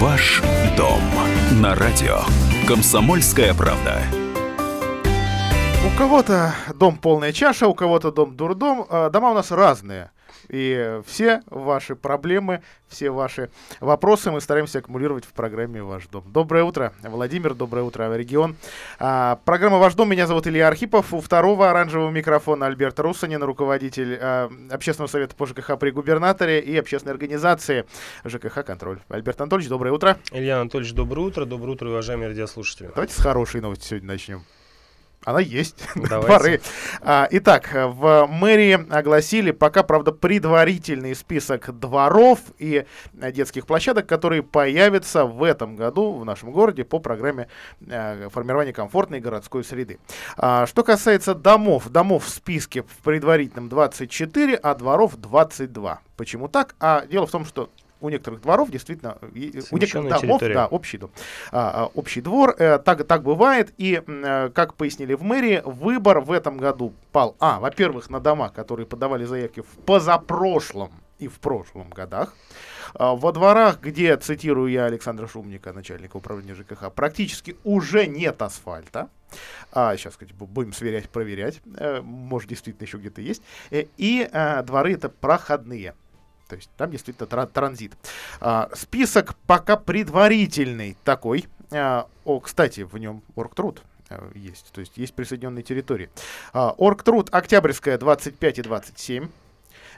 Ваш 0.00 0.42
дом 0.76 1.00
на 1.62 1.76
радио. 1.76 2.18
Комсомольская 2.66 3.54
правда. 3.54 4.02
У 5.86 5.96
кого-то 5.96 6.52
дом 6.74 6.96
полная 6.96 7.32
чаша, 7.32 7.68
у 7.68 7.74
кого-то 7.74 8.10
дом 8.10 8.36
дурдом. 8.36 8.86
А, 8.90 9.08
дома 9.10 9.30
у 9.30 9.34
нас 9.34 9.52
разные. 9.52 10.10
И 10.48 11.00
все 11.06 11.42
ваши 11.46 11.96
проблемы, 11.96 12.62
все 12.88 13.10
ваши 13.10 13.50
вопросы 13.80 14.30
мы 14.30 14.40
стараемся 14.40 14.78
аккумулировать 14.78 15.24
в 15.24 15.32
программе 15.32 15.82
«Ваш 15.82 16.06
дом». 16.06 16.24
Доброе 16.26 16.64
утро, 16.64 16.92
Владимир, 17.02 17.54
доброе 17.54 17.82
утро, 17.82 18.14
регион. 18.16 18.56
А, 18.98 19.40
программа 19.44 19.78
«Ваш 19.78 19.94
дом», 19.94 20.10
меня 20.10 20.26
зовут 20.26 20.46
Илья 20.46 20.68
Архипов. 20.68 21.12
У 21.12 21.20
второго 21.20 21.70
оранжевого 21.70 22.10
микрофона 22.10 22.66
Альберт 22.66 22.98
Руссанин, 23.00 23.42
руководитель 23.42 24.18
а, 24.20 24.50
Общественного 24.70 25.10
совета 25.10 25.34
по 25.34 25.46
ЖКХ 25.46 25.78
при 25.78 25.90
губернаторе 25.90 26.60
и 26.60 26.76
общественной 26.76 27.12
организации 27.12 27.84
ЖКХ 28.24 28.64
«Контроль». 28.64 29.00
Альберт 29.08 29.40
Анатольевич, 29.40 29.68
доброе 29.68 29.92
утро. 29.92 30.18
Илья 30.32 30.60
Анатольевич, 30.60 30.92
доброе 30.94 31.22
утро. 31.22 31.44
Доброе 31.44 31.72
утро, 31.72 31.88
уважаемые 31.88 32.28
радиослушатели. 32.28 32.90
Давайте 32.94 33.14
с 33.14 33.18
хорошей 33.18 33.60
новости 33.60 33.86
сегодня 33.86 34.08
начнем. 34.08 34.44
Она 35.24 35.40
есть. 35.40 35.88
Дворы. 35.94 36.60
А, 37.00 37.26
итак, 37.30 37.70
в 37.72 38.26
мэрии 38.26 38.86
огласили 38.92 39.50
пока, 39.50 39.82
правда, 39.82 40.12
предварительный 40.12 41.14
список 41.14 41.78
дворов 41.78 42.40
и 42.58 42.84
детских 43.12 43.66
площадок, 43.66 44.06
которые 44.06 44.42
появятся 44.42 45.24
в 45.24 45.42
этом 45.42 45.76
году 45.76 46.12
в 46.12 46.24
нашем 46.24 46.52
городе 46.52 46.84
по 46.84 46.98
программе 46.98 47.48
а, 47.90 48.28
формирования 48.28 48.72
комфортной 48.72 49.20
городской 49.20 49.64
среды. 49.64 49.98
А, 50.36 50.66
что 50.66 50.84
касается 50.84 51.34
домов, 51.34 51.88
домов 51.88 52.26
в 52.26 52.28
списке 52.28 52.82
в 52.82 53.02
предварительном 53.02 53.68
24, 53.68 54.56
а 54.56 54.74
дворов 54.74 55.16
22. 55.16 56.00
Почему 56.16 56.48
так? 56.48 56.74
А 56.80 57.06
дело 57.06 57.26
в 57.26 57.30
том, 57.30 57.44
что 57.44 57.70
у 58.04 58.10
некоторых 58.10 58.42
дворов 58.42 58.70
действительно, 58.70 59.16
у 59.22 59.78
некоторых 59.78 60.20
домов, 60.20 60.40
да, 60.40 60.66
общий 60.66 60.98
дом, 60.98 61.10
а, 61.50 61.84
а, 61.84 61.90
общий 61.94 62.20
двор, 62.20 62.54
э, 62.58 62.78
так, 62.78 63.06
так 63.06 63.22
бывает, 63.22 63.72
и, 63.78 64.02
э, 64.06 64.50
как 64.54 64.74
пояснили 64.74 65.14
в 65.14 65.22
мэрии, 65.22 65.62
выбор 65.64 66.20
в 66.20 66.30
этом 66.30 66.58
году 66.58 66.92
пал, 67.12 67.34
а, 67.40 67.60
во-первых, 67.60 68.10
на 68.10 68.20
дома, 68.20 68.50
которые 68.50 68.86
подавали 68.86 69.24
заявки 69.24 69.60
в 69.60 69.84
позапрошлом 69.86 70.90
и 71.18 71.28
в 71.28 71.38
прошлом 71.40 71.88
годах, 71.88 72.34
а, 72.94 73.14
во 73.14 73.32
дворах, 73.32 73.80
где, 73.80 74.16
цитирую 74.16 74.70
я 74.70 74.84
Александра 74.84 75.26
Шумника, 75.26 75.72
начальника 75.72 76.16
управления 76.16 76.54
ЖКХ, 76.54 76.92
практически 76.94 77.56
уже 77.64 78.06
нет 78.06 78.42
асфальта, 78.42 79.08
а, 79.72 79.96
сейчас, 79.96 80.12
кстати, 80.12 80.32
будем 80.32 80.72
сверять, 80.72 81.08
проверять, 81.08 81.60
э, 81.76 82.00
может, 82.00 82.48
действительно 82.48 82.86
еще 82.86 82.98
где-то 82.98 83.20
есть, 83.20 83.42
э, 83.70 83.86
и 83.96 84.28
э, 84.30 84.62
дворы 84.62 84.94
это 84.94 85.08
проходные. 85.08 85.94
То 86.48 86.56
есть 86.56 86.70
там 86.76 86.90
действительно 86.90 87.26
тра- 87.26 87.46
транзит. 87.46 87.92
А, 88.40 88.68
список 88.74 89.34
пока 89.46 89.76
предварительный 89.76 90.96
такой. 91.04 91.46
А, 91.72 92.06
о, 92.24 92.40
кстати, 92.40 92.82
в 92.82 92.96
нем 92.98 93.22
оргтруд 93.34 93.82
а, 94.10 94.30
есть. 94.34 94.70
То 94.72 94.80
есть 94.80 94.96
есть 94.96 95.14
присоединенные 95.14 95.62
территории. 95.62 96.10
А, 96.52 96.70
оргтруд 96.76 97.28
Октябрьская 97.32 97.98
25 97.98 98.58
и 98.58 98.62
27. 98.62 99.28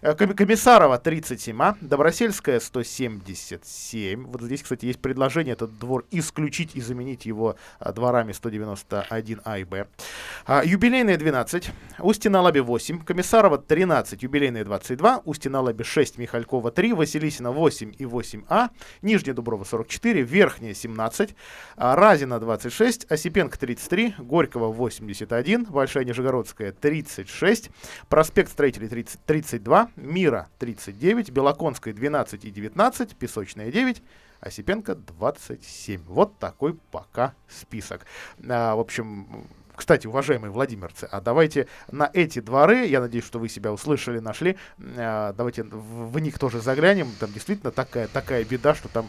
Э, 0.02 0.14
Комиссарова 0.14 0.98
37, 0.98 1.62
а 1.62 1.76
Добросельская 1.80 2.60
177. 2.60 4.26
Вот 4.26 4.42
здесь, 4.42 4.62
кстати, 4.62 4.86
есть 4.86 5.00
предложение 5.00 5.54
этот 5.54 5.78
двор 5.78 6.04
исключить 6.10 6.74
и 6.74 6.80
заменить 6.80 7.26
его 7.26 7.56
а, 7.78 7.92
дворами 7.92 8.32
191 8.32 9.40
А 9.44 9.58
и 9.58 9.64
Б. 9.64 9.86
А, 10.46 10.62
юбилейная 10.64 11.16
12, 11.16 11.70
Устина-Лаби 11.98 12.60
8, 12.60 13.04
Комиссарова 13.04 13.58
13, 13.58 14.22
юбилейная 14.22 14.64
22, 14.64 15.22
Устина-Лаби 15.24 15.84
6, 15.84 16.18
Михалькова 16.18 16.70
3, 16.70 16.92
Василисина 16.92 17.50
8 17.50 17.94
и 17.98 18.04
8А, 18.04 18.70
Нижняя 19.02 19.34
Дуброва 19.34 19.64
44, 19.64 20.22
Верхняя 20.22 20.74
17, 20.74 21.34
а, 21.76 21.96
Разина 21.96 22.38
26, 22.38 23.10
Осипенко 23.10 23.58
33, 23.58 24.14
Горького 24.18 24.72
81, 24.72 25.64
Большая 25.64 26.04
Нижегородская 26.04 26.72
36, 26.72 27.70
Проспект 28.08 28.52
Строителей 28.52 28.88
30, 28.88 29.20
32, 29.24 29.90
Мира 29.96 30.48
39, 30.58 31.30
Белоконская 31.30 31.92
12 31.94 32.44
и 32.44 32.50
19, 32.50 33.16
Песочная 33.16 33.72
9, 33.72 34.02
Осипенко 34.40 34.94
27. 34.94 36.02
Вот 36.06 36.38
такой 36.38 36.74
пока 36.90 37.34
список. 37.48 38.02
А, 38.48 38.76
в 38.76 38.80
общем, 38.80 39.48
кстати, 39.74 40.06
уважаемые 40.06 40.50
владимирцы, 40.50 41.08
а 41.10 41.20
давайте 41.20 41.68
на 41.90 42.10
эти 42.12 42.40
дворы, 42.40 42.86
я 42.86 43.00
надеюсь, 43.00 43.26
что 43.26 43.38
вы 43.38 43.48
себя 43.48 43.72
услышали, 43.72 44.18
нашли, 44.18 44.56
а, 44.96 45.32
давайте 45.34 45.64
в, 45.64 46.10
в 46.12 46.18
них 46.18 46.38
тоже 46.38 46.60
заглянем. 46.60 47.08
Там 47.20 47.32
действительно 47.32 47.70
такая, 47.70 48.08
такая 48.08 48.44
беда, 48.44 48.74
что 48.74 48.88
там 48.88 49.08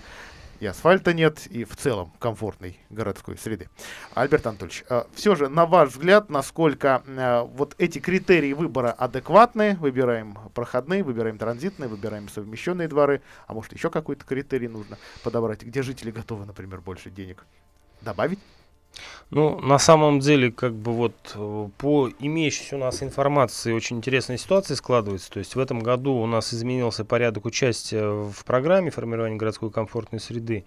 и 0.60 0.66
асфальта 0.66 1.14
нет, 1.14 1.48
и 1.48 1.64
в 1.64 1.76
целом 1.76 2.12
комфортной 2.20 2.80
городской 2.90 3.38
среды. 3.38 3.70
Альберт 4.14 4.48
Анатольевич, 4.48 4.84
э, 4.90 5.04
все 5.14 5.36
же, 5.36 5.50
на 5.50 5.66
ваш 5.66 5.90
взгляд, 5.90 6.30
насколько 6.30 7.04
э, 7.06 7.42
вот 7.42 7.76
эти 7.78 8.00
критерии 8.00 8.54
выбора 8.54 8.92
адекватны? 8.92 9.76
Выбираем 9.76 10.38
проходные, 10.54 11.04
выбираем 11.04 11.38
транзитные, 11.38 11.88
выбираем 11.88 12.30
совмещенные 12.30 12.88
дворы, 12.88 13.22
а 13.46 13.54
может 13.54 13.74
еще 13.74 13.90
какой-то 13.90 14.26
критерий 14.26 14.68
нужно 14.68 14.98
подобрать, 15.24 15.64
где 15.64 15.82
жители 15.82 16.12
готовы, 16.12 16.46
например, 16.46 16.82
больше 16.82 17.10
денег 17.10 17.46
добавить? 18.02 18.40
Ну, 19.30 19.60
на 19.60 19.78
самом 19.78 20.22
деле, 20.22 20.52
как 20.52 20.74
бы 20.74 20.94
вот 20.94 21.14
э, 21.36 21.70
по 21.78 22.10
имеющейся 22.20 22.78
у 22.78 22.80
нас 22.80 23.04
информации 23.04 23.74
очень 23.74 23.98
интересная 23.98 24.38
ситуация 24.38 24.78
складывается. 24.78 25.30
То 25.30 25.40
есть 25.40 25.56
в 25.56 25.60
этом 25.60 25.80
году 25.80 26.14
у 26.14 26.26
нас 26.28 26.54
изменился 26.54 27.04
порядок 27.04 27.44
участия 27.46 28.08
в 28.08 28.46
программе 28.46 28.90
формирования 28.90 29.36
городской 29.36 29.70
комфортной 29.70 30.22
среды. 30.22 30.64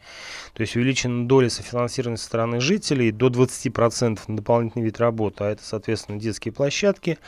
То 0.53 0.61
есть 0.61 0.77
увеличена 0.77 1.27
доля 1.27 1.49
софинансирования 1.49 2.19
со 2.19 2.27
стороны 2.27 2.61
жителей 2.61 3.11
до 3.13 3.29
20% 3.29 4.21
на 4.27 4.37
дополнительный 4.37 4.85
вид 4.85 5.01
работы. 5.01 5.45
А 5.45 5.51
это, 5.51 5.65
соответственно, 5.65 6.21
детские 6.21 6.53
площадки, 6.53 7.19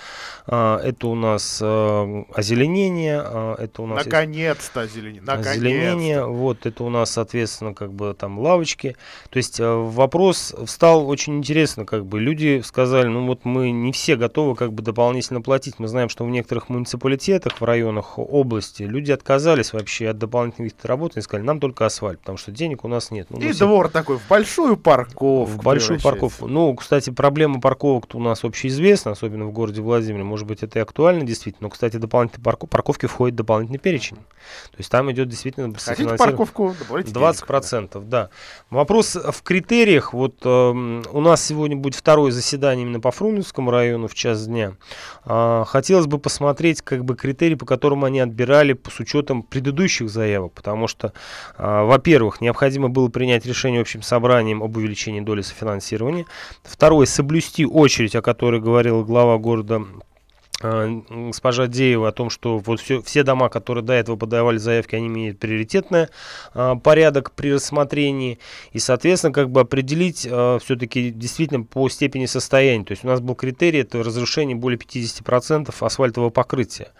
а, 0.46 0.78
это 0.80 1.08
у 1.08 1.14
нас 1.14 1.60
э, 1.62 2.24
озеленение, 2.34 3.22
а, 3.24 3.54
это 3.58 3.80
у 3.80 3.86
нас... 3.86 4.04
Наконец-то 4.04 4.82
озеленение. 4.82 5.22
Наконец 5.22 5.46
озеленение, 5.46 6.26
вот, 6.26 6.66
это 6.66 6.84
у 6.84 6.90
нас, 6.90 7.12
соответственно, 7.12 7.72
как 7.72 7.94
бы 7.94 8.12
там 8.12 8.38
лавочки. 8.38 8.96
То 9.30 9.38
есть 9.38 9.60
э, 9.60 9.66
вопрос 9.66 10.54
встал 10.66 10.91
стало 10.92 11.04
очень 11.04 11.38
интересно, 11.38 11.86
как 11.86 12.04
бы 12.04 12.20
люди 12.20 12.60
сказали, 12.62 13.06
ну 13.06 13.26
вот 13.26 13.46
мы 13.46 13.70
не 13.70 13.92
все 13.92 14.14
готовы 14.14 14.54
как 14.54 14.74
бы 14.74 14.82
дополнительно 14.82 15.40
платить. 15.40 15.78
Мы 15.78 15.88
знаем, 15.88 16.10
что 16.10 16.24
в 16.24 16.28
некоторых 16.28 16.68
муниципалитетах, 16.68 17.60
в 17.60 17.64
районах 17.64 18.18
области 18.18 18.82
люди 18.82 19.10
отказались 19.10 19.72
вообще 19.72 20.08
от 20.08 20.18
дополнительных 20.18 20.72
работы 20.82 21.20
и 21.20 21.22
сказали, 21.22 21.46
нам 21.46 21.60
только 21.60 21.86
асфальт, 21.86 22.20
потому 22.20 22.36
что 22.36 22.50
денег 22.50 22.84
у 22.84 22.88
нас 22.88 23.10
нет. 23.10 23.28
Ну, 23.30 23.40
и 23.40 23.52
все... 23.52 23.66
двор 23.66 23.88
такой 23.88 24.18
в 24.18 24.28
большую 24.28 24.76
парковку. 24.76 25.44
В 25.44 25.62
большую 25.62 25.98
парковку. 25.98 26.46
Ну, 26.46 26.74
кстати, 26.74 27.08
проблема 27.08 27.58
парковок 27.58 28.14
у 28.14 28.20
нас 28.20 28.44
общеизвестна, 28.44 29.12
особенно 29.12 29.46
в 29.46 29.52
городе 29.52 29.80
Владимире. 29.80 30.24
Может 30.24 30.46
быть, 30.46 30.62
это 30.62 30.78
и 30.78 30.82
актуально 30.82 31.24
действительно. 31.24 31.68
Но, 31.68 31.70
кстати, 31.70 31.96
дополнительные 31.96 32.44
парк... 32.44 32.68
парковки 32.68 33.06
входит 33.06 33.36
дополнительный 33.36 33.78
перечень. 33.78 34.16
То 34.16 34.78
есть 34.78 34.90
там 34.90 35.10
идет 35.10 35.28
действительно 35.28 35.72
Хотите 35.74 36.16
парковку? 36.16 36.74
20%, 36.90 37.88
денег, 37.92 38.08
да. 38.08 38.28
Вопрос 38.68 39.14
в 39.16 39.42
критериях. 39.42 40.12
Вот 40.12 40.34
э, 40.44 40.71
у 40.72 41.20
нас 41.20 41.44
сегодня 41.44 41.76
будет 41.76 41.94
второе 41.94 42.32
заседание 42.32 42.84
именно 42.84 43.00
по 43.00 43.10
Фрунзенскому 43.10 43.70
району 43.70 44.08
в 44.08 44.14
час 44.14 44.46
дня. 44.46 44.74
А, 45.24 45.64
хотелось 45.64 46.06
бы 46.06 46.18
посмотреть 46.18 46.82
как 46.82 47.04
бы 47.04 47.16
критерии, 47.16 47.54
по 47.54 47.66
которым 47.66 48.04
они 48.04 48.20
отбирали 48.20 48.78
с 48.90 49.00
учетом 49.00 49.42
предыдущих 49.42 50.10
заявок, 50.10 50.52
потому 50.52 50.88
что, 50.88 51.12
а, 51.56 51.84
во-первых, 51.84 52.40
необходимо 52.40 52.88
было 52.88 53.08
принять 53.08 53.46
решение 53.46 53.80
общим 53.80 54.02
собранием 54.02 54.62
об 54.62 54.76
увеличении 54.76 55.20
доли 55.20 55.42
софинансирования. 55.42 56.26
Второе, 56.62 57.06
соблюсти 57.06 57.64
очередь, 57.64 58.14
о 58.14 58.22
которой 58.22 58.60
говорил 58.60 59.04
глава 59.04 59.38
города 59.38 59.82
госпожа 60.62 61.66
Деева 61.66 62.08
о 62.08 62.12
том, 62.12 62.30
что 62.30 62.58
вот 62.58 62.80
все, 62.80 63.02
все 63.02 63.22
дома, 63.24 63.48
которые 63.48 63.84
до 63.84 63.92
этого 63.92 64.16
подавали 64.16 64.58
заявки, 64.58 64.94
они 64.94 65.08
имеют 65.08 65.38
приоритетный 65.38 66.06
а, 66.54 66.76
порядок 66.76 67.32
при 67.32 67.52
рассмотрении. 67.52 68.38
И, 68.72 68.78
соответственно, 68.78 69.32
как 69.32 69.50
бы 69.50 69.60
определить 69.60 70.26
а, 70.30 70.58
все-таки 70.60 71.10
действительно 71.10 71.64
по 71.64 71.88
степени 71.88 72.26
состояния. 72.26 72.84
То 72.84 72.92
есть 72.92 73.04
у 73.04 73.08
нас 73.08 73.20
был 73.20 73.34
критерий, 73.34 73.80
это 73.80 74.02
разрушение 74.02 74.56
более 74.56 74.78
50% 74.78 75.74
асфальтового 75.78 76.30
покрытия. 76.30 76.92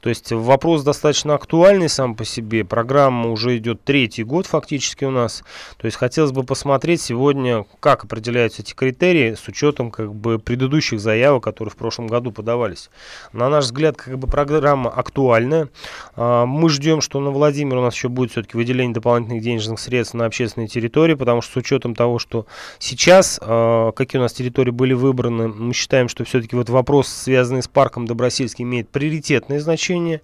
То 0.00 0.10
есть 0.10 0.32
вопрос 0.32 0.82
достаточно 0.82 1.34
актуальный 1.34 1.88
сам 1.88 2.14
по 2.14 2.24
себе. 2.24 2.64
Программа 2.64 3.30
уже 3.30 3.56
идет 3.56 3.84
третий 3.84 4.24
год 4.24 4.46
фактически 4.46 5.04
у 5.04 5.10
нас. 5.10 5.42
То 5.78 5.86
есть 5.86 5.96
хотелось 5.96 6.32
бы 6.32 6.44
посмотреть 6.44 7.00
сегодня, 7.00 7.64
как 7.80 8.04
определяются 8.04 8.62
эти 8.62 8.74
критерии 8.74 9.34
с 9.34 9.48
учетом 9.48 9.90
как 9.90 10.14
бы 10.14 10.38
предыдущих 10.38 11.00
заявок, 11.00 11.44
которые 11.44 11.72
в 11.72 11.76
прошлом 11.76 12.06
году 12.06 12.32
подавались. 12.32 12.90
На 13.32 13.48
наш 13.48 13.64
взгляд, 13.64 13.96
как 13.96 14.18
бы 14.18 14.26
программа 14.26 14.90
актуальная. 14.90 15.68
А, 16.16 16.46
мы 16.46 16.68
ждем, 16.68 17.00
что 17.00 17.20
на 17.20 17.30
Владимир 17.30 17.76
у 17.76 17.82
нас 17.82 17.94
еще 17.94 18.08
будет 18.08 18.30
все-таки 18.30 18.56
выделение 18.56 18.94
дополнительных 18.94 19.42
денежных 19.42 19.80
средств 19.80 20.14
на 20.14 20.26
общественные 20.26 20.68
территории, 20.68 21.14
потому 21.14 21.42
что 21.42 21.52
с 21.52 21.56
учетом 21.56 21.94
того, 21.94 22.18
что 22.18 22.46
сейчас, 22.78 23.38
а, 23.42 23.92
какие 23.92 24.18
у 24.18 24.22
нас 24.22 24.32
территории 24.32 24.70
были 24.70 24.92
выбраны, 24.92 25.48
мы 25.48 25.74
считаем, 25.74 26.08
что 26.08 26.24
все-таки 26.24 26.56
вот 26.56 26.68
вопрос, 26.68 27.08
связанный 27.08 27.62
с 27.62 27.68
парком 27.68 28.06
Добросельский, 28.06 28.64
имеет 28.64 28.88
приоритетное 28.88 29.60
значение, 29.60 30.20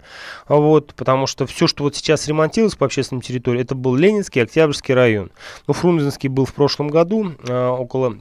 вот, 0.47 0.93
потому 0.95 1.27
что 1.27 1.45
все, 1.45 1.67
что 1.67 1.83
вот 1.83 1.95
сейчас 1.95 2.27
ремонтировалось 2.27 2.75
по 2.75 2.85
общественным 2.85 3.21
территориям, 3.21 3.63
это 3.63 3.75
был 3.75 3.95
Ленинский, 3.95 4.41
Октябрьский 4.41 4.93
район. 4.93 5.31
Ну, 5.67 5.73
Фрунзенский 5.73 6.29
был 6.29 6.45
в 6.45 6.53
прошлом 6.53 6.89
году, 6.89 7.33
а, 7.47 7.71
около 7.71 8.17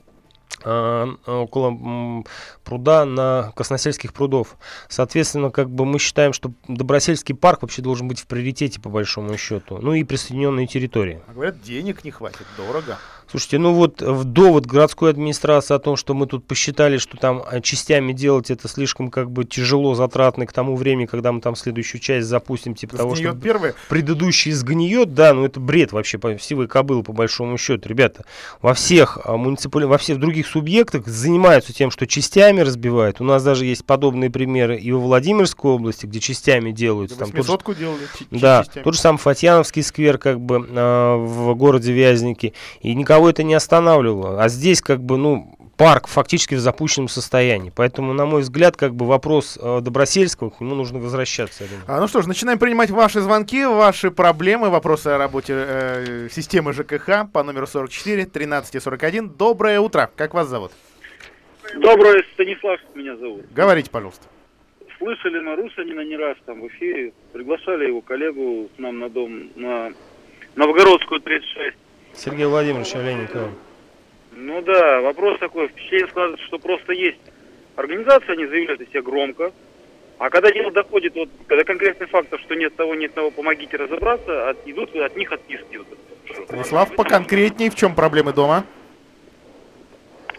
около 0.62 2.24
пруда 2.64 3.04
на 3.04 3.52
Красносельских 3.56 4.12
прудов. 4.12 4.56
Соответственно, 4.88 5.50
как 5.50 5.70
бы 5.70 5.84
мы 5.86 5.98
считаем, 5.98 6.32
что 6.32 6.52
Добросельский 6.68 7.34
парк 7.34 7.62
вообще 7.62 7.82
должен 7.82 8.08
быть 8.08 8.20
в 8.20 8.26
приоритете 8.26 8.80
по 8.80 8.90
большому 8.90 9.36
счету. 9.38 9.78
Ну 9.80 9.94
и 9.94 10.04
присоединенные 10.04 10.66
территории. 10.66 11.22
А 11.28 11.32
говорят, 11.32 11.62
денег 11.62 12.04
не 12.04 12.10
хватит, 12.10 12.46
дорого. 12.56 12.98
Слушайте, 13.30 13.58
ну 13.58 13.72
вот 13.74 14.02
в 14.02 14.24
довод 14.24 14.66
городской 14.66 15.10
администрации 15.10 15.74
о 15.74 15.78
том, 15.78 15.96
что 15.96 16.14
мы 16.14 16.26
тут 16.26 16.44
посчитали, 16.44 16.98
что 16.98 17.16
там 17.16 17.44
а, 17.46 17.60
частями 17.60 18.12
делать 18.12 18.50
это 18.50 18.66
слишком 18.66 19.08
как 19.08 19.30
бы 19.30 19.44
тяжело, 19.44 19.94
затратно 19.94 20.46
к 20.46 20.52
тому 20.52 20.74
времени, 20.74 21.06
когда 21.06 21.30
мы 21.30 21.40
там 21.40 21.54
следующую 21.54 22.00
часть 22.00 22.26
запустим, 22.26 22.74
типа 22.74 22.96
того, 22.96 23.14
что 23.14 23.32
первый. 23.34 23.74
предыдущий 23.88 24.50
сгниет, 24.50 25.14
да, 25.14 25.32
ну 25.32 25.44
это 25.44 25.60
бред 25.60 25.92
вообще, 25.92 26.18
сивый 26.40 26.66
кобыл 26.66 27.04
по 27.04 27.12
большому 27.12 27.56
счету. 27.56 27.88
Ребята, 27.88 28.24
во 28.62 28.74
всех 28.74 29.18
а, 29.22 29.36
муниципали... 29.36 29.84
во 29.84 29.98
всех 29.98 30.18
других 30.18 30.48
субъектах 30.48 31.06
занимаются 31.06 31.72
тем, 31.72 31.92
что 31.92 32.08
частями 32.08 32.62
разбивают. 32.62 33.20
У 33.20 33.24
нас 33.24 33.44
даже 33.44 33.64
есть 33.64 33.84
подобные 33.84 34.30
примеры 34.30 34.76
и 34.76 34.90
во 34.90 34.98
Владимирской 34.98 35.70
области, 35.70 36.06
где 36.06 36.18
частями 36.18 36.72
делаются. 36.72 37.16
Там 37.16 37.30
тот 37.30 37.46
же... 37.46 37.74
делали 37.74 38.08
Да, 38.32 38.64
частями. 38.64 38.82
тот 38.82 38.94
же 38.94 39.00
самый 39.00 39.18
Фатьяновский 39.18 39.84
сквер 39.84 40.18
как 40.18 40.40
бы 40.40 40.66
э, 40.68 41.14
в 41.16 41.54
городе 41.54 41.92
Вязники. 41.92 42.54
И 42.80 42.92
никого 42.94 43.19
никого 43.20 43.30
это 43.30 43.42
не 43.42 43.54
останавливало. 43.54 44.42
А 44.42 44.48
здесь 44.48 44.80
как 44.80 45.00
бы, 45.00 45.16
ну, 45.18 45.54
парк 45.76 46.08
фактически 46.08 46.54
в 46.54 46.60
запущенном 46.60 47.08
состоянии. 47.08 47.72
Поэтому, 47.74 48.12
на 48.12 48.24
мой 48.24 48.40
взгляд, 48.40 48.76
как 48.76 48.94
бы 48.94 49.06
вопрос 49.06 49.58
э, 49.60 49.80
Добросельского, 49.82 50.50
к 50.50 50.60
нему 50.60 50.74
нужно 50.74 50.98
возвращаться. 50.98 51.64
А, 51.86 52.00
ну 52.00 52.08
что 52.08 52.22
ж, 52.22 52.26
начинаем 52.26 52.58
принимать 52.58 52.90
ваши 52.90 53.20
звонки, 53.20 53.64
ваши 53.64 54.10
проблемы, 54.10 54.70
вопросы 54.70 55.08
о 55.08 55.18
работе 55.18 55.52
э, 55.54 56.28
системы 56.30 56.72
ЖКХ 56.72 57.30
по 57.32 57.42
номеру 57.42 57.66
44 57.66 58.26
13 58.26 58.82
41. 58.82 59.28
Доброе 59.30 59.80
утро. 59.80 60.10
Как 60.16 60.34
вас 60.34 60.48
зовут? 60.48 60.72
Доброе, 61.74 62.24
Станислав 62.34 62.80
меня 62.94 63.16
зовут. 63.16 63.44
Говорите, 63.54 63.90
пожалуйста. 63.90 64.26
Слышали 64.98 65.40
на 65.40 65.56
Русанина 65.56 66.00
не 66.00 66.16
раз 66.16 66.36
там 66.46 66.60
в 66.60 66.66
эфире. 66.68 67.12
Приглашали 67.32 67.86
его 67.86 68.00
коллегу 68.00 68.68
к 68.76 68.78
нам 68.78 68.98
на 68.98 69.08
дом 69.08 69.48
на 69.56 69.92
Новгородскую 70.56 71.20
36. 71.20 71.76
Сергей 72.20 72.44
Владимирович 72.44 72.94
Олейников. 72.94 73.48
Ну 74.32 74.60
да, 74.60 75.00
вопрос 75.00 75.38
такой, 75.38 75.68
впечатление 75.68 76.08
складывается, 76.08 76.46
что 76.46 76.58
просто 76.58 76.92
есть 76.92 77.20
организация, 77.76 78.34
они 78.34 78.46
заявляют 78.46 78.82
о 78.82 78.86
себе 78.86 79.00
громко, 79.00 79.52
а 80.18 80.28
когда 80.28 80.52
дело 80.52 80.70
доходит 80.70 81.14
вот, 81.14 81.30
до 81.48 81.64
конкретных 81.64 82.10
фактов, 82.10 82.40
что 82.42 82.54
нет 82.54 82.76
того, 82.76 82.94
нет 82.94 83.14
того, 83.14 83.30
помогите 83.30 83.78
разобраться, 83.78 84.50
от, 84.50 84.58
идут 84.66 84.94
от 84.96 85.16
них 85.16 85.32
отписки. 85.32 85.78
Вот, 85.78 86.46
Станислав, 86.46 86.94
поконкретнее, 86.94 87.70
в 87.70 87.74
чем 87.74 87.94
проблемы 87.94 88.34
дома? 88.34 88.64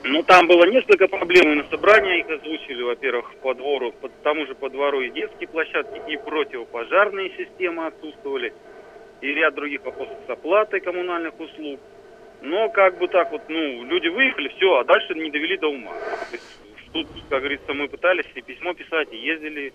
Ну, 0.04 0.22
там 0.24 0.48
было 0.48 0.66
несколько 0.66 1.08
проблем, 1.08 1.52
и 1.52 1.56
на 1.56 1.70
собрании 1.70 2.20
их 2.20 2.30
озвучили, 2.30 2.84
во-первых, 2.84 3.34
по 3.42 3.56
двору, 3.56 3.92
по 3.92 4.10
тому 4.24 4.46
же 4.46 4.54
по 4.54 4.70
двору 4.70 5.02
и 5.02 5.10
детские 5.10 5.48
площадки, 5.48 6.00
и 6.12 6.18
противопожарные 6.18 7.32
системы 7.38 7.88
отсутствовали 7.88 8.54
и 9.22 9.28
ряд 9.28 9.56
других 9.56 9.84
вопросов 9.84 10.18
с 10.28 10.30
оплатой 10.30 10.82
коммунальных 10.82 11.40
услуг. 11.40 11.80
Но 12.42 12.70
как 12.70 12.98
бы 12.98 13.08
так 13.08 13.32
вот, 13.32 13.44
ну, 13.50 13.84
люди 13.84 14.08
выехали, 14.08 14.50
все, 14.50 14.78
а 14.78 14.84
дальше 14.84 15.14
не 15.14 15.30
довели 15.30 15.58
до 15.58 15.68
ума. 15.68 15.92
То 15.92 16.34
есть, 16.34 16.60
тут, 16.92 17.08
как 17.30 17.40
говорится, 17.40 17.74
мы 17.74 17.88
пытались 17.88 18.26
и 18.34 18.42
письмо 18.42 18.74
писать, 18.74 19.10
и 19.12 19.18
ездили 19.18 19.74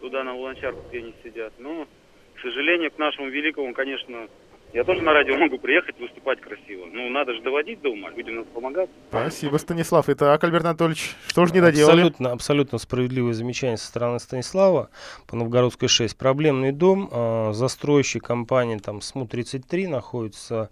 туда 0.00 0.24
на 0.24 0.34
Луначарку, 0.34 0.82
где 0.88 0.98
они 0.98 1.14
сидят. 1.22 1.52
Но, 1.58 1.86
к 2.34 2.40
сожалению, 2.40 2.90
к 2.90 2.98
нашему 2.98 3.28
великому, 3.28 3.72
конечно, 3.72 4.28
я 4.72 4.84
тоже 4.84 5.02
на 5.02 5.12
радио 5.12 5.36
могу 5.36 5.58
приехать, 5.58 5.98
выступать 5.98 6.40
красиво. 6.40 6.86
Ну, 6.90 7.10
надо 7.10 7.34
же 7.34 7.42
доводить 7.42 7.80
до 7.82 7.90
ума, 7.90 8.10
людям 8.10 8.36
надо 8.36 8.48
помогать. 8.48 8.88
Спасибо, 9.10 9.56
Станислав. 9.58 10.08
Итак, 10.08 10.42
Альберт 10.42 10.64
Анатольевич, 10.64 11.14
что 11.26 11.44
же 11.44 11.52
не 11.52 11.60
доделали? 11.60 12.00
Абсолютно, 12.00 12.32
абсолютно 12.32 12.78
справедливое 12.78 13.34
замечание 13.34 13.76
со 13.76 13.86
стороны 13.86 14.18
Станислава 14.18 14.88
по 15.26 15.36
Новгородской 15.36 15.88
6. 15.88 16.16
Проблемный 16.16 16.72
дом, 16.72 17.08
э, 17.12 17.52
застройщик 17.52 18.24
компании 18.24 18.78
там 18.78 19.02
СМУ-33 19.02 19.88
находится 19.88 20.70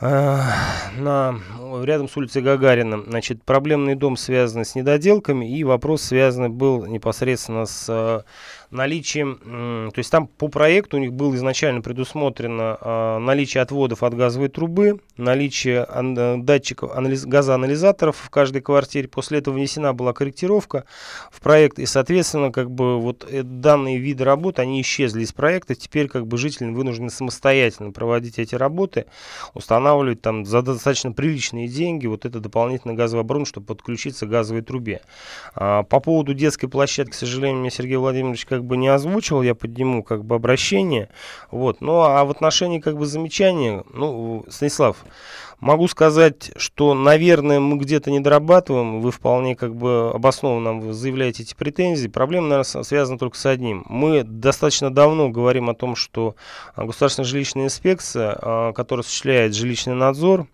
э, 0.00 0.38
на, 0.98 1.40
рядом 1.82 2.08
с 2.08 2.16
улицей 2.16 2.42
Гагарина. 2.42 3.02
Значит, 3.06 3.42
проблемный 3.42 3.94
дом 3.94 4.16
связан 4.16 4.64
с 4.64 4.74
недоделками, 4.74 5.50
и 5.50 5.64
вопрос 5.64 6.02
связан 6.02 6.52
был 6.52 6.84
непосредственно 6.84 7.64
с 7.64 7.86
э, 7.88 8.22
наличием, 8.70 9.90
то 9.92 9.98
есть 9.98 10.10
там 10.10 10.26
по 10.26 10.48
проекту 10.48 10.96
у 10.96 11.00
них 11.00 11.12
было 11.12 11.34
изначально 11.34 11.80
предусмотрено 11.80 12.78
а, 12.80 13.18
наличие 13.18 13.62
отводов 13.62 14.02
от 14.02 14.14
газовой 14.14 14.48
трубы, 14.48 15.00
наличие 15.16 15.86
э, 15.88 16.36
датчиков 16.38 16.92
газоанализаторов 17.26 18.16
в 18.16 18.30
каждой 18.30 18.62
квартире. 18.62 19.08
После 19.08 19.38
этого 19.38 19.54
внесена 19.54 19.92
была 19.92 20.12
корректировка 20.12 20.84
в 21.30 21.40
проект, 21.40 21.78
и, 21.78 21.86
соответственно, 21.86 22.52
как 22.52 22.70
бы 22.70 23.00
вот 23.00 23.26
э, 23.28 23.42
данные 23.42 23.98
виды 23.98 24.24
работ, 24.24 24.58
они 24.58 24.80
исчезли 24.80 25.22
из 25.22 25.32
проекта. 25.32 25.74
Теперь 25.74 26.08
как 26.08 26.26
бы 26.26 26.38
жители 26.38 26.70
вынуждены 26.70 27.10
самостоятельно 27.10 27.90
проводить 27.90 28.38
эти 28.38 28.54
работы, 28.54 29.06
устанавливать 29.54 30.20
там 30.22 30.44
за 30.44 30.62
достаточно 30.62 31.12
приличные 31.12 31.68
деньги 31.68 32.06
вот 32.06 32.24
это 32.24 32.40
дополнительное 32.40 32.96
газовое 32.96 33.22
оборудование, 33.22 33.48
чтобы 33.48 33.66
подключиться 33.66 34.26
к 34.26 34.30
газовой 34.30 34.62
трубе. 34.62 35.02
А, 35.54 35.82
по 35.82 36.00
поводу 36.00 36.34
детской 36.34 36.68
площадки, 36.68 37.12
к 37.12 37.14
сожалению, 37.14 37.60
мне 37.60 37.70
Сергей 37.70 37.96
Владимирович 37.96 38.46
как 38.46 38.57
как 38.58 38.66
бы 38.66 38.76
не 38.76 38.88
озвучивал, 38.88 39.42
я 39.42 39.54
подниму 39.54 40.02
как 40.02 40.24
бы 40.24 40.34
обращение. 40.34 41.08
Вот. 41.52 41.80
Ну 41.80 42.00
а 42.00 42.24
в 42.24 42.30
отношении 42.30 42.80
как 42.80 42.96
бы 42.96 43.06
замечания, 43.06 43.84
ну, 43.94 44.44
Станислав, 44.48 44.96
Могу 45.60 45.88
сказать, 45.88 46.52
что, 46.56 46.94
наверное, 46.94 47.58
мы 47.58 47.78
где-то 47.78 48.12
не 48.12 48.20
дорабатываем. 48.20 49.00
Вы 49.00 49.10
вполне 49.10 49.56
как 49.56 49.74
бы 49.74 50.12
обоснованно 50.14 50.92
заявляете 50.92 51.42
эти 51.42 51.54
претензии. 51.54 52.06
Проблема, 52.06 52.46
наверное, 52.46 52.84
связана 52.84 53.18
только 53.18 53.36
с 53.36 53.44
одним. 53.44 53.84
Мы 53.88 54.22
достаточно 54.22 54.94
давно 54.94 55.30
говорим 55.30 55.68
о 55.68 55.74
том, 55.74 55.96
что 55.96 56.36
государственная 56.76 57.26
жилищная 57.26 57.64
инспекция, 57.64 58.38
а, 58.40 58.72
которая 58.72 59.02
осуществляет 59.02 59.56
жилищный 59.56 59.94
надзор, 59.94 60.46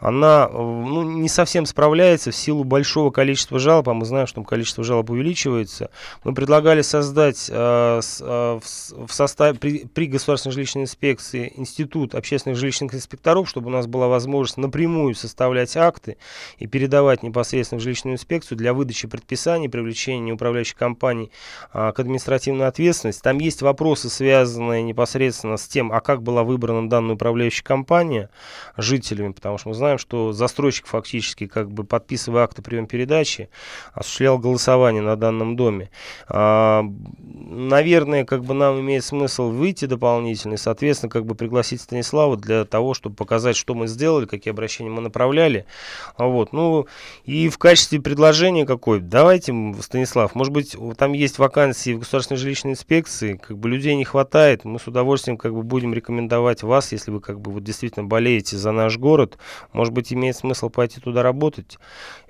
она 0.00 0.48
ну, 0.48 1.04
не 1.04 1.28
совсем 1.28 1.64
справляется 1.64 2.32
в 2.32 2.36
силу 2.36 2.64
большого 2.64 3.12
количества 3.12 3.60
жалоб, 3.60 3.88
а 3.88 3.94
мы 3.94 4.06
знаем, 4.06 4.26
что 4.26 4.42
количество 4.42 4.82
жалоб 4.82 5.08
увеличивается. 5.10 5.90
Мы 6.24 6.34
предлагали 6.34 6.82
создать 6.82 7.48
а, 7.52 8.00
а, 8.22 8.58
в 8.58 9.12
составе, 9.12 9.56
при, 9.56 9.84
при 9.86 10.06
государственной 10.06 10.52
жилищной 10.52 10.82
инспекции 10.82 11.52
институт 11.54 12.16
общественных 12.16 12.58
жилищных 12.58 12.92
инспекторов, 12.92 13.48
чтобы 13.48 13.68
у 13.68 13.70
нас 13.70 13.86
была 13.86 14.08
возможность 14.08 14.47
возможность 14.48 14.56
напрямую 14.56 15.14
составлять 15.14 15.76
акты 15.76 16.16
и 16.58 16.66
передавать 16.66 17.22
непосредственно 17.22 17.80
в 17.80 17.82
жилищную 17.82 18.14
инспекцию 18.14 18.58
для 18.58 18.72
выдачи 18.72 19.08
предписаний, 19.08 19.68
привлечения 19.68 20.32
управляющих 20.32 20.76
компаний 20.76 21.30
а, 21.72 21.92
к 21.92 22.00
административной 22.00 22.66
ответственности. 22.66 23.22
Там 23.22 23.38
есть 23.38 23.62
вопросы, 23.62 24.08
связанные 24.08 24.82
непосредственно 24.82 25.56
с 25.56 25.66
тем, 25.68 25.92
а 25.92 26.00
как 26.00 26.22
была 26.22 26.44
выбрана 26.44 26.88
данная 26.88 27.14
управляющая 27.14 27.64
компания 27.64 28.30
жителями, 28.76 29.32
потому 29.32 29.58
что 29.58 29.68
мы 29.68 29.74
знаем, 29.74 29.98
что 29.98 30.32
застройщик 30.32 30.86
фактически, 30.86 31.46
как 31.46 31.70
бы 31.70 31.84
подписывая 31.84 32.44
акты 32.44 32.62
прием 32.62 32.86
передачи, 32.86 33.48
осуществлял 33.92 34.38
голосование 34.38 35.02
на 35.02 35.16
данном 35.16 35.56
доме. 35.56 35.90
А, 36.28 36.84
наверное, 37.18 38.24
как 38.24 38.44
бы 38.44 38.54
нам 38.54 38.80
имеет 38.80 39.04
смысл 39.04 39.50
выйти 39.50 39.86
дополнительно 39.86 40.54
и, 40.54 40.58
соответственно, 40.58 41.10
как 41.10 41.26
бы 41.26 41.34
пригласить 41.34 41.80
Станислава 41.80 42.36
для 42.36 42.64
того, 42.64 42.94
чтобы 42.94 43.16
показать, 43.16 43.56
что 43.56 43.74
мы 43.74 43.88
сделали, 43.88 44.26
какие 44.38 44.52
обращения 44.52 44.90
мы 44.90 45.00
направляли. 45.00 45.66
Вот. 46.16 46.52
Ну, 46.52 46.86
и 47.24 47.48
в 47.48 47.58
качестве 47.58 48.00
предложения 48.00 48.66
какой? 48.66 49.00
Давайте, 49.00 49.52
Станислав, 49.80 50.34
может 50.34 50.52
быть, 50.52 50.76
там 50.96 51.12
есть 51.12 51.38
вакансии 51.38 51.94
в 51.94 52.00
государственной 52.00 52.38
жилищной 52.38 52.72
инспекции, 52.72 53.36
как 53.36 53.58
бы 53.58 53.68
людей 53.68 53.94
не 53.96 54.04
хватает, 54.04 54.64
мы 54.64 54.78
с 54.78 54.86
удовольствием 54.86 55.36
как 55.36 55.54
бы 55.54 55.62
будем 55.62 55.92
рекомендовать 55.94 56.62
вас, 56.62 56.92
если 56.92 57.10
вы 57.10 57.20
как 57.20 57.40
бы 57.40 57.52
вот 57.52 57.64
действительно 57.64 58.06
болеете 58.06 58.56
за 58.56 58.72
наш 58.72 58.98
город, 58.98 59.38
может 59.72 59.92
быть, 59.92 60.12
имеет 60.12 60.36
смысл 60.36 60.70
пойти 60.70 61.00
туда 61.00 61.22
работать. 61.22 61.78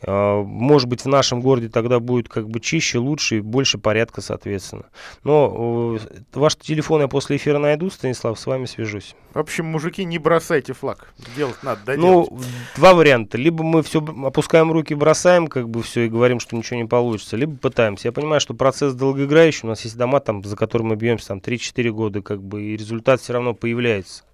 А, 0.02 0.42
может 0.42 0.88
быть, 0.88 1.02
в 1.02 1.08
нашем 1.08 1.40
городе 1.40 1.68
тогда 1.68 2.00
будет 2.00 2.28
как 2.28 2.48
бы 2.48 2.60
чище, 2.60 2.98
лучше 2.98 3.38
и 3.38 3.40
больше 3.40 3.78
порядка, 3.78 4.20
соответственно. 4.20 4.86
Но 5.24 5.98
ваш 6.32 6.56
телефон 6.56 7.02
я 7.02 7.08
после 7.08 7.36
эфира 7.36 7.58
найду, 7.58 7.90
Станислав, 7.90 8.38
с 8.38 8.46
вами 8.46 8.66
свяжусь. 8.66 9.14
В 9.34 9.38
общем, 9.38 9.66
мужики, 9.66 10.04
не 10.04 10.18
бросайте 10.18 10.72
флаг. 10.72 11.12
Делать 11.36 11.62
надо, 11.62 11.80
да, 11.84 11.94
ну, 11.96 12.28
два 12.76 12.94
варианта. 12.94 13.36
Либо 13.36 13.62
мы 13.62 13.82
все 13.82 14.02
опускаем 14.24 14.72
руки, 14.72 14.94
бросаем, 14.94 15.48
как 15.48 15.68
бы 15.68 15.82
все, 15.82 16.06
и 16.06 16.08
говорим, 16.08 16.40
что 16.40 16.56
ничего 16.56 16.80
не 16.80 16.86
получится, 16.86 17.36
либо 17.36 17.56
пытаемся. 17.56 18.08
Я 18.08 18.12
понимаю, 18.12 18.40
что 18.40 18.54
процесс 18.54 18.94
долгоиграющий, 18.94 19.66
у 19.66 19.68
нас 19.68 19.82
есть 19.82 19.98
дома, 19.98 20.20
там, 20.20 20.42
за 20.42 20.56
которыми 20.56 20.88
мы 20.88 20.96
бьемся 20.96 21.28
там 21.28 21.38
3-4 21.38 21.90
года, 21.90 22.22
как 22.22 22.42
бы, 22.42 22.62
и 22.62 22.76
результат 22.76 23.20
все 23.20 23.34
равно 23.34 23.54
появляется. 23.54 24.24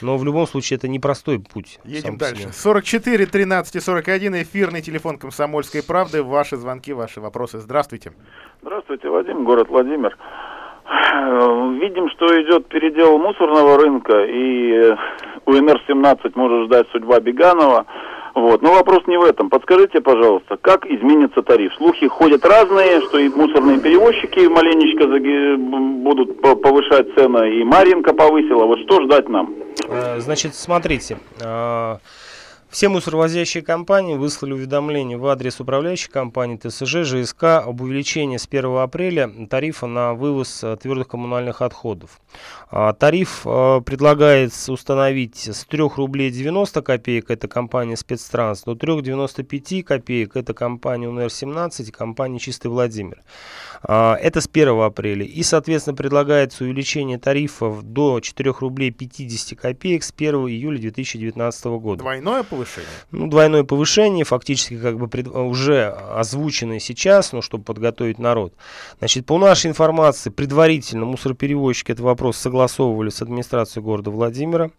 Но 0.00 0.16
в 0.16 0.24
любом 0.24 0.46
случае 0.46 0.76
это 0.76 0.88
непростой 0.88 1.40
путь. 1.40 1.78
Едем 1.84 2.16
дальше. 2.16 2.52
44 2.52 3.26
13 3.26 3.82
41 3.82 4.42
эфирный 4.42 4.82
телефон 4.82 5.18
Комсомольской 5.18 5.82
правды. 5.82 6.22
Ваши 6.22 6.56
звонки, 6.56 6.92
ваши 6.92 7.20
вопросы. 7.20 7.58
Здравствуйте. 7.58 8.12
Здравствуйте, 8.62 9.08
Вадим, 9.08 9.44
город 9.44 9.68
Владимир. 9.68 10.16
Видим, 10.84 12.10
что 12.10 12.26
идет 12.42 12.66
передел 12.68 13.18
мусорного 13.18 13.78
рынка, 13.78 14.24
и 14.24 14.94
УНР-17 15.46 16.32
может 16.34 16.66
ждать 16.66 16.86
судьба 16.92 17.20
Беганова. 17.20 17.86
Вот. 18.34 18.62
Но 18.62 18.72
вопрос 18.72 19.06
не 19.06 19.16
в 19.16 19.22
этом. 19.22 19.48
Подскажите, 19.48 20.00
пожалуйста, 20.00 20.56
как 20.60 20.86
изменится 20.86 21.42
тариф? 21.42 21.72
Слухи 21.76 22.08
ходят 22.08 22.44
разные, 22.44 23.00
что 23.02 23.18
и 23.18 23.28
мусорные 23.28 23.78
перевозчики 23.78 24.40
маленечко 24.48 25.06
будут 26.02 26.40
повышать 26.40 27.14
цены, 27.14 27.60
и 27.60 27.64
Маринка 27.64 28.12
повысила. 28.12 28.64
Вот 28.64 28.80
что 28.80 29.02
ждать 29.04 29.28
нам? 29.28 29.54
Э, 29.88 30.18
значит, 30.18 30.54
смотрите. 30.54 31.18
Все 32.74 32.88
мусоровозящие 32.88 33.62
компании 33.62 34.16
выслали 34.16 34.52
уведомление 34.52 35.16
в 35.16 35.24
адрес 35.28 35.60
управляющей 35.60 36.10
компании 36.10 36.56
ТСЖ 36.56 37.04
ЖСК 37.04 37.44
об 37.64 37.82
увеличении 37.82 38.36
с 38.36 38.48
1 38.50 38.78
апреля 38.78 39.30
тарифа 39.48 39.86
на 39.86 40.14
вывоз 40.14 40.64
э, 40.64 40.76
твердых 40.82 41.06
коммунальных 41.06 41.62
отходов. 41.62 42.20
А, 42.68 42.92
тариф 42.92 43.42
э, 43.44 43.80
предлагается 43.86 44.72
установить 44.72 45.46
с 45.46 45.64
3 45.66 45.82
рублей 45.94 46.32
90 46.32 46.82
копеек, 46.82 47.30
это 47.30 47.46
компания 47.46 47.96
Спецтранс, 47.96 48.64
до 48.64 48.72
3,95 48.72 49.84
копеек, 49.84 50.34
это 50.34 50.52
компания 50.52 51.06
УНР-17 51.06 51.84
и 51.84 51.92
компания 51.92 52.40
Чистый 52.40 52.66
Владимир. 52.66 53.22
А, 53.84 54.16
это 54.16 54.40
с 54.40 54.48
1 54.52 54.80
апреля. 54.80 55.24
И, 55.24 55.44
соответственно, 55.44 55.94
предлагается 55.94 56.64
увеличение 56.64 57.18
тарифов 57.18 57.84
до 57.84 58.18
4 58.18 58.52
рублей 58.58 58.90
50 58.90 59.56
копеек 59.56 60.02
с 60.02 60.10
1 60.10 60.34
июля 60.48 60.80
2019 60.80 61.64
года. 61.66 62.00
Двойное 62.00 62.42
повышение? 62.42 62.63
Повышение? 62.64 62.90
Ну, 63.10 63.28
двойное 63.28 63.64
повышение, 63.64 64.24
фактически 64.24 64.78
как 64.78 64.98
бы 64.98 65.08
пред, 65.08 65.28
уже 65.28 65.88
озвучено 65.88 66.80
сейчас, 66.80 67.32
ну, 67.32 67.42
чтобы 67.42 67.64
подготовить 67.64 68.18
народ. 68.18 68.52
Значит, 68.98 69.26
по 69.26 69.38
нашей 69.38 69.70
информации, 69.70 70.30
предварительно 70.30 71.04
мусороперевозчики 71.04 71.92
этот 71.92 72.04
вопрос 72.04 72.36
согласовывали 72.36 73.10
с 73.10 73.22
администрацией 73.22 73.84
города 73.84 74.10
Владимира. 74.10 74.70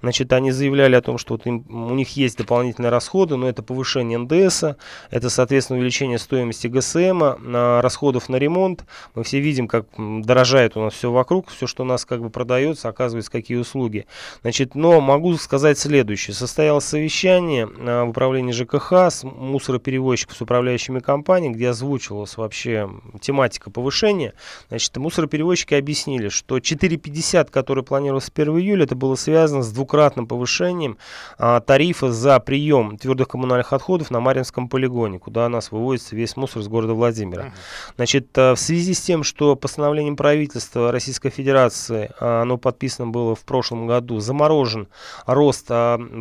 Значит, 0.00 0.32
они 0.32 0.50
заявляли 0.50 0.94
о 0.94 1.02
том, 1.02 1.18
что 1.18 1.34
вот 1.34 1.46
им, 1.46 1.64
у 1.68 1.94
них 1.94 2.16
есть 2.16 2.38
дополнительные 2.38 2.90
расходы, 2.90 3.36
но 3.36 3.48
это 3.48 3.62
повышение 3.62 4.18
НДС, 4.18 4.64
это, 5.10 5.30
соответственно, 5.30 5.78
увеличение 5.78 6.18
стоимости 6.18 6.66
ГСМ, 6.66 7.22
на 7.38 7.82
расходов 7.82 8.28
на 8.28 8.36
ремонт. 8.36 8.84
Мы 9.14 9.24
все 9.24 9.40
видим, 9.40 9.68
как 9.68 9.86
дорожает 9.96 10.76
у 10.76 10.80
нас 10.80 10.94
все 10.94 11.10
вокруг, 11.10 11.48
все, 11.48 11.66
что 11.66 11.82
у 11.82 11.86
нас 11.86 12.04
как 12.04 12.20
бы 12.20 12.30
продается, 12.30 12.88
оказывается, 12.88 13.30
какие 13.30 13.56
услуги. 13.56 14.06
Значит, 14.42 14.74
но 14.74 15.00
могу 15.00 15.36
сказать 15.36 15.78
следующее. 15.78 16.34
Состоялось 16.34 16.84
совещание 16.84 17.27
совещание 17.28 17.68
а, 17.80 18.04
в 18.04 18.10
управлении 18.10 18.52
ЖКХ 18.52 18.92
с 19.10 19.22
мусороперевозчиков 19.22 20.36
с 20.36 20.40
управляющими 20.40 21.00
компаниями, 21.00 21.54
где 21.54 21.68
озвучивалась 21.68 22.36
вообще 22.36 22.88
тематика 23.20 23.70
повышения. 23.70 24.34
Значит, 24.68 24.96
мусороперевозчики 24.96 25.74
объяснили, 25.74 26.28
что 26.28 26.58
4,50, 26.58 27.50
который 27.50 27.84
планировался 27.84 28.30
1 28.34 28.58
июля, 28.58 28.84
это 28.84 28.94
было 28.94 29.14
связано 29.14 29.62
с 29.62 29.70
двукратным 29.70 30.26
повышением 30.26 30.96
а, 31.38 31.60
тарифа 31.60 32.10
за 32.10 32.40
прием 32.40 32.96
твердых 32.96 33.28
коммунальных 33.28 33.72
отходов 33.72 34.10
на 34.10 34.20
Маринском 34.20 34.68
полигоне, 34.68 35.18
куда 35.18 35.46
у 35.46 35.48
нас 35.48 35.70
вывозится 35.70 36.16
весь 36.16 36.36
мусор 36.36 36.62
из 36.62 36.68
города 36.68 36.94
Владимира. 36.94 37.52
Значит, 37.96 38.28
а, 38.36 38.54
в 38.54 38.58
связи 38.60 38.94
с 38.94 39.00
тем, 39.00 39.22
что 39.22 39.54
постановлением 39.56 40.16
правительства 40.16 40.92
Российской 40.92 41.30
Федерации, 41.30 42.10
а, 42.20 42.42
оно 42.42 42.56
подписано 42.56 43.08
было 43.08 43.34
в 43.34 43.40
прошлом 43.40 43.86
году, 43.86 44.18
заморожен 44.20 44.88
рост 45.26 45.68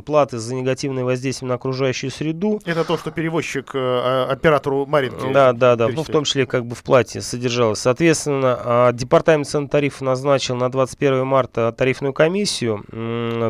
платы 0.06 0.38
за 0.38 0.58
негативные 0.98 1.06
воздействие 1.06 1.50
на 1.50 1.56
окружающую 1.56 2.12
среду. 2.12 2.60
Это 2.66 2.84
то, 2.84 2.98
что 2.98 3.12
перевозчик 3.12 3.72
э, 3.74 4.26
оператору 4.30 4.86
Маринки. 4.86 5.32
Да, 5.32 5.54
да, 5.54 5.76
да. 5.76 5.88
Ну, 5.90 6.04
в 6.04 6.08
том 6.08 6.24
числе 6.24 6.46
как 6.46 6.66
бы 6.66 6.76
в 6.76 6.84
плате 6.84 7.22
содержалось. 7.22 7.80
Соответственно, 7.80 8.60
а, 8.64 8.92
департамент 8.92 9.48
цен 9.48 9.68
тарифа 9.68 10.04
назначил 10.04 10.56
на 10.56 10.70
21 10.70 11.26
марта 11.26 11.72
тарифную 11.72 12.14
комиссию 12.14 12.84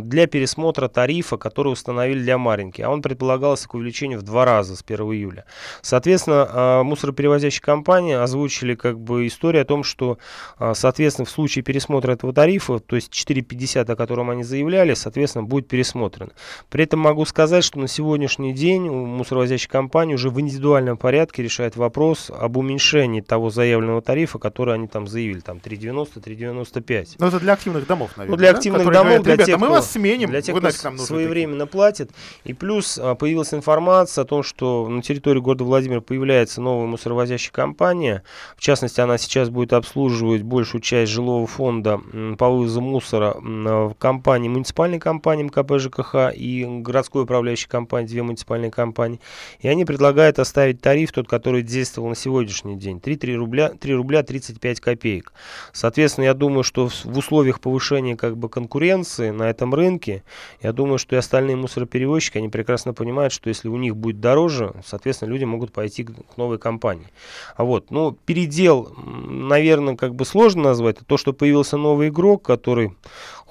для 0.03 0.27
пересмотра 0.27 0.87
тарифа, 0.87 1.37
который 1.37 1.71
установили 1.71 2.19
для 2.19 2.37
Маринки. 2.37 2.81
А 2.81 2.89
он 2.89 3.01
предполагался 3.01 3.67
к 3.67 3.73
увеличению 3.73 4.19
в 4.19 4.23
два 4.23 4.45
раза 4.45 4.75
с 4.75 4.83
1 4.85 5.05
июля. 5.13 5.45
Соответственно, 5.81 6.47
а, 6.49 6.83
мусороперевозящие 6.83 7.61
компании 7.61 8.15
озвучили 8.15 8.75
как 8.75 8.99
бы 8.99 9.27
историю 9.27 9.61
о 9.61 9.65
том, 9.65 9.83
что, 9.83 10.17
а, 10.57 10.73
соответственно, 10.73 11.25
в 11.25 11.29
случае 11.29 11.63
пересмотра 11.63 12.13
этого 12.13 12.33
тарифа, 12.33 12.79
то 12.79 12.95
есть 12.95 13.11
4,50, 13.11 13.89
о 13.89 13.95
котором 13.95 14.29
они 14.29 14.43
заявляли, 14.43 14.93
соответственно, 14.93 15.43
будет 15.43 15.67
пересмотрен. 15.67 16.31
При 16.69 16.83
этом 16.83 16.99
могу 16.99 17.25
сказать, 17.27 17.63
что 17.63 17.79
на 17.79 17.87
сегодняшний 17.87 18.53
день 18.53 18.89
мусоровозящая 18.89 19.69
компания 19.69 20.15
уже 20.15 20.29
в 20.29 20.39
индивидуальном 20.39 20.97
порядке 20.97 21.43
решает 21.43 21.75
вопрос 21.75 22.29
об 22.29 22.57
уменьшении 22.57 23.21
того 23.21 23.49
заявленного 23.49 24.01
тарифа, 24.01 24.39
который 24.39 24.75
они 24.75 24.87
там 24.87 25.07
заявили, 25.07 25.39
там 25.39 25.57
3,90, 25.57 26.23
3,95. 26.23 27.15
Но 27.19 27.27
это 27.27 27.39
для 27.39 27.53
активных 27.53 27.87
домов, 27.87 28.11
наверное. 28.17 28.31
Ну, 28.31 28.37
для 28.37 28.51
активных 28.51 28.85
да? 28.85 28.91
домов, 28.91 29.19
говорят, 29.19 29.37
для 29.37 29.45
тех, 29.45 29.59
мы 29.59 29.69
вас 29.69 29.91
сменим, 29.91 30.29
для 30.29 30.41
тех, 30.41 30.57
кто 30.57 30.71
своевременно 30.97 31.65
такие. 31.65 31.71
платит. 31.71 32.11
И 32.43 32.53
плюс 32.53 32.99
а, 33.01 33.15
появилась 33.15 33.53
информация 33.53 34.23
о 34.23 34.25
том, 34.25 34.43
что 34.43 34.87
на 34.87 35.01
территории 35.01 35.39
города 35.39 35.63
Владимира 35.63 36.01
появляется 36.01 36.61
новая 36.61 36.87
мусоровозящая 36.87 37.51
компания. 37.51 38.23
В 38.55 38.61
частности, 38.61 39.01
она 39.01 39.17
сейчас 39.17 39.49
будет 39.49 39.73
обслуживать 39.73 40.43
большую 40.43 40.81
часть 40.81 41.11
жилого 41.11 41.47
фонда 41.47 41.99
по 42.37 42.49
вывозу 42.49 42.81
мусора 42.81 43.35
в 43.37 43.95
компании, 43.97 44.49
муниципальной 44.49 44.99
компании 44.99 45.43
МКП 45.43 45.79
ЖКХ 45.79 46.33
и 46.35 46.65
городской 46.65 47.16
управляющей 47.23 47.67
компании, 47.67 48.07
две 48.07 48.23
муниципальные 48.23 48.71
компании. 48.71 49.19
И 49.59 49.67
они 49.67 49.85
предлагают 49.85 50.39
оставить 50.39 50.81
тариф, 50.81 51.11
тот, 51.11 51.27
который 51.27 51.61
действовал 51.61 52.09
на 52.09 52.15
сегодняшний 52.15 52.77
день, 52.77 52.99
3, 52.99 53.15
3, 53.15 53.35
рубля, 53.35 53.69
3 53.69 53.93
рубля 53.93 54.23
35 54.23 54.79
копеек. 54.79 55.33
Соответственно, 55.73 56.25
я 56.25 56.33
думаю, 56.33 56.63
что 56.63 56.87
в, 56.87 57.05
в 57.05 57.17
условиях 57.17 57.59
повышения 57.59 58.15
как 58.15 58.37
бы 58.37 58.49
конкуренции 58.49 59.29
на 59.31 59.49
этом 59.49 59.73
рынке, 59.73 60.23
я 60.61 60.73
думаю, 60.73 60.97
что 60.97 61.15
и 61.15 61.19
остальные 61.19 61.55
мусороперевозчики, 61.55 62.37
они 62.37 62.49
прекрасно 62.49 62.93
понимают, 62.93 63.33
что 63.33 63.49
если 63.49 63.67
у 63.67 63.77
них 63.77 63.95
будет 63.95 64.19
дороже, 64.19 64.73
соответственно, 64.85 65.29
люди 65.29 65.45
могут 65.45 65.71
пойти 65.71 66.03
к, 66.03 66.11
к 66.11 66.37
новой 66.37 66.59
компании. 66.59 67.07
А 67.55 67.63
вот, 67.63 67.91
ну, 67.91 68.11
передел, 68.11 68.93
наверное, 68.97 69.95
как 69.95 70.15
бы 70.15 70.25
сложно 70.25 70.63
назвать. 70.63 70.97
То, 71.05 71.17
что 71.17 71.33
появился 71.33 71.77
новый 71.77 72.09
игрок, 72.09 72.43
который 72.43 72.95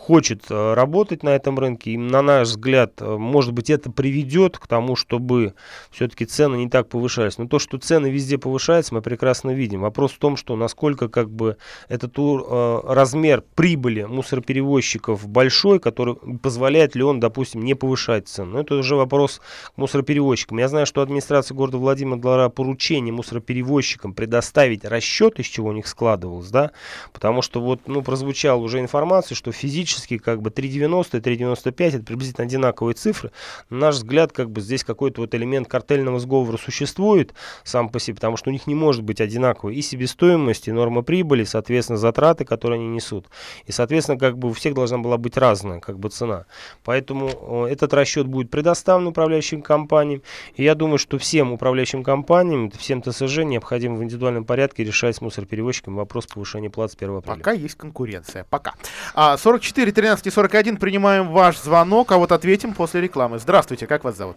хочет 0.07 0.45
э, 0.51 0.75
работать 0.75 1.25
на 1.25 1.31
этом 1.31 1.59
рынке. 1.59 1.91
И, 1.91 1.97
на 1.97 2.23
наш 2.23 2.49
взгляд, 2.49 2.93
э, 3.01 3.17
может 3.17 3.53
быть, 3.53 3.71
это 3.71 3.91
приведет 3.91 4.57
к 4.57 4.69
тому, 4.69 4.95
чтобы 4.95 5.55
все-таки 5.91 6.25
цены 6.27 6.55
не 6.55 6.69
так 6.69 6.89
повышались. 6.89 7.39
Но 7.39 7.49
то, 7.49 7.59
что 7.59 7.77
цены 7.77 8.07
везде 8.07 8.39
повышаются, 8.39 8.95
мы 8.95 9.03
прекрасно 9.03 9.51
видим. 9.51 9.81
Вопрос 9.81 10.13
в 10.13 10.19
том, 10.19 10.37
что 10.37 10.55
насколько 10.55 11.09
как 11.09 11.29
бы 11.29 11.57
этот 11.89 12.13
э, 12.17 12.81
размер 12.85 13.43
прибыли 13.57 14.05
мусороперевозчиков 14.05 15.27
большой, 15.27 15.81
который 15.81 16.15
позволяет 16.41 16.95
ли 16.95 17.03
он, 17.03 17.19
допустим, 17.19 17.63
не 17.63 17.75
повышать 17.75 18.29
цены. 18.29 18.53
Но 18.53 18.61
это 18.61 18.77
уже 18.77 18.95
вопрос 18.95 19.41
к 19.75 19.77
мусороперевозчикам. 19.77 20.59
Я 20.59 20.69
знаю, 20.69 20.87
что 20.87 21.03
администрация 21.03 21.57
города 21.57 21.79
Владимира 21.79 22.17
дала 22.17 22.49
поручение 22.49 23.13
мусороперевозчикам 23.13 24.15
предоставить 24.15 24.85
расчет, 24.85 25.41
из 25.41 25.47
чего 25.47 25.71
у 25.71 25.73
них 25.73 25.89
складывалось, 25.89 26.51
да, 26.51 26.71
потому 27.13 27.43
что 27.43 27.61
вот, 27.61 27.81
ну, 27.89 28.03
прозвучала 28.03 28.61
уже 28.61 28.79
информация, 28.79 29.35
что 29.35 29.51
физически 29.51 29.96
практически 29.97 30.19
как 30.19 30.43
бы 30.43 30.51
3,90 30.51 31.19
и 31.19 31.21
3,95 31.21 31.87
это 31.87 32.05
приблизительно 32.05 32.47
одинаковые 32.47 32.95
цифры. 32.95 33.31
На 33.71 33.79
наш 33.79 33.97
взгляд, 33.97 34.33
как 34.33 34.51
бы 34.51 34.61
здесь 34.61 34.85
какой-то 34.85 35.23
вот 35.23 35.35
элемент 35.35 35.69
картельного 35.69 36.19
сговора 36.19 36.57
существует 36.57 37.35
сам 37.65 37.89
по 37.89 37.99
себе, 37.99 38.17
потому 38.17 38.37
что 38.37 38.51
у 38.51 38.53
них 38.53 38.67
не 38.67 38.75
может 38.75 39.03
быть 39.03 39.21
одинаковой 39.21 39.75
и 39.75 39.83
себестоимость, 39.83 40.69
и 40.69 40.73
норма 40.73 41.03
прибыли, 41.03 41.45
соответственно, 41.45 41.99
затраты, 41.99 42.45
которые 42.45 42.79
они 42.79 42.89
несут. 42.89 43.27
И, 43.67 43.73
соответственно, 43.73 44.19
как 44.19 44.39
бы 44.39 44.49
у 44.49 44.53
всех 44.53 44.75
должна 44.75 44.99
была 44.99 45.17
быть 45.17 45.37
разная 45.37 45.81
как 45.81 45.99
бы 45.99 46.09
цена. 46.09 46.45
Поэтому 46.85 47.67
этот 47.67 47.95
расчет 47.95 48.27
будет 48.27 48.51
предоставлен 48.51 49.09
управляющим 49.09 49.63
компаниям. 49.63 50.23
И 50.55 50.65
я 50.65 50.75
думаю, 50.75 50.99
что 50.99 51.19
всем 51.19 51.53
управляющим 51.53 52.03
компаниям, 52.03 52.71
всем 52.71 53.03
ТСЖ 53.03 53.39
необходимо 53.39 53.97
в 53.97 54.03
индивидуальном 54.03 54.45
порядке 54.45 54.85
решать 54.85 55.17
с 55.17 55.21
мусороперевозчиками 55.21 55.97
вопрос 55.97 56.27
повышения 56.27 56.71
плат 56.71 56.93
с 56.93 56.95
1 56.95 57.17
апреля. 57.17 57.39
Пока 57.39 57.53
есть 57.53 57.77
конкуренция. 57.77 58.45
Пока. 58.51 58.75
А, 59.15 59.37
44 59.37 59.86
4 59.87 59.93
13 59.93 60.33
41 60.33 60.79
принимаем 60.79 61.29
ваш 61.29 61.59
звонок, 61.59 62.11
а 62.11 62.19
вот 62.19 62.33
ответим 62.33 62.75
после 62.75 63.01
рекламы. 63.01 63.39
Здравствуйте, 63.39 63.87
как 63.87 64.03
вас 64.03 64.17
зовут? 64.17 64.37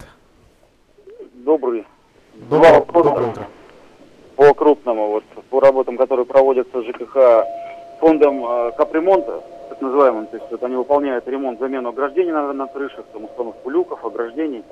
Добрый. 1.33 1.87
Доброе, 2.35 2.85
доброе 2.85 3.29
утро. 3.29 3.47
По 4.35 4.53
крупному, 4.53 5.07
вот 5.07 5.23
по 5.49 5.59
работам, 5.59 5.97
которые 5.97 6.27
проводятся 6.27 6.83
ЖКХ 6.83 7.45
фондом 7.99 8.45
э, 8.45 8.71
капремонта, 8.77 9.41
так 9.69 9.81
называемым. 9.81 10.27
То 10.27 10.37
есть 10.37 10.51
вот 10.51 10.61
они 10.63 10.75
выполняют 10.75 11.27
ремонт, 11.27 11.59
замену 11.59 11.89
ограждений 11.89 12.31
на, 12.31 12.53
на 12.53 12.67
крышах, 12.67 13.05
там, 13.11 13.25
установку 13.25 13.71
люков, 13.71 14.05
ограждений. 14.05 14.63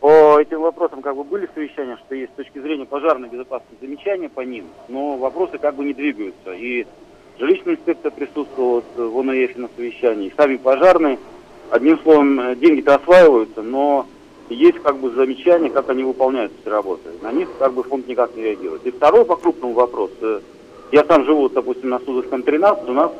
По 0.00 0.40
этим 0.40 0.62
вопросам 0.62 1.00
как 1.00 1.14
бы 1.14 1.22
были 1.22 1.48
совещания, 1.54 1.96
что 2.04 2.16
есть 2.16 2.32
с 2.32 2.36
точки 2.36 2.58
зрения 2.58 2.86
пожарной 2.86 3.28
безопасности 3.28 3.76
замечания 3.80 4.28
по 4.28 4.40
ним, 4.40 4.66
но 4.88 5.16
вопросы 5.16 5.58
как 5.58 5.76
бы 5.76 5.84
не 5.84 5.94
двигаются. 5.94 6.54
И 6.54 6.88
жилищная 7.38 7.74
инспекция 7.74 8.10
присутствовала 8.10 8.82
в 8.96 9.18
ОНФ 9.18 9.56
на 9.56 9.68
совещании, 9.76 10.32
сами 10.36 10.56
пожарные. 10.56 11.18
Одним 11.70 11.98
словом, 12.00 12.58
деньги-то 12.58 12.94
осваиваются, 12.94 13.62
но 13.62 14.06
есть 14.48 14.78
как 14.80 14.96
бы 14.96 15.10
замечания, 15.10 15.68
как 15.68 15.90
они 15.90 16.02
выполняют 16.02 16.52
эти 16.60 16.68
работы. 16.68 17.10
На 17.22 17.32
них 17.32 17.48
как 17.58 17.74
бы 17.74 17.82
фонд 17.82 18.08
никак 18.08 18.34
не 18.34 18.42
реагирует. 18.42 18.86
И 18.86 18.90
второй 18.90 19.24
по 19.24 19.36
крупному 19.36 19.74
вопрос. 19.74 20.10
Я 20.90 21.04
сам 21.04 21.24
живу, 21.26 21.48
допустим, 21.50 21.90
на 21.90 21.98
Судовском 21.98 22.42
13, 22.42 22.88
у 22.88 22.92
нас 22.92 23.12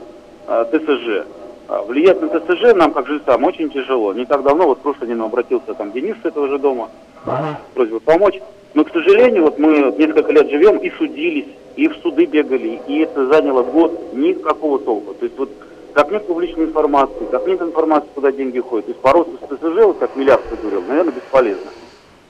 э, 0.47 0.65
ТСЖ. 0.73 1.27
А, 1.69 1.83
влиять 1.83 2.23
на 2.23 2.29
ТСЖ 2.29 2.75
нам, 2.75 2.93
как 2.95 3.07
жильцам, 3.07 3.45
очень 3.45 3.69
тяжело. 3.69 4.15
Не 4.15 4.25
так 4.25 4.43
давно, 4.43 4.69
вот 4.69 4.79
в 4.79 4.81
прошлый 4.81 5.09
день 5.09 5.21
обратился 5.21 5.75
там 5.75 5.93
Денис 5.93 6.17
с 6.23 6.25
этого 6.25 6.49
же 6.49 6.59
дома, 6.59 6.89
ага. 7.27 7.61
просьбой 7.75 8.01
помочь. 8.01 8.41
Но, 8.75 8.85
к 8.85 8.93
сожалению, 8.93 9.45
вот 9.45 9.59
мы 9.59 9.95
несколько 9.99 10.33
лет 10.33 10.51
живем 10.51 10.79
и 10.79 10.91
судились, 10.91 11.49
и 11.77 11.89
в 11.89 11.97
суды 12.03 12.27
бегали, 12.27 12.81
и 12.87 12.99
это 13.01 13.27
заняло 13.27 13.63
год, 13.63 14.13
никакого 14.13 14.79
толка. 14.79 15.15
То 15.15 15.25
есть 15.25 15.39
вот 15.39 15.51
как 15.95 16.11
нет 16.11 16.27
публичной 16.27 16.67
информации, 16.67 17.27
как 17.31 17.47
нет 17.47 17.61
информации, 17.61 18.09
куда 18.15 18.31
деньги 18.31 18.61
ходят. 18.61 18.87
То 18.87 18.93
есть 18.93 19.03
бороться 19.03 19.33
с 19.37 19.57
ТСЖ, 19.57 19.85
вот 19.85 19.99
как 19.99 20.15
миллиард 20.17 20.43
говорил, 20.61 20.83
наверное, 20.83 21.13
бесполезно. 21.13 21.71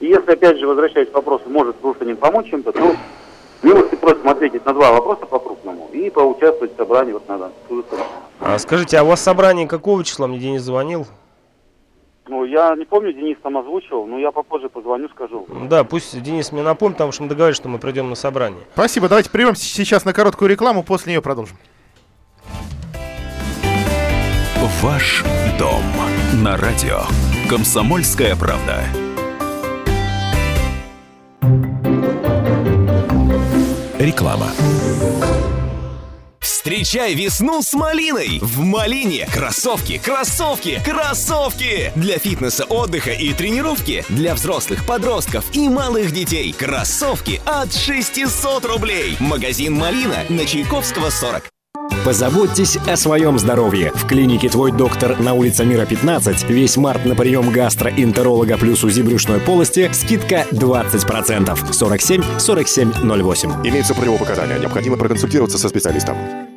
И 0.00 0.06
если, 0.06 0.30
опять 0.30 0.58
же, 0.58 0.66
возвращаясь 0.66 1.10
к 1.10 1.14
вопросу, 1.14 1.44
может 1.48 1.76
Слушанин 1.80 2.16
помочь 2.16 2.48
чем-то, 2.50 2.72
то 2.72 2.94
милости 3.62 3.96
просим 3.96 4.28
ответить 4.28 4.64
на 4.64 4.72
два 4.72 4.92
вопроса 4.92 5.26
по-крупному 5.26 5.88
и 5.92 6.08
поучаствовать 6.08 6.74
в 6.74 6.76
собрании 6.76 7.12
вот 7.12 7.28
надо. 7.28 7.50
А 8.40 8.58
скажите, 8.58 8.98
а 8.98 9.02
у 9.02 9.08
вас 9.08 9.20
собрание 9.20 9.66
какого 9.66 10.04
числа? 10.04 10.28
Мне 10.28 10.38
Денис 10.38 10.62
звонил. 10.62 11.06
Ну, 12.28 12.44
я 12.44 12.74
не 12.76 12.84
помню, 12.84 13.12
Денис 13.12 13.36
там 13.42 13.56
озвучивал, 13.56 14.06
но 14.06 14.18
я 14.18 14.30
попозже 14.30 14.68
позвоню, 14.68 15.08
скажу. 15.08 15.46
Да, 15.68 15.84
пусть 15.84 16.20
Денис 16.22 16.52
мне 16.52 16.62
напомнит, 16.62 16.96
потому 16.96 17.12
что 17.12 17.22
мы 17.22 17.28
договорились, 17.28 17.56
что 17.56 17.68
мы 17.68 17.78
придем 17.78 18.10
на 18.10 18.14
собрание. 18.14 18.60
Спасибо, 18.74 19.08
давайте 19.08 19.30
прервем 19.30 19.56
сейчас 19.56 20.04
на 20.04 20.12
короткую 20.12 20.50
рекламу, 20.50 20.82
после 20.82 21.12
нее 21.12 21.22
продолжим. 21.22 21.56
Ваш 24.82 25.24
дом 25.58 25.82
на 26.44 26.56
радио. 26.56 27.00
Комсомольская 27.48 28.36
правда. 28.36 28.84
Реклама. 33.98 34.46
Встречай 36.48 37.12
весну 37.12 37.60
с 37.60 37.74
малиной! 37.74 38.38
В 38.40 38.60
малине 38.60 39.28
кроссовки, 39.30 39.98
кроссовки, 39.98 40.80
кроссовки! 40.82 41.92
Для 41.94 42.18
фитнеса, 42.18 42.64
отдыха 42.64 43.10
и 43.10 43.34
тренировки, 43.34 44.02
для 44.08 44.34
взрослых, 44.34 44.86
подростков 44.86 45.44
и 45.54 45.68
малых 45.68 46.10
детей. 46.10 46.54
Кроссовки 46.54 47.42
от 47.44 47.74
600 47.74 48.64
рублей. 48.64 49.18
Магазин 49.20 49.74
«Малина» 49.74 50.24
на 50.30 50.46
Чайковского 50.46 51.10
40. 51.10 51.50
Позаботьтесь 52.04 52.76
о 52.76 52.96
своем 52.96 53.38
здоровье. 53.38 53.92
В 53.94 54.06
клинике 54.06 54.48
«Твой 54.48 54.72
доктор» 54.72 55.20
на 55.20 55.34
улице 55.34 55.64
Мира 55.64 55.84
15 55.84 56.48
весь 56.48 56.76
март 56.76 57.04
на 57.04 57.14
прием 57.14 57.50
гастроэнтеролога 57.50 58.56
плюс 58.56 58.82
УЗИ 58.84 59.02
брюшной 59.02 59.40
полости 59.40 59.90
скидка 59.92 60.46
20%. 60.50 61.72
47 61.72 62.22
47 62.38 62.92
08. 62.92 63.50
Имеется 63.64 63.94
противопоказания. 63.94 64.58
Необходимо 64.58 64.96
проконсультироваться 64.96 65.58
со 65.58 65.68
специалистом. 65.68 66.47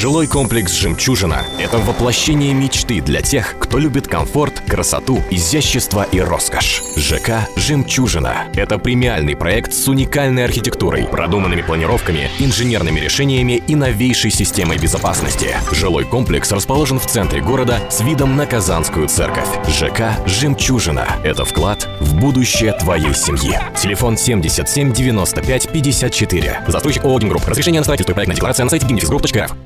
Жилой 0.00 0.26
комплекс 0.26 0.72
«Жемчужина»— 0.72 1.44
это 1.58 1.76
воплощение 1.76 2.54
мечты 2.54 3.02
для 3.02 3.20
тех, 3.20 3.56
кто 3.58 3.78
любит 3.78 4.08
комфорт, 4.08 4.62
красоту, 4.66 5.22
изящество 5.30 6.06
и 6.10 6.20
роскошь. 6.20 6.82
ЖК 6.96 7.46
«Жемчужина»— 7.54 8.46
это 8.54 8.78
премиальный 8.78 9.36
проект 9.36 9.74
с 9.74 9.86
уникальной 9.88 10.46
архитектурой, 10.46 11.04
продуманными 11.04 11.60
планировками, 11.60 12.30
инженерными 12.38 12.98
решениями 12.98 13.62
и 13.66 13.74
новейшей 13.74 14.30
системой 14.30 14.78
безопасности. 14.78 15.54
Жилой 15.70 16.04
комплекс 16.04 16.50
расположен 16.50 16.98
в 16.98 17.06
центре 17.06 17.42
города 17.42 17.78
с 17.90 18.00
видом 18.00 18.36
на 18.36 18.46
Казанскую 18.46 19.06
церковь. 19.06 19.48
ЖК 19.68 20.16
«Жемчужина»— 20.24 21.06
это 21.24 21.44
вклад 21.44 21.86
в 22.00 22.14
будущее 22.18 22.72
твоей 22.72 23.12
семьи. 23.14 23.58
Телефон 23.76 24.16
77 24.16 24.94
95 24.94 25.68
54. 25.68 26.62
Застройщик 26.68 27.04
ООО 27.04 27.18
«Гимгрупп». 27.18 27.46
Разрешение 27.46 27.80
на 27.80 27.84
строительство 27.84 28.12
и 28.12 28.14
проектная 28.14 28.36
декларация 28.36 28.64
на 28.64 28.70
сайте 28.70 28.86
gimnifisgroup.rf. 28.86 29.59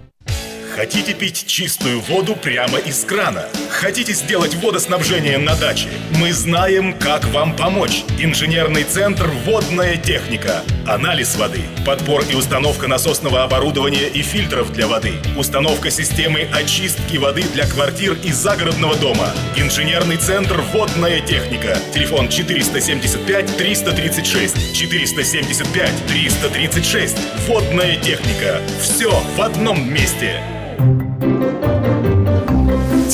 Хотите 0.75 1.15
пить 1.15 1.47
чистую 1.47 2.01
воду 2.01 2.35
прямо 2.35 2.79
из 2.79 3.05
крана? 3.05 3.45
Хотите 3.71 4.13
сделать 4.13 4.57
водоснабжение 4.57 5.39
на 5.39 5.55
даче? 5.55 5.89
Мы 6.19 6.33
знаем, 6.33 6.99
как 6.99 7.25
вам 7.27 7.55
помочь. 7.55 8.03
Инженерный 8.19 8.83
центр 8.83 9.31
«Водная 9.45 9.97
техника». 9.97 10.65
Анализ 10.85 11.37
воды, 11.37 11.61
подбор 11.87 12.25
и 12.29 12.35
установка 12.35 12.89
насосного 12.89 13.45
оборудования 13.45 14.09
и 14.09 14.23
фильтров 14.23 14.73
для 14.73 14.89
воды, 14.89 15.13
установка 15.39 15.93
системы 15.93 16.49
очистки 16.53 17.19
воды 17.19 17.45
для 17.55 17.69
квартир 17.69 18.19
и 18.25 18.33
загородного 18.33 18.97
дома. 18.97 19.31
Инженерный 19.57 20.17
центр 20.17 20.61
«Водная 20.73 21.21
техника». 21.21 21.79
Телефон 21.95 22.29
475 22.29 23.57
336 23.57 24.77
475 24.77 26.07
336. 26.09 27.17
«Водная 27.47 27.97
техника». 27.97 28.61
Все 28.83 29.13
в 29.37 29.41
одном 29.41 29.89
месте. 29.89 30.43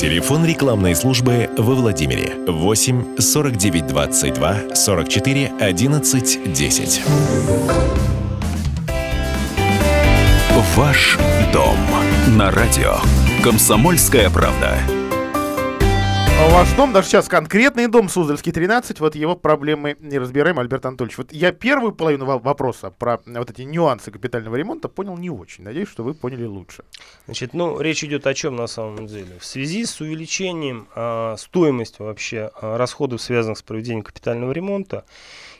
Телефон 0.01 0.47
рекламной 0.47 0.97
службы 0.97 1.51
во 1.59 1.75
Владимире 1.75 2.33
8 2.49 3.19
49 3.19 3.87
22 3.87 4.75
44 4.75 5.53
11 5.61 6.53
10. 6.55 7.03
Ваш 10.75 11.19
дом 11.53 11.77
на 12.29 12.51
радио. 12.51 12.95
Комсомольская 13.45 14.31
правда. 14.31 14.79
А 16.41 16.49
ваш 16.49 16.73
дом, 16.73 16.95
даже 16.95 17.07
сейчас 17.07 17.29
конкретный 17.29 17.87
дом 17.87 18.09
Суздальский 18.09 18.51
13, 18.51 18.99
вот 19.01 19.15
его 19.15 19.37
проблемы 19.37 19.99
не 20.01 20.19
разбираем, 20.19 20.59
Альберт 20.59 20.87
Анатольевич. 20.87 21.19
Вот 21.19 21.33
я 21.35 21.53
первую 21.53 21.93
половину 21.93 22.25
вопроса 22.25 22.91
про 22.91 23.21
вот 23.27 23.51
эти 23.51 23.61
нюансы 23.61 24.11
капитального 24.11 24.57
ремонта 24.57 24.89
понял 24.89 25.19
не 25.19 25.29
очень. 25.29 25.65
Надеюсь, 25.65 25.91
что 25.91 26.03
вы 26.03 26.15
поняли 26.15 26.47
лучше. 26.47 26.85
Значит, 27.27 27.53
ну, 27.53 27.79
речь 27.79 28.03
идет 28.05 28.27
о 28.27 28.33
чем 28.33 28.57
на 28.57 28.69
самом 28.69 29.07
деле? 29.07 29.39
В 29.39 29.45
связи 29.45 29.85
с 29.85 30.01
увеличением 30.01 30.89
а, 30.95 31.37
стоимости 31.37 32.01
вообще 32.01 32.51
а, 32.55 32.79
расходов, 32.79 33.21
связанных 33.21 33.59
с 33.59 33.63
проведением 33.63 34.03
капитального 34.03 34.53
ремонта, 34.53 35.05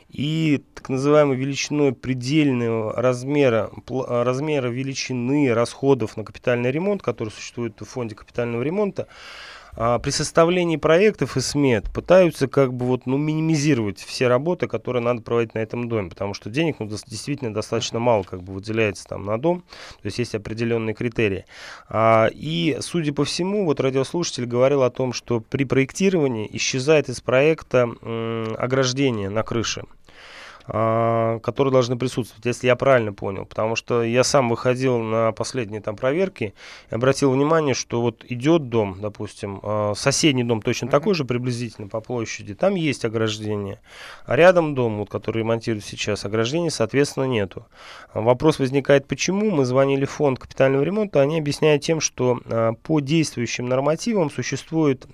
и 0.09 0.63
так 0.73 0.89
называемой 0.89 1.37
величиной 1.37 1.93
предельного 1.93 2.93
размера, 2.99 3.71
размера 3.87 4.67
величины 4.67 5.53
расходов 5.53 6.17
на 6.17 6.25
капитальный 6.25 6.71
ремонт, 6.71 7.01
который 7.01 7.29
существует 7.29 7.79
в 7.79 7.85
фонде 7.85 8.15
капитального 8.15 8.61
ремонта, 8.61 9.07
при 9.75 10.09
составлении 10.09 10.77
проектов 10.77 11.37
и 11.37 11.41
смет 11.41 11.91
пытаются 11.91 12.47
как 12.47 12.73
бы 12.73 12.85
вот, 12.85 13.05
ну, 13.05 13.17
минимизировать 13.17 13.99
все 13.99 14.27
работы, 14.27 14.67
которые 14.67 15.01
надо 15.01 15.21
проводить 15.21 15.53
на 15.53 15.59
этом 15.59 15.87
доме, 15.87 16.09
потому 16.09 16.33
что 16.33 16.49
денег 16.49 16.77
ну, 16.79 16.87
действительно 16.87 17.53
достаточно 17.53 17.99
мало 17.99 18.23
как 18.23 18.43
бы 18.43 18.53
выделяется 18.53 19.05
там 19.05 19.25
на 19.25 19.37
дом, 19.39 19.61
то 20.01 20.05
есть 20.05 20.19
есть 20.19 20.35
определенные 20.35 20.93
критерии. 20.93 21.45
А, 21.89 22.29
и, 22.31 22.77
судя 22.81 23.13
по 23.13 23.25
всему, 23.25 23.65
вот 23.65 23.79
радиослушатель 23.79 24.45
говорил 24.45 24.83
о 24.83 24.89
том, 24.89 25.13
что 25.13 25.39
при 25.39 25.63
проектировании 25.63 26.49
исчезает 26.53 27.09
из 27.09 27.21
проекта 27.21 27.89
м, 28.01 28.55
ограждение 28.57 29.29
на 29.29 29.43
крыше. 29.43 29.83
А, 30.73 31.39
которые 31.39 31.73
должны 31.73 31.97
присутствовать, 31.97 32.45
если 32.45 32.67
я 32.67 32.77
правильно 32.77 33.11
понял. 33.11 33.45
Потому 33.45 33.75
что 33.75 34.03
я 34.03 34.23
сам 34.23 34.47
выходил 34.47 34.99
на 34.99 35.33
последние 35.33 35.81
там 35.81 35.97
проверки 35.97 36.53
и 36.89 36.95
обратил 36.95 37.31
внимание, 37.31 37.73
что 37.73 38.01
вот 38.01 38.23
идет 38.29 38.69
дом, 38.69 38.95
допустим, 39.01 39.59
а, 39.63 39.93
соседний 39.95 40.45
дом 40.45 40.61
точно 40.61 40.85
mm-hmm. 40.85 40.91
такой 40.91 41.13
же 41.13 41.25
приблизительно 41.25 41.89
по 41.89 41.99
площади, 41.99 42.53
там 42.53 42.75
есть 42.75 43.03
ограждение. 43.03 43.81
А 44.25 44.37
рядом 44.37 44.73
дом, 44.73 44.99
вот, 44.99 45.09
который 45.09 45.39
ремонтируют 45.39 45.83
сейчас, 45.83 46.23
ограждения, 46.23 46.69
соответственно, 46.69 47.25
нету. 47.25 47.65
Вопрос 48.13 48.57
возникает, 48.57 49.07
почему? 49.09 49.51
Мы 49.51 49.65
звонили 49.65 50.05
в 50.05 50.11
фонд 50.11 50.39
капитального 50.39 50.83
ремонта, 50.83 51.19
они 51.19 51.37
объясняют 51.37 51.83
тем, 51.83 51.99
что 51.99 52.39
а, 52.45 52.75
по 52.81 53.01
действующим 53.01 53.67
нормативам 53.67 54.31
существует 54.31 55.05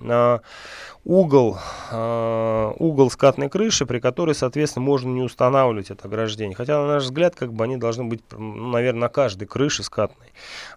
угол, 1.04 1.58
угол 1.90 3.10
скатной 3.10 3.50
крыши, 3.50 3.86
при 3.86 4.00
которой, 4.00 4.36
соответственно, 4.36 4.86
можно 4.86 5.10
не 5.10 5.22
установить 5.22 5.47
устанавливать 5.48 5.92
это 5.92 6.08
ограждение. 6.08 6.56
Хотя, 6.56 6.78
на 6.78 6.88
наш 6.88 7.04
взгляд, 7.04 7.36
как 7.36 7.54
бы 7.54 7.64
они 7.64 7.78
должны 7.78 8.04
быть, 8.04 8.22
ну, 8.32 8.68
наверное, 8.68 9.02
на 9.02 9.10
каждой 9.10 9.48
крыше 9.48 9.84
скатной. 9.84 10.28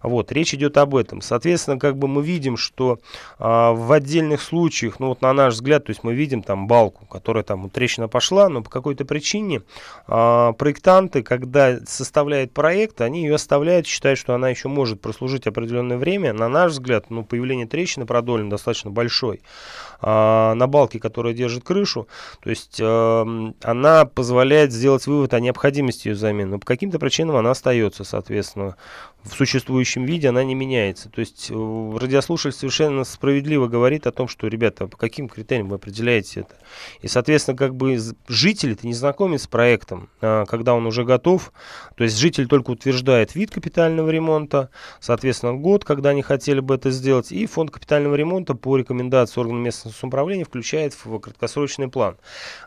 Вот, 0.01 0.31
речь 0.31 0.53
идет 0.53 0.77
об 0.77 0.95
этом. 0.95 1.21
Соответственно, 1.21 1.77
как 1.77 1.97
бы 1.97 2.07
мы 2.07 2.23
видим, 2.23 2.57
что 2.57 2.99
а, 3.37 3.73
в 3.73 3.91
отдельных 3.91 4.41
случаях, 4.41 4.99
ну 4.99 5.09
вот 5.09 5.21
на 5.21 5.33
наш 5.33 5.55
взгляд, 5.55 5.85
то 5.85 5.91
есть 5.91 6.03
мы 6.03 6.13
видим 6.13 6.41
там 6.41 6.67
балку, 6.67 7.05
которая 7.05 7.43
там 7.43 7.63
вот, 7.63 7.73
трещина 7.73 8.07
пошла, 8.07 8.49
но 8.49 8.63
по 8.63 8.69
какой-то 8.69 9.05
причине 9.05 9.61
а, 10.07 10.53
проектанты, 10.53 11.21
когда 11.21 11.77
составляют 11.85 12.53
проект, 12.53 13.01
они 13.01 13.23
ее 13.23 13.35
оставляют, 13.35 13.87
считают, 13.87 14.19
что 14.19 14.33
она 14.33 14.49
еще 14.49 14.67
может 14.67 15.01
прослужить 15.01 15.47
определенное 15.47 15.97
время. 15.97 16.33
На 16.33 16.47
наш 16.47 16.71
взгляд, 16.71 17.09
ну, 17.09 17.23
появление 17.23 17.67
трещины 17.67 18.05
продольно 18.05 18.49
достаточно 18.49 18.89
большой 18.89 19.41
а, 20.01 20.55
на 20.55 20.67
балке, 20.67 20.99
которая 20.99 21.33
держит 21.33 21.63
крышу, 21.63 22.07
то 22.43 22.49
есть 22.49 22.79
э, 22.79 23.51
она 23.61 24.05
позволяет 24.05 24.50
сделать 24.71 25.07
вывод 25.07 25.33
о 25.33 25.39
необходимости 25.39 26.09
ее 26.09 26.15
замены. 26.15 26.51
Но 26.51 26.59
по 26.59 26.65
каким-то 26.65 26.99
причинам 26.99 27.35
она 27.35 27.51
остается, 27.51 28.03
соответственно 28.03 28.75
в 29.23 29.33
существующем 29.33 30.05
виде 30.05 30.29
она 30.29 30.43
не 30.43 30.55
меняется. 30.55 31.09
То 31.09 31.19
есть 31.19 31.47
э, 31.51 31.97
радиослушатель 31.97 32.57
совершенно 32.57 33.03
справедливо 33.03 33.67
говорит 33.67 34.07
о 34.07 34.11
том, 34.11 34.27
что, 34.27 34.47
ребята, 34.47 34.87
по 34.87 34.97
каким 34.97 35.29
критериям 35.29 35.69
вы 35.69 35.75
определяете 35.75 36.41
это. 36.41 36.55
И, 37.01 37.07
соответственно, 37.07 37.55
как 37.55 37.75
бы 37.75 37.97
житель 38.27 38.71
это 38.71 38.87
не 38.87 38.93
знакомит 38.93 39.41
с 39.41 39.47
проектом, 39.47 40.09
а, 40.21 40.45
когда 40.45 40.73
он 40.73 40.87
уже 40.87 41.03
готов. 41.03 41.53
То 41.95 42.03
есть 42.03 42.17
житель 42.17 42.47
только 42.47 42.71
утверждает 42.71 43.35
вид 43.35 43.51
капитального 43.51 44.09
ремонта, 44.09 44.69
соответственно, 44.99 45.53
год, 45.53 45.85
когда 45.85 46.09
они 46.09 46.23
хотели 46.23 46.59
бы 46.59 46.75
это 46.75 46.89
сделать, 46.89 47.31
и 47.31 47.45
фонд 47.45 47.69
капитального 47.69 48.15
ремонта 48.15 48.55
по 48.55 48.75
рекомендации 48.75 49.39
органа 49.39 49.59
местного 49.59 49.93
самоуправления 49.93 50.45
включает 50.45 50.95
в 51.05 51.19
краткосрочный 51.19 51.89
план. 51.89 52.17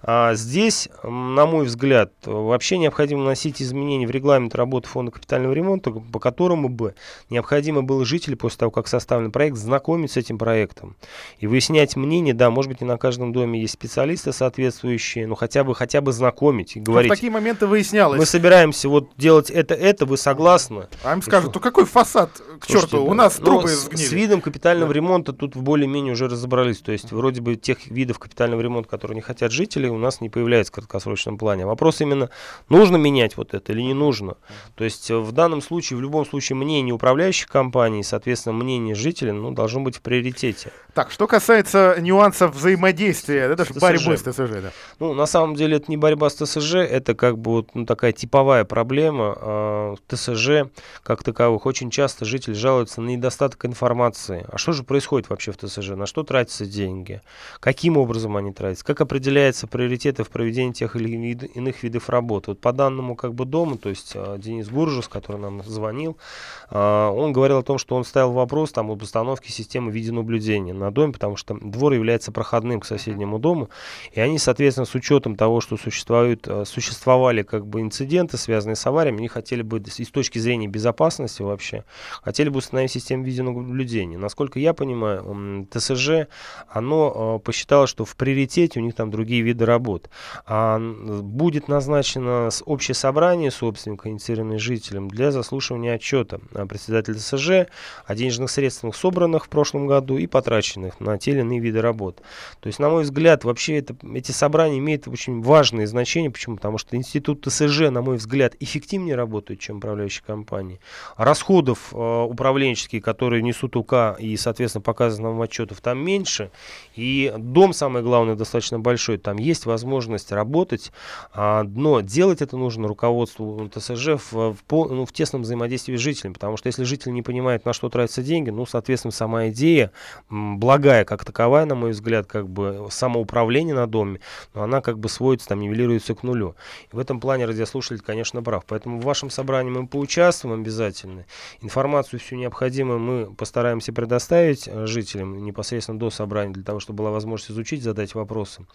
А 0.02 0.34
здесь, 0.34 0.88
на 1.02 1.46
мой 1.46 1.64
взгляд, 1.64 2.12
вообще 2.24 2.78
необходимо 2.78 3.22
вносить 3.22 3.60
изменения 3.60 4.06
в 4.06 4.10
регламент 4.12 4.54
работы 4.54 4.88
фонда 4.88 5.10
капитального 5.10 5.52
ремонта, 5.52 5.90
по 5.90 6.20
которому 6.20 6.43
которому 6.44 6.68
бы 6.68 6.94
необходимо 7.30 7.82
было 7.82 8.04
жителям 8.04 8.36
после 8.36 8.58
того, 8.58 8.70
как 8.70 8.86
составлен 8.86 9.32
проект, 9.32 9.56
знакомиться 9.56 10.14
с 10.14 10.16
этим 10.18 10.36
проектом 10.36 10.94
и 11.38 11.46
выяснять 11.46 11.96
мнение, 11.96 12.34
да, 12.34 12.50
может 12.50 12.70
быть, 12.70 12.82
не 12.82 12.86
на 12.86 12.98
каждом 12.98 13.32
доме 13.32 13.62
есть 13.62 13.72
специалисты 13.72 14.30
соответствующие, 14.30 15.26
но 15.26 15.36
хотя 15.36 15.64
бы, 15.64 15.74
хотя 15.74 16.02
бы 16.02 16.12
знакомить 16.12 16.76
и 16.76 16.80
говорить. 16.80 17.10
в 17.10 17.14
такие 17.14 17.32
моменты 17.32 17.66
выяснялось. 17.66 18.18
Мы 18.18 18.26
собираемся 18.26 18.90
вот 18.90 19.08
делать 19.16 19.48
это, 19.48 19.72
это, 19.74 20.04
вы 20.04 20.18
согласны? 20.18 20.88
А 21.02 21.14
им 21.14 21.22
скажут, 21.22 21.54
то 21.54 21.60
какой 21.60 21.86
фасад, 21.86 22.30
к 22.60 22.66
Слушайте, 22.66 22.90
черту, 22.90 23.06
у 23.06 23.14
нас 23.14 23.36
трубы 23.36 23.68
с, 23.68 23.88
с 23.90 24.12
видом 24.12 24.42
капитального 24.42 24.92
да. 24.92 24.96
ремонта 24.96 25.32
тут 25.32 25.56
более-менее 25.56 26.12
уже 26.12 26.28
разобрались, 26.28 26.80
то 26.80 26.92
есть 26.92 27.10
вроде 27.10 27.40
бы 27.40 27.56
тех 27.56 27.86
видов 27.86 28.18
капитального 28.18 28.60
ремонта, 28.60 28.90
которые 28.90 29.14
не 29.14 29.22
хотят 29.22 29.50
жители, 29.50 29.88
у 29.88 29.96
нас 29.96 30.20
не 30.20 30.28
появляется 30.28 30.72
в 30.72 30.74
краткосрочном 30.74 31.38
плане. 31.38 31.64
Вопрос 31.64 32.02
именно, 32.02 32.28
нужно 32.68 32.98
менять 32.98 33.38
вот 33.38 33.54
это 33.54 33.72
или 33.72 33.80
не 33.80 33.94
нужно. 33.94 34.36
То 34.74 34.84
есть 34.84 35.10
в 35.10 35.32
данном 35.32 35.62
случае, 35.62 35.96
в 35.96 36.02
любом 36.02 36.26
случае, 36.26 36.33
случае 36.34 36.56
мнение 36.56 36.92
управляющих 36.92 37.46
компаний, 37.46 38.02
соответственно, 38.02 38.54
мнение 38.54 38.96
жителей 38.96 39.32
ну, 39.32 39.52
должно 39.52 39.80
быть 39.80 39.96
в 39.96 40.00
приоритете. 40.00 40.72
Так, 40.92 41.10
что 41.10 41.26
касается 41.26 41.96
нюансов 42.00 42.54
взаимодействия, 42.54 43.40
это 43.40 43.64
же 43.64 43.74
борьбы 43.74 44.16
с 44.16 44.22
ТСЖ, 44.22 44.62
да? 44.62 44.70
Ну, 44.98 45.14
на 45.14 45.26
самом 45.26 45.54
деле, 45.54 45.76
это 45.76 45.86
не 45.88 45.96
борьба 45.96 46.30
с 46.30 46.34
ТСЖ, 46.34 46.76
это 46.76 47.14
как 47.14 47.38
бы 47.38 47.52
вот 47.52 47.74
ну, 47.74 47.86
такая 47.86 48.12
типовая 48.12 48.64
проблема. 48.64 49.36
Э, 49.40 49.94
ТСЖ, 50.08 50.70
как 51.02 51.22
таковых, 51.22 51.66
очень 51.66 51.90
часто 51.90 52.24
жители 52.24 52.54
жалуются 52.54 53.00
на 53.00 53.10
недостаток 53.10 53.64
информации. 53.64 54.44
А 54.48 54.58
что 54.58 54.72
же 54.72 54.82
происходит 54.82 55.30
вообще 55.30 55.52
в 55.52 55.56
ТСЖ? 55.56 55.90
На 55.90 56.06
что 56.06 56.22
тратятся 56.22 56.66
деньги? 56.66 57.22
Каким 57.60 57.96
образом 57.96 58.36
они 58.36 58.52
тратятся? 58.52 58.84
Как 58.84 59.00
определяются 59.00 59.66
приоритеты 59.66 60.24
в 60.24 60.30
проведении 60.30 60.72
тех 60.72 60.96
или 60.96 61.08
иных 61.54 61.82
видов 61.82 62.08
работы? 62.08 62.52
Вот 62.52 62.60
по 62.60 62.72
данному 62.72 63.16
как 63.16 63.34
бы 63.34 63.44
дому, 63.44 63.78
то 63.78 63.88
есть 63.88 64.12
э, 64.14 64.36
Денис 64.38 64.68
Гуржус, 64.68 65.08
который 65.08 65.40
нам 65.40 65.62
звонил, 65.64 66.16
а, 66.20 66.23
он 66.70 67.32
говорил 67.32 67.58
о 67.58 67.62
том, 67.62 67.78
что 67.78 67.94
он 67.94 68.04
ставил 68.04 68.32
вопрос 68.32 68.72
там, 68.72 68.90
об 68.90 69.02
установке 69.02 69.52
системы 69.52 69.92
видеонаблюдения 69.92 70.74
на 70.74 70.90
доме, 70.90 71.12
потому 71.12 71.36
что 71.36 71.54
двор 71.54 71.92
является 71.92 72.32
проходным 72.32 72.80
к 72.80 72.86
соседнему 72.86 73.38
дому, 73.38 73.68
и 74.12 74.20
они, 74.20 74.38
соответственно, 74.38 74.86
с 74.86 74.94
учетом 74.94 75.36
того, 75.36 75.60
что 75.60 75.76
существуют, 75.76 76.48
э, 76.48 76.64
существовали 76.64 77.42
как 77.42 77.66
бы 77.66 77.80
инциденты, 77.80 78.38
связанные 78.38 78.76
с 78.76 78.86
авариями, 78.86 79.18
они 79.18 79.28
хотели 79.28 79.62
бы 79.62 79.78
и 79.78 80.04
с 80.04 80.10
точки 80.10 80.38
зрения 80.38 80.66
безопасности 80.66 81.42
вообще, 81.42 81.84
хотели 82.22 82.48
бы 82.48 82.58
установить 82.58 82.92
систему 82.92 83.24
видеонаблюдения. 83.24 84.18
Насколько 84.18 84.58
я 84.58 84.74
понимаю, 84.74 85.68
ТСЖ, 85.70 86.28
оно 86.68 87.38
э, 87.40 87.44
посчитало, 87.44 87.86
что 87.86 88.04
в 88.04 88.16
приоритете 88.16 88.80
у 88.80 88.82
них 88.82 88.94
там 88.94 89.10
другие 89.10 89.42
виды 89.42 89.66
работ. 89.66 90.08
А 90.46 90.78
будет 90.78 91.68
назначено 91.68 92.48
общее 92.64 92.94
собрание 92.94 93.50
собственника, 93.50 94.08
инициированное 94.08 94.58
жителем, 94.58 95.08
для 95.08 95.30
заслушивания 95.30 95.94
отчета 95.94 96.13
отчета 96.14 96.38
председателя 96.66 97.14
ТСЖ 97.14 97.70
о 98.06 98.14
денежных 98.14 98.50
средствах, 98.50 98.96
собранных 98.96 99.46
в 99.46 99.48
прошлом 99.48 99.86
году 99.86 100.16
и 100.16 100.26
потраченных 100.26 101.00
на 101.00 101.18
те 101.18 101.32
или 101.32 101.40
иные 101.40 101.60
виды 101.60 101.80
работ. 101.80 102.22
То 102.60 102.68
есть, 102.68 102.78
на 102.78 102.88
мой 102.88 103.02
взгляд, 103.02 103.44
вообще 103.44 103.78
это, 103.78 103.96
эти 104.14 104.32
собрания 104.32 104.78
имеют 104.78 105.08
очень 105.08 105.42
важное 105.42 105.86
значение. 105.86 106.30
Почему? 106.30 106.56
Потому 106.56 106.78
что 106.78 106.96
институт 106.96 107.44
ТСЖ, 107.44 107.90
на 107.90 108.02
мой 108.02 108.16
взгляд, 108.16 108.54
эффективнее 108.60 109.16
работает, 109.16 109.60
чем 109.60 109.78
управляющие 109.78 110.24
компании. 110.24 110.80
Расходов 111.16 111.92
э, 111.92 111.96
управленческие, 111.96 113.02
которые 113.02 113.42
несут 113.42 113.76
УК 113.76 114.16
и, 114.18 114.36
соответственно, 114.36 114.82
показано 114.82 115.32
в 115.32 115.42
отчетов, 115.42 115.80
там 115.80 115.98
меньше. 115.98 116.50
И 116.94 117.32
дом, 117.36 117.72
самое 117.72 118.04
главное, 118.04 118.34
достаточно 118.34 118.78
большой. 118.78 119.18
Там 119.18 119.38
есть 119.38 119.66
возможность 119.66 120.32
работать, 120.32 120.92
а, 121.32 121.64
но 121.64 122.00
делать 122.00 122.42
это 122.42 122.56
нужно 122.56 122.88
руководству 122.88 123.68
ТСЖ 123.74 124.16
в, 124.30 124.32
в, 124.32 124.58
ну, 124.70 125.04
в 125.04 125.12
тесном 125.12 125.42
взаимодействии 125.42 125.96
с 125.96 126.00
жителям, 126.04 126.34
потому 126.34 126.56
что 126.56 126.68
если 126.68 126.84
житель 126.84 127.12
не 127.12 127.22
понимает, 127.22 127.64
на 127.64 127.72
что 127.72 127.88
тратятся 127.88 128.22
деньги, 128.22 128.50
ну, 128.50 128.66
соответственно, 128.66 129.12
сама 129.12 129.48
идея, 129.48 129.90
благая 130.30 131.04
как 131.04 131.24
таковая, 131.24 131.64
на 131.64 131.74
мой 131.74 131.90
взгляд, 131.90 132.26
как 132.26 132.48
бы 132.48 132.86
самоуправление 132.90 133.74
на 133.74 133.86
доме, 133.86 134.20
но 134.54 134.62
она 134.62 134.80
как 134.80 134.98
бы 134.98 135.08
сводится, 135.08 135.48
там, 135.48 135.60
нивелируется 135.60 136.14
к 136.14 136.22
нулю. 136.22 136.54
И 136.92 136.96
в 136.96 136.98
этом 136.98 137.18
плане 137.18 137.46
радиослушатель, 137.46 138.02
конечно, 138.04 138.42
прав. 138.42 138.64
Поэтому 138.66 139.00
в 139.00 139.04
вашем 139.04 139.30
собрании 139.30 139.70
мы 139.70 139.86
поучаствуем 139.86 140.60
обязательно. 140.60 141.24
Информацию 141.60 142.20
всю 142.20 142.36
необходимую 142.36 142.98
мы 142.98 143.34
постараемся 143.34 143.92
предоставить 143.92 144.68
э, 144.68 144.86
жителям 144.86 145.42
непосредственно 145.44 145.98
до 145.98 146.10
собрания, 146.10 146.52
для 146.52 146.62
того, 146.62 146.80
чтобы 146.80 146.98
была 146.98 147.10
возможность 147.10 147.50
изучить, 147.50 147.82
задать 147.82 148.14
вопросы 148.14 148.66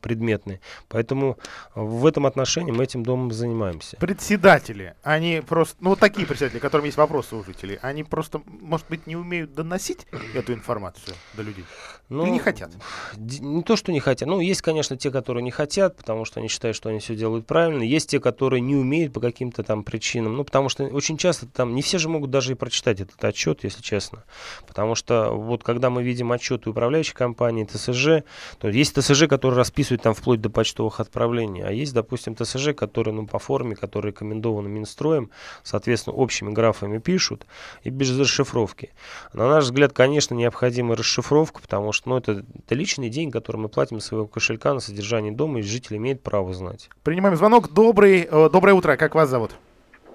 предметные. 0.00 0.60
Поэтому 0.88 1.38
в 1.74 2.06
этом 2.06 2.26
отношении 2.26 2.72
мы 2.72 2.84
этим 2.84 3.02
домом 3.02 3.30
занимаемся. 3.30 3.96
Председатели, 3.98 4.94
они 5.02 5.42
просто, 5.46 5.76
ну 5.80 5.90
вот 5.90 5.98
такие 5.98 6.26
председатели, 6.26 6.58
которым 6.68 6.84
есть 6.84 6.98
вопросы 6.98 7.34
у 7.34 7.42
жителей, 7.42 7.78
они 7.80 8.04
просто, 8.04 8.42
может 8.44 8.86
быть, 8.88 9.06
не 9.06 9.16
умеют 9.16 9.54
доносить 9.54 10.06
эту 10.34 10.52
информацию 10.52 11.16
до 11.32 11.42
людей? 11.42 11.64
Ну, 12.08 12.22
Или 12.22 12.30
не 12.30 12.38
хотят? 12.38 12.70
Не 13.16 13.62
то, 13.62 13.76
что 13.76 13.92
не 13.92 14.00
хотят. 14.00 14.26
Ну, 14.26 14.40
есть, 14.40 14.62
конечно, 14.62 14.96
те, 14.96 15.10
которые 15.10 15.44
не 15.44 15.50
хотят, 15.50 15.94
потому 15.94 16.24
что 16.24 16.40
они 16.40 16.48
считают, 16.48 16.74
что 16.74 16.88
они 16.88 17.00
все 17.00 17.14
делают 17.14 17.46
правильно. 17.46 17.82
Есть 17.82 18.08
те, 18.10 18.18
которые 18.18 18.62
не 18.62 18.76
умеют 18.76 19.12
по 19.12 19.20
каким-то 19.20 19.62
там 19.62 19.84
причинам. 19.84 20.36
Ну, 20.36 20.44
потому 20.44 20.70
что 20.70 20.84
очень 20.84 21.18
часто 21.18 21.46
там 21.46 21.74
не 21.74 21.82
все 21.82 21.98
же 21.98 22.08
могут 22.08 22.30
даже 22.30 22.52
и 22.52 22.54
прочитать 22.54 23.00
этот 23.00 23.22
отчет, 23.22 23.62
если 23.62 23.82
честно. 23.82 24.24
Потому 24.66 24.94
что 24.94 25.32
вот 25.32 25.62
когда 25.62 25.90
мы 25.90 26.02
видим 26.02 26.32
отчеты 26.32 26.70
управляющей 26.70 27.12
компании, 27.12 27.64
ТСЖ, 27.64 28.24
то 28.58 28.68
есть 28.68 28.98
ТСЖ, 28.98 29.26
который 29.28 29.56
расписывает 29.56 30.00
там 30.00 30.14
вплоть 30.14 30.40
до 30.40 30.48
почтовых 30.48 31.00
отправлений, 31.00 31.62
а 31.62 31.72
есть, 31.72 31.92
допустим, 31.92 32.34
ТСЖ, 32.34 32.74
который 32.74 33.12
ну, 33.12 33.26
по 33.26 33.38
форме, 33.38 33.76
который 33.76 34.12
рекомендован 34.12 34.66
Минстроем, 34.66 35.30
соответственно, 35.62 36.16
общими 36.16 36.52
графами 36.52 36.98
пишут 36.98 37.44
и 37.82 37.90
без 37.90 38.18
расшифровки. 38.18 38.92
На 39.34 39.46
наш 39.46 39.64
взгляд, 39.64 39.92
конечно, 39.92 40.34
необходима 40.34 40.96
расшифровка, 40.96 41.60
потому 41.60 41.92
что 41.92 41.97
ну, 42.06 42.16
это, 42.16 42.32
это 42.32 42.74
личный 42.74 43.08
день, 43.08 43.30
который 43.30 43.56
мы 43.56 43.68
платим 43.68 43.98
из 43.98 44.06
своего 44.06 44.26
кошелька 44.26 44.74
на 44.74 44.80
содержание 44.80 45.32
дома, 45.32 45.60
и 45.60 45.62
житель 45.62 45.96
имеет 45.96 46.22
право 46.22 46.52
знать. 46.52 46.88
Принимаем 47.02 47.36
звонок. 47.36 47.72
Добрый, 47.72 48.28
э, 48.30 48.48
доброе 48.50 48.74
утро. 48.74 48.96
Как 48.96 49.14
вас 49.14 49.28
зовут? 49.28 49.52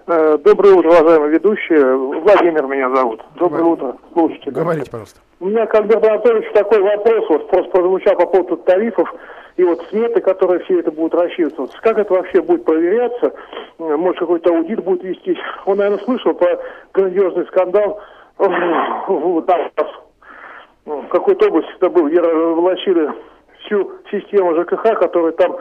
Э, 0.05 0.37
доброе 0.37 0.73
утро, 0.73 0.89
уважаемые 0.89 1.31
ведущие. 1.31 1.95
Владимир 1.95 2.65
меня 2.67 2.93
зовут. 2.93 3.21
Доброе 3.35 3.63
утро, 3.63 3.97
слушайте. 4.13 4.51
Говорите, 4.51 4.91
пожалуйста. 4.91 5.19
У 5.39 5.47
меня, 5.47 5.65
как 5.65 5.87
бы, 5.87 5.95
Анатольевич, 5.95 6.51
такой 6.53 6.81
вопрос, 6.81 7.25
вот 7.29 7.49
просто 7.49 7.71
прозвучал 7.71 8.15
по 8.17 8.25
поводу 8.27 8.57
тарифов 8.57 9.09
и 9.57 9.63
вот 9.63 9.85
сметы, 9.89 10.19
которые 10.21 10.63
все 10.65 10.79
это 10.79 10.91
будут 10.91 11.13
рассчитываться. 11.13 11.77
Как 11.81 11.97
это 11.97 12.13
вообще 12.13 12.41
будет 12.41 12.65
проверяться? 12.65 13.33
Может, 13.77 14.19
какой-то 14.19 14.49
аудит 14.49 14.83
будет 14.83 15.03
вестись? 15.03 15.37
Он, 15.65 15.77
наверное, 15.77 16.03
слышал 16.03 16.33
про 16.33 16.59
грандиозный 16.93 17.45
скандал 17.47 18.01
ну, 18.39 19.43
в 20.85 21.07
какой-то 21.07 21.47
области 21.47 21.71
это 21.75 21.89
был, 21.89 22.07
где 22.09 22.21
влачили 22.21 23.09
всю 23.65 23.91
систему 24.11 24.55
ЖКХ, 24.55 24.99
которая 24.99 25.31
там 25.33 25.57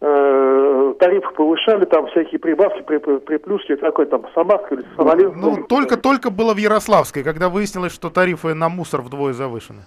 э, 0.00 0.94
тарифы 0.98 1.28
повышали, 1.34 1.84
там 1.86 2.06
всякие 2.08 2.38
прибавки, 2.38 2.82
при, 2.82 2.98
приплюски, 2.98 3.76
какой 3.76 4.06
там 4.06 4.26
Самарск 4.34 4.72
или 4.72 4.84
Сомали. 4.96 5.24
Ну, 5.34 5.64
только-только 5.68 6.30
было 6.30 6.54
в 6.54 6.58
Ярославской, 6.58 7.22
когда 7.22 7.48
выяснилось, 7.48 7.92
что 7.92 8.10
тарифы 8.10 8.54
на 8.54 8.68
мусор 8.68 9.00
вдвое 9.00 9.32
завышены. 9.32 9.82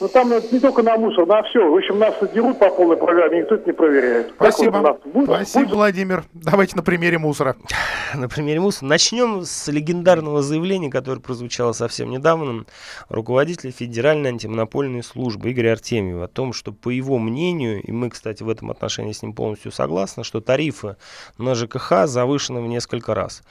Ну 0.00 0.08
там 0.08 0.32
не 0.50 0.58
только 0.58 0.82
на 0.82 0.96
мусор, 0.96 1.24
на 1.26 1.42
все. 1.44 1.70
В 1.70 1.76
общем, 1.76 2.00
нас 2.00 2.14
дерут 2.34 2.58
по 2.58 2.68
полной 2.68 2.96
программе, 2.96 3.40
никто 3.40 3.54
это 3.54 3.66
не 3.66 3.72
проверяет. 3.72 4.32
Спасибо. 4.34 4.98
Будет, 5.04 5.26
Спасибо, 5.26 5.64
будет? 5.64 5.74
Владимир. 5.74 6.24
Давайте 6.32 6.74
на 6.74 6.82
примере 6.82 7.18
мусора. 7.18 7.54
на 8.14 8.28
примере 8.28 8.58
мусора. 8.58 8.88
Начнем 8.88 9.42
с 9.44 9.68
легендарного 9.68 10.42
заявления, 10.42 10.90
которое 10.90 11.20
прозвучало 11.20 11.72
совсем 11.72 12.10
недавно. 12.10 12.64
Руководителя 13.08 13.70
Федеральной 13.70 14.30
антимонопольной 14.30 15.04
службы 15.04 15.52
Игоря 15.52 15.72
Артемьева 15.72 16.24
о 16.24 16.28
том, 16.28 16.52
что 16.52 16.72
по 16.72 16.88
его 16.88 17.18
мнению, 17.18 17.80
и 17.80 17.92
мы, 17.92 18.10
кстати, 18.10 18.42
в 18.42 18.48
этом 18.48 18.72
отношении 18.72 19.12
с 19.12 19.22
ним 19.22 19.32
полностью 19.32 19.70
согласны, 19.70 20.24
что 20.24 20.40
тарифы 20.40 20.96
на 21.38 21.54
ЖКХ 21.54 22.06
завышены 22.06 22.60
в 22.60 22.66
несколько 22.66 23.14
раз. 23.14 23.42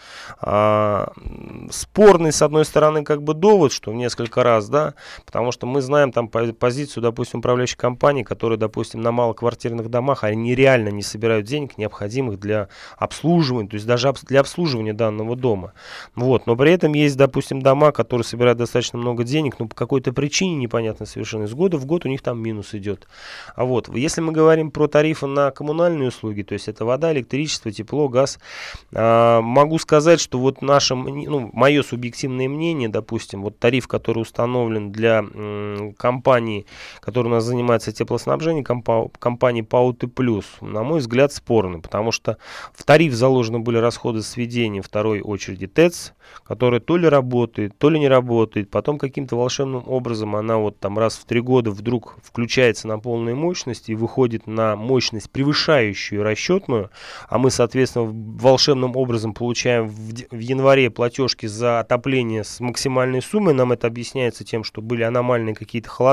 А, 0.41 1.13
спорный, 1.71 2.33
с 2.33 2.41
одной 2.41 2.65
стороны, 2.65 3.05
как 3.05 3.23
бы 3.23 3.33
довод, 3.33 3.71
что 3.71 3.91
в 3.91 3.95
несколько 3.95 4.43
раз, 4.43 4.67
да, 4.67 4.93
потому 5.25 5.53
что 5.53 5.65
мы 5.65 5.81
знаем 5.81 6.11
там 6.11 6.27
позицию, 6.59 7.03
допустим, 7.03 7.39
управляющей 7.39 7.77
компании, 7.77 8.23
которые, 8.23 8.57
допустим, 8.57 9.01
на 9.01 9.11
малоквартирных 9.11 9.89
домах, 9.89 10.23
они 10.23 10.55
реально 10.55 10.89
не 10.89 11.03
собирают 11.03 11.45
денег, 11.45 11.77
необходимых 11.77 12.39
для 12.39 12.67
обслуживания, 12.97 13.69
то 13.69 13.75
есть 13.75 13.85
даже 13.85 14.13
для 14.23 14.41
обслуживания 14.41 14.93
данного 14.93 15.35
дома. 15.35 15.73
Вот. 16.15 16.47
Но 16.47 16.55
при 16.55 16.71
этом 16.71 16.93
есть, 16.93 17.17
допустим, 17.17 17.61
дома, 17.61 17.91
которые 17.91 18.25
собирают 18.25 18.57
достаточно 18.57 18.99
много 18.99 19.23
денег, 19.23 19.59
но 19.59 19.67
по 19.67 19.75
какой-то 19.75 20.13
причине 20.13 20.55
непонятно 20.55 21.05
совершенно, 21.05 21.43
из 21.43 21.53
года 21.53 21.77
в 21.77 21.85
год 21.85 22.05
у 22.05 22.09
них 22.09 22.21
там 22.21 22.41
минус 22.41 22.73
идет. 22.73 23.07
А 23.55 23.65
вот, 23.65 23.89
если 23.95 24.21
мы 24.21 24.31
говорим 24.31 24.71
про 24.71 24.87
тарифы 24.87 25.27
на 25.27 25.51
коммунальные 25.51 26.09
услуги, 26.09 26.41
то 26.41 26.53
есть 26.53 26.67
это 26.67 26.85
вода, 26.85 27.13
электричество, 27.13 27.71
тепло, 27.71 28.09
газ, 28.09 28.39
а, 28.93 29.41
могу 29.41 29.77
сказать, 29.79 30.19
что 30.19 30.39
вот 30.39 30.61
наше, 30.61 30.95
ну, 30.95 31.49
мое 31.53 31.83
субъективное 31.83 32.49
мнение, 32.49 32.89
допустим, 32.89 33.41
вот 33.43 33.59
тариф, 33.59 33.87
который 33.87 34.19
установлен 34.19 34.91
для 34.91 35.23
компании, 35.97 36.22
компании, 36.23 36.65
которая 37.01 37.33
у 37.33 37.35
нас 37.35 37.43
занимается 37.43 37.91
теплоснабжением, 37.91 38.63
компа 38.63 39.09
компании 39.19 39.61
ПАУТ 39.61 40.05
Плюс, 40.15 40.45
на 40.61 40.81
мой 40.83 40.99
взгляд, 40.99 41.33
спорны, 41.33 41.81
потому 41.81 42.13
что 42.13 42.37
в 42.73 42.83
тариф 42.83 43.13
заложены 43.13 43.59
были 43.59 43.77
расходы 43.77 44.21
сведения 44.21 44.81
второй 44.81 45.19
очереди 45.19 45.67
ТЭЦ, 45.67 46.13
которая 46.45 46.79
то 46.79 46.95
ли 46.95 47.09
работает, 47.09 47.77
то 47.77 47.89
ли 47.89 47.99
не 47.99 48.07
работает, 48.07 48.69
потом 48.69 48.97
каким-то 48.97 49.35
волшебным 49.35 49.83
образом 49.85 50.35
она 50.37 50.57
вот 50.57 50.79
там 50.79 50.97
раз 50.97 51.17
в 51.17 51.25
три 51.25 51.41
года 51.41 51.71
вдруг 51.71 52.15
включается 52.23 52.87
на 52.87 52.99
полной 52.99 53.33
мощности 53.33 53.91
и 53.91 53.95
выходит 53.95 54.47
на 54.47 54.77
мощность, 54.77 55.29
превышающую 55.29 56.23
расчетную, 56.23 56.89
а 57.27 57.37
мы, 57.37 57.51
соответственно, 57.51 58.05
волшебным 58.05 58.95
образом 58.95 59.33
получаем 59.33 59.87
в, 59.87 60.13
в 60.31 60.39
январе 60.39 60.89
платежки 60.89 61.47
за 61.47 61.81
отопление 61.81 62.45
с 62.45 62.61
максимальной 62.61 63.21
суммой, 63.21 63.53
нам 63.53 63.73
это 63.73 63.87
объясняется 63.87 64.45
тем, 64.45 64.63
что 64.63 64.81
были 64.81 65.03
аномальные 65.03 65.55
какие-то 65.55 65.89
холода, 65.89 66.12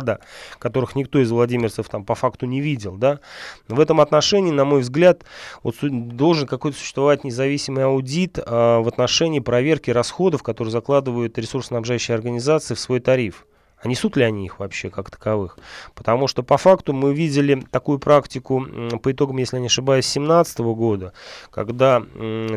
которых 0.58 0.94
никто 0.94 1.18
из 1.18 1.30
владимирцев 1.30 1.88
там 1.88 2.04
по 2.04 2.14
факту 2.14 2.46
не 2.46 2.60
видел, 2.60 2.96
да. 2.96 3.20
В 3.68 3.80
этом 3.80 4.00
отношении, 4.00 4.50
на 4.50 4.64
мой 4.64 4.80
взгляд, 4.80 5.24
вот 5.62 5.76
должен 5.80 6.46
какой-то 6.46 6.78
существовать 6.78 7.24
независимый 7.24 7.84
аудит 7.84 8.38
а, 8.38 8.80
в 8.80 8.88
отношении 8.88 9.40
проверки 9.40 9.90
расходов, 9.90 10.42
которые 10.42 10.72
закладывают 10.72 11.38
ресурсоснабжающие 11.38 12.14
организации 12.14 12.74
в 12.74 12.80
свой 12.80 13.00
тариф. 13.00 13.46
А 13.82 13.88
несут 13.88 14.16
ли 14.16 14.24
они 14.24 14.44
их 14.44 14.58
вообще 14.58 14.90
как 14.90 15.10
таковых? 15.10 15.58
Потому 15.94 16.26
что 16.28 16.42
по 16.42 16.58
факту 16.58 16.92
мы 16.92 17.14
видели 17.14 17.62
такую 17.70 17.98
практику 17.98 18.66
по 19.02 19.12
итогам, 19.12 19.38
если 19.38 19.58
не 19.58 19.66
ошибаюсь, 19.66 20.04
2017 20.04 20.58
года, 20.58 21.12
когда 21.50 22.02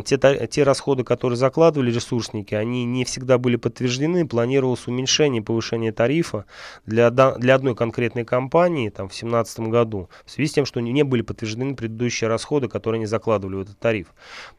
те, 0.05 0.47
те 0.47 0.63
расходы, 0.63 1.03
которые 1.05 1.38
закладывали 1.38 1.91
ресурсники, 1.91 2.55
они 2.55 2.83
не 2.83 3.05
всегда 3.05 3.38
были 3.38 3.55
подтверждены, 3.55 4.27
планировалось 4.27 4.88
уменьшение, 4.88 5.41
повышение 5.41 5.93
тарифа 5.93 6.45
для, 6.86 7.09
для 7.09 7.55
одной 7.55 7.75
конкретной 7.75 8.25
компании 8.25 8.89
там, 8.89 9.07
в 9.07 9.12
2017 9.12 9.59
году, 9.62 10.09
в 10.25 10.31
связи 10.31 10.49
с 10.49 10.53
тем, 10.53 10.65
что 10.65 10.81
не 10.81 11.03
были 11.03 11.21
подтверждены 11.21 11.75
предыдущие 11.75 12.27
расходы, 12.27 12.67
которые 12.67 12.99
они 12.99 13.05
закладывали 13.05 13.55
в 13.55 13.62
этот 13.62 13.79
тариф. 13.79 14.07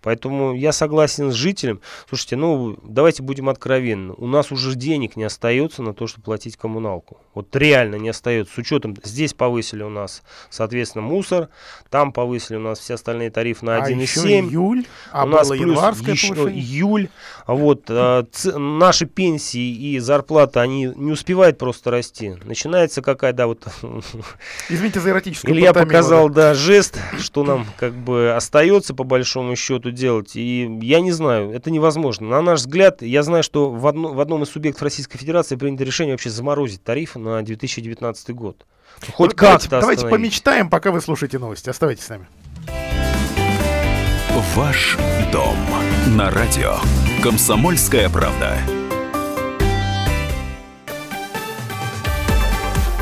Поэтому 0.01 0.55
я 0.55 0.73
согласен 0.73 1.31
с 1.31 1.35
жителем. 1.35 1.81
Слушайте, 2.09 2.37
ну 2.37 2.79
давайте 2.83 3.23
будем 3.23 3.51
откровенны, 3.51 4.15
у 4.17 4.27
нас 4.27 4.51
уже 4.51 4.75
денег 4.75 5.17
не 5.17 5.25
остается 5.25 5.83
на 5.83 5.93
то, 5.93 6.07
чтобы 6.07 6.25
платить 6.25 6.54
платить 6.55 6.57
коммуналку. 6.57 7.19
Вот 7.35 7.55
реально 7.57 7.97
не 7.97 8.09
остается. 8.11 8.55
С 8.55 8.59
учетом, 8.59 8.97
здесь 9.03 9.35
повысили 9.35 9.83
у 9.83 9.89
нас, 9.89 10.23
соответственно, 10.51 11.03
мусор, 11.03 11.49
там 11.91 12.13
повысили 12.13 12.57
у 12.57 12.61
нас 12.61 12.79
все 12.79 12.95
остальные 12.95 13.31
тарифы 13.31 13.65
на 13.67 13.79
1,7. 13.79 13.83
А 13.83 14.01
еще 14.01 14.41
июль, 14.41 14.87
а 15.11 15.25
у 15.25 15.29
нас 15.29 15.49
плюс 15.49 15.79
еще 16.07 16.35
повышение? 16.35 16.63
июль. 16.63 17.09
Вот, 17.47 17.85
а, 17.89 18.25
ц, 18.31 18.57
наши 18.57 19.07
пенсии 19.07 19.95
и 19.95 19.99
зарплаты, 19.99 20.61
они 20.61 20.93
не 20.95 21.13
успевают 21.13 21.59
просто 21.59 21.91
расти. 21.91 22.35
Начинается 22.45 23.03
какая, 23.03 23.33
да, 23.33 23.47
вот... 23.47 23.67
Извините 24.69 25.01
за 25.01 25.11
эротическую 25.11 25.55
Илья 25.55 25.73
показал, 25.73 26.29
да, 26.29 26.55
жест, 26.55 26.99
что 27.19 27.43
нам 27.43 27.67
как 27.79 27.95
бы 27.95 28.33
остается 28.35 28.95
по 28.95 29.05
большому 29.05 29.57
счету 29.57 29.91
делать. 29.91 30.37
И 30.37 30.79
я 30.83 31.01
не 31.01 31.11
знаю, 31.11 31.51
это 31.51 31.71
невозможно. 31.71 32.29
На 32.29 32.43
наш 32.43 32.61
взгляд, 32.61 33.03
я 33.03 33.23
знаю, 33.23 33.43
что 33.43 33.71
в, 33.71 33.87
одно, 33.87 34.13
в 34.13 34.21
одном 34.21 34.45
из 34.45 34.51
субъектов 34.51 34.85
Российской 34.85 35.19
Федерации 35.19 35.57
принято 35.57 35.83
решение 35.83 36.15
вообще 36.15 36.31
заморозить 36.45 36.85
тарифы 36.85 37.19
на 37.19 37.43
2019 37.43 38.31
год. 38.35 38.67
Хоть 39.15 39.31
ну, 39.31 39.37
как-то 39.37 39.69
Давайте, 39.71 40.03
давайте 40.03 40.09
помечтаем, 40.09 40.69
пока 40.69 40.91
вы 40.91 41.01
слушаете 41.01 41.39
новости. 41.39 41.71
Оставайтесь 41.71 42.05
с 42.05 42.09
нами. 42.11 42.29
Ваш 44.55 44.99
дом 45.33 45.57
на 46.09 46.31
радио. 46.31 46.77
Комсомольская 47.23 48.11
правда. 48.11 48.59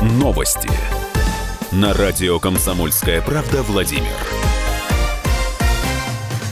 Новости. 0.01 0.69
На 1.71 1.93
радио 1.93 2.39
«Комсомольская 2.39 3.21
правда» 3.21 3.63
Владимир. 3.63 4.03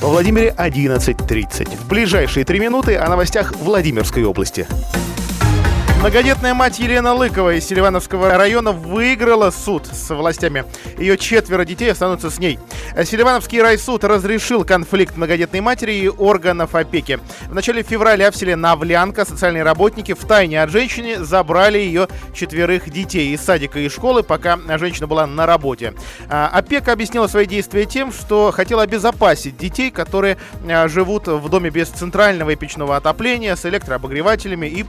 Во 0.02 0.10
Владимире 0.10 0.54
11.30. 0.58 1.78
В 1.78 1.88
ближайшие 1.88 2.44
три 2.44 2.60
минуты 2.60 2.96
о 2.98 3.08
новостях 3.08 3.54
Владимирской 3.58 4.24
области. 4.24 4.68
Многодетная 6.02 6.56
мать 6.56 6.80
Елена 6.80 7.14
Лыкова 7.14 7.54
из 7.54 7.68
Селивановского 7.68 8.36
района 8.36 8.72
выиграла 8.72 9.52
суд 9.52 9.86
с 9.86 10.10
властями. 10.10 10.66
Ее 10.98 11.16
четверо 11.16 11.64
детей 11.64 11.92
останутся 11.92 12.32
с 12.32 12.40
ней. 12.40 12.58
Селивановский 13.04 13.62
райсуд 13.62 14.04
разрешил 14.04 14.66
конфликт 14.66 15.16
многодетной 15.16 15.62
матери 15.62 15.94
и 15.94 16.10
органов 16.10 16.74
опеки. 16.74 17.20
В 17.50 17.54
начале 17.54 17.84
февраля 17.84 18.32
в 18.32 18.36
селе 18.36 18.56
Навлянка 18.56 19.26
социальные 19.26 19.62
работники 19.62 20.14
в 20.14 20.26
тайне 20.26 20.64
от 20.64 20.72
женщины 20.72 21.24
забрали 21.24 21.78
ее 21.78 22.08
четверых 22.34 22.90
детей 22.90 23.36
из 23.36 23.42
садика 23.42 23.78
и 23.78 23.88
школы, 23.88 24.24
пока 24.24 24.58
женщина 24.80 25.06
была 25.06 25.28
на 25.28 25.46
работе. 25.46 25.94
А, 26.28 26.48
опека 26.48 26.94
объяснила 26.94 27.28
свои 27.28 27.46
действия 27.46 27.86
тем, 27.86 28.12
что 28.12 28.52
хотела 28.52 28.82
обезопасить 28.82 29.56
детей, 29.56 29.92
которые 29.92 30.38
а, 30.68 30.88
живут 30.88 31.28
в 31.28 31.48
доме 31.48 31.70
без 31.70 31.90
центрального 31.90 32.50
и 32.50 32.56
печного 32.56 32.98
отопления, 32.98 33.56
с 33.56 33.68
электрообогревателями 33.68 34.66
и 34.66 34.86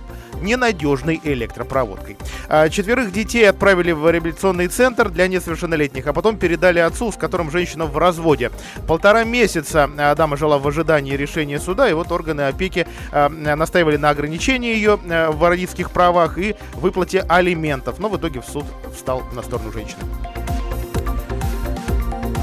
ненадежной 1.02 1.20
электропроводкой. 1.22 2.16
А, 2.48 2.68
четверых 2.68 3.12
детей 3.12 3.48
отправили 3.48 3.92
в 3.92 4.10
реабилитационный 4.10 4.68
центр 4.68 5.08
для 5.08 5.28
несовершеннолетних, 5.28 6.06
а 6.06 6.12
потом 6.12 6.36
передали 6.36 6.78
отцу, 6.78 7.12
с 7.12 7.16
которым 7.16 7.50
женщина 7.50 7.86
в 7.86 7.96
разводе. 7.98 8.50
Полтора 8.86 9.24
месяца 9.24 9.90
а, 9.96 10.14
дама 10.14 10.36
жила 10.36 10.58
в 10.58 10.66
ожидании 10.66 11.16
решения 11.16 11.58
суда, 11.58 11.88
и 11.88 11.92
вот 11.92 12.10
органы 12.12 12.42
опеки 12.42 12.86
а, 13.10 13.28
настаивали 13.28 13.96
на 13.96 14.10
ограничении 14.10 14.74
ее 14.74 14.96
в 14.96 15.48
родительских 15.48 15.90
правах 15.90 16.38
и 16.38 16.56
выплате 16.74 17.24
алиментов. 17.28 17.98
Но 17.98 18.08
в 18.08 18.16
итоге 18.16 18.40
в 18.40 18.46
суд 18.46 18.64
встал 18.94 19.22
на 19.32 19.42
сторону 19.42 19.72
женщины. 19.72 20.02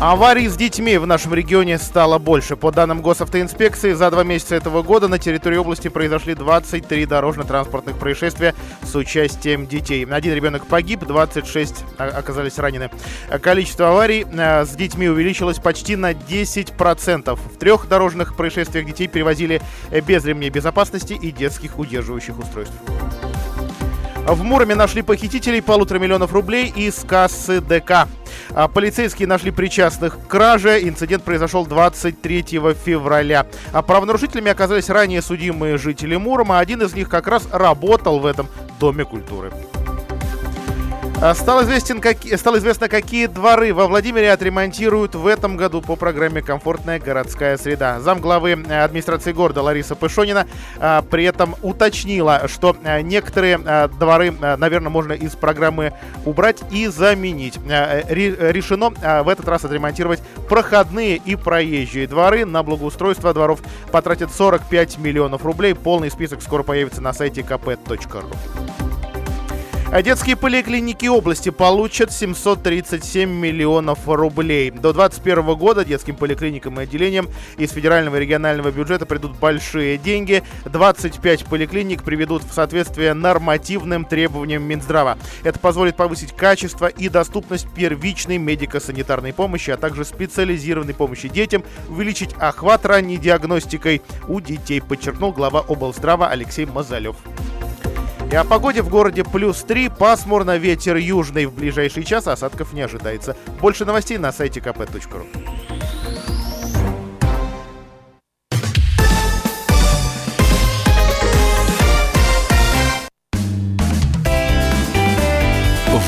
Аварий 0.01 0.47
с 0.47 0.55
детьми 0.55 0.97
в 0.97 1.05
нашем 1.05 1.33
регионе 1.33 1.77
стало 1.77 2.19
больше. 2.19 2.55
По 2.55 2.71
данным 2.71 3.01
госавтоинспекции, 3.01 3.91
за 3.91 4.09
два 4.09 4.23
месяца 4.23 4.55
этого 4.55 4.81
года 4.81 5.09
на 5.09 5.19
территории 5.19 5.57
области 5.57 5.89
произошли 5.89 6.35
23 6.35 7.05
дорожно-транспортных 7.05 7.97
происшествия 7.97 8.55
с 8.81 8.95
участием 8.95 9.67
детей. 9.67 10.05
Один 10.05 10.33
ребенок 10.33 10.67
погиб, 10.67 11.01
26 11.05 11.83
оказались 11.97 12.57
ранены. 12.59 12.89
Количество 13.41 13.89
аварий 13.89 14.25
э, 14.25 14.63
с 14.63 14.69
детьми 14.69 15.09
увеличилось 15.09 15.59
почти 15.59 15.97
на 15.97 16.13
10%. 16.13 17.35
В 17.35 17.57
трех 17.57 17.89
дорожных 17.89 18.37
происшествиях 18.37 18.85
детей 18.85 19.09
перевозили 19.09 19.61
без 20.07 20.23
ремней 20.23 20.49
безопасности 20.49 21.11
и 21.11 21.29
детских 21.31 21.77
удерживающих 21.77 22.39
устройств. 22.39 22.75
В 24.27 24.43
Муроме 24.43 24.75
нашли 24.75 25.01
похитителей 25.01 25.61
полутора 25.61 25.99
миллионов 25.99 26.33
рублей 26.33 26.71
из 26.75 27.03
кассы 27.07 27.61
ДК. 27.61 28.07
А 28.51 28.67
полицейские 28.67 29.27
нашли 29.27 29.51
причастных 29.51 30.19
к 30.19 30.27
краже. 30.27 30.87
Инцидент 30.87 31.23
произошел 31.23 31.65
23 31.65 32.43
февраля. 32.83 33.47
А 33.71 33.81
правонарушителями 33.81 34.51
оказались 34.51 34.89
ранее 34.89 35.21
судимые 35.21 35.77
жители 35.77 36.15
Мурома. 36.15 36.59
Один 36.59 36.81
из 36.81 36.93
них 36.93 37.09
как 37.09 37.27
раз 37.27 37.47
работал 37.51 38.19
в 38.19 38.25
этом 38.25 38.47
Доме 38.79 39.03
культуры. 39.03 39.51
А, 41.21 41.35
стал, 41.35 41.63
известен, 41.63 41.99
как, 41.99 42.19
стало 42.37 42.59
известно, 42.59 42.87
какие 42.87 43.25
дворы 43.25 43.73
во 43.73 43.87
Владимире 43.87 44.31
отремонтируют 44.31 45.15
в 45.15 45.27
этом 45.27 45.57
году 45.57 45.81
по 45.81 45.97
программе 45.97 46.41
«Комфортная 46.41 46.97
городская 46.97 47.57
среда». 47.57 47.99
Замглавы 47.99 48.51
э, 48.51 48.83
администрации 48.83 49.33
города 49.33 49.61
Лариса 49.61 49.97
Пышонина 49.97 50.47
а, 50.77 51.01
при 51.01 51.25
этом 51.25 51.55
уточнила, 51.61 52.47
что 52.47 52.73
а, 52.85 53.01
некоторые 53.01 53.59
а, 53.65 53.89
дворы, 53.89 54.33
а, 54.41 54.55
наверное, 54.55 54.91
можно 54.91 55.11
из 55.11 55.35
программы 55.35 55.91
убрать 56.23 56.61
и 56.71 56.87
заменить. 56.87 57.59
Ре, 57.67 58.53
решено 58.53 58.91
в 58.91 59.27
этот 59.27 59.45
раз 59.49 59.65
отремонтировать 59.65 60.21
проходные 60.47 61.17
и 61.17 61.35
проезжие 61.35 62.07
дворы. 62.07 62.45
На 62.45 62.63
благоустройство 62.63 63.33
дворов 63.33 63.59
потратят 63.91 64.31
45 64.31 64.99
миллионов 64.99 65.43
рублей. 65.43 65.75
Полный 65.75 66.11
список 66.11 66.41
скоро 66.41 66.63
появится 66.63 67.01
на 67.01 67.11
сайте 67.11 67.41
kp.ru. 67.41 68.68
А 69.91 70.03
детские 70.03 70.35
поликлиники 70.35 71.07
области 71.07 71.49
получат 71.49 72.11
737 72.11 73.27
миллионов 73.27 74.07
рублей. 74.07 74.69
До 74.69 74.93
2021 74.93 75.55
года 75.55 75.83
детским 75.83 76.15
поликлиникам 76.15 76.79
и 76.79 76.83
отделениям 76.83 77.27
из 77.57 77.71
федерального 77.71 78.17
и 78.17 78.19
регионального 78.19 78.69
бюджета 78.69 79.07
придут 79.07 79.39
большие 79.39 79.97
деньги. 79.97 80.43
25 80.65 81.45
поликлиник 81.45 82.03
приведут 82.03 82.43
в 82.43 82.53
соответствие 82.53 83.15
нормативным 83.15 84.05
требованиям 84.05 84.61
Минздрава. 84.61 85.17
Это 85.43 85.57
позволит 85.57 85.95
повысить 85.95 86.35
качество 86.35 86.85
и 86.85 87.09
доступность 87.09 87.67
первичной 87.73 88.37
медико-санитарной 88.37 89.33
помощи, 89.33 89.71
а 89.71 89.77
также 89.77 90.05
специализированной 90.05 90.93
помощи 90.93 91.29
детям, 91.29 91.63
увеличить 91.89 92.35
охват 92.37 92.85
ранней 92.85 93.17
диагностикой 93.17 94.03
у 94.27 94.39
детей, 94.39 94.81
подчеркнул 94.81 95.31
глава 95.31 95.61
облздрава 95.61 96.27
Алексей 96.27 96.67
Мазалев. 96.67 97.15
И 98.31 98.35
о 98.35 98.43
погоде 98.43 98.81
в 98.83 98.89
городе 98.89 99.23
плюс 99.23 99.63
3, 99.63 99.89
пасмурно, 99.89 100.57
ветер 100.57 100.97
южный. 100.97 101.47
В 101.47 101.53
ближайший 101.53 102.03
час 102.03 102.27
осадков 102.27 102.73
не 102.73 102.81
ожидается. 102.81 103.35
Больше 103.59 103.85
новостей 103.85 104.17
на 104.17 104.31
сайте 104.31 104.59
kp.ru. 104.59 105.25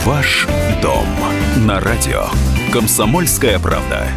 Ваш 0.04 0.48
дом 0.82 1.06
на 1.58 1.80
радио. 1.80 2.26
Комсомольская 2.74 3.60
правда. 3.60 4.08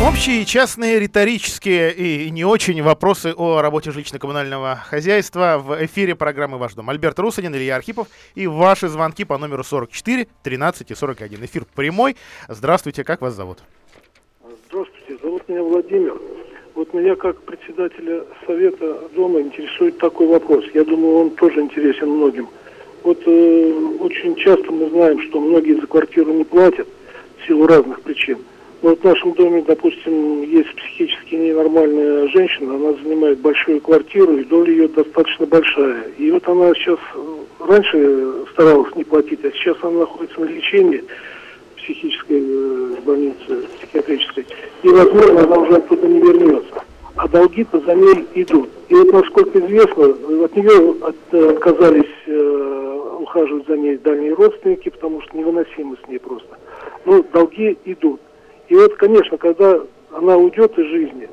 Общие, 0.00 0.44
частные, 0.44 1.00
риторические 1.00 1.92
и 1.92 2.30
не 2.30 2.44
очень 2.44 2.80
вопросы 2.82 3.34
о 3.36 3.60
работе 3.60 3.90
жилищно-коммунального 3.90 4.76
хозяйства 4.76 5.60
в 5.60 5.84
эфире 5.86 6.14
программы 6.14 6.56
«Ваш 6.56 6.74
дом». 6.74 6.88
Альберт 6.88 7.18
Русанин, 7.18 7.52
Илья 7.56 7.74
Архипов 7.74 8.06
и 8.36 8.46
ваши 8.46 8.86
звонки 8.86 9.24
по 9.24 9.36
номеру 9.38 9.64
44 9.64 10.28
13 10.44 10.92
и 10.92 10.94
41. 10.94 11.44
Эфир 11.44 11.64
прямой. 11.74 12.14
Здравствуйте, 12.46 13.02
как 13.02 13.22
вас 13.22 13.34
зовут? 13.34 13.58
Здравствуйте, 14.68 15.18
зовут 15.20 15.48
меня 15.48 15.64
Владимир. 15.64 16.16
Вот 16.76 16.94
меня 16.94 17.16
как 17.16 17.42
председателя 17.42 18.22
Совета 18.46 19.08
дома 19.16 19.40
интересует 19.40 19.98
такой 19.98 20.28
вопрос. 20.28 20.64
Я 20.74 20.84
думаю, 20.84 21.16
он 21.16 21.30
тоже 21.30 21.60
интересен 21.60 22.08
многим. 22.08 22.48
Вот 23.02 23.20
э, 23.26 23.72
очень 23.98 24.36
часто 24.36 24.70
мы 24.70 24.90
знаем, 24.90 25.20
что 25.22 25.40
многие 25.40 25.80
за 25.80 25.88
квартиру 25.88 26.32
не 26.32 26.44
платят 26.44 26.86
в 27.42 27.46
силу 27.48 27.66
разных 27.66 28.00
причин. 28.02 28.38
Вот 28.80 29.00
в 29.00 29.04
нашем 29.04 29.32
доме, 29.32 29.64
допустим, 29.66 30.42
есть 30.42 30.72
психически 30.76 31.34
ненормальная 31.34 32.28
женщина, 32.28 32.76
она 32.76 32.92
занимает 33.02 33.40
большую 33.40 33.80
квартиру, 33.80 34.36
и 34.36 34.44
доля 34.44 34.70
ее 34.70 34.88
достаточно 34.88 35.46
большая. 35.46 36.04
И 36.16 36.30
вот 36.30 36.46
она 36.48 36.72
сейчас, 36.74 36.98
раньше 37.58 38.44
старалась 38.52 38.94
не 38.94 39.02
платить, 39.02 39.44
а 39.44 39.50
сейчас 39.50 39.76
она 39.82 40.00
находится 40.00 40.40
на 40.40 40.44
лечении 40.44 41.02
в 41.74 41.76
психической 41.82 42.40
э, 42.40 42.94
больнице, 43.04 43.66
психиатрической, 43.78 44.46
и, 44.84 44.88
возможно, 44.88 45.40
она 45.40 45.56
уже 45.58 45.76
оттуда 45.76 46.06
не 46.06 46.20
вернется. 46.20 46.84
А 47.16 47.26
долги-то 47.26 47.80
за 47.80 47.96
ней 47.96 48.26
идут. 48.34 48.68
И 48.88 48.94
вот, 48.94 49.12
насколько 49.12 49.58
известно, 49.58 50.04
от 50.44 50.56
нее 50.56 50.94
от, 51.02 51.34
отказались 51.34 52.04
э, 52.26 52.98
ухаживать 53.18 53.66
за 53.66 53.76
ней 53.76 53.96
дальние 53.96 54.34
родственники, 54.34 54.88
потому 54.88 55.20
что 55.22 55.36
невыносимо 55.36 55.96
с 55.96 56.08
ней 56.08 56.18
просто. 56.20 56.56
Но 57.06 57.24
долги 57.32 57.76
идут. 57.84 58.20
И 58.68 58.74
вот, 58.74 58.94
конечно, 58.96 59.36
когда 59.38 59.80
она 60.12 60.36
уйдет 60.36 60.78
из 60.78 60.86
жизни, 60.86 61.28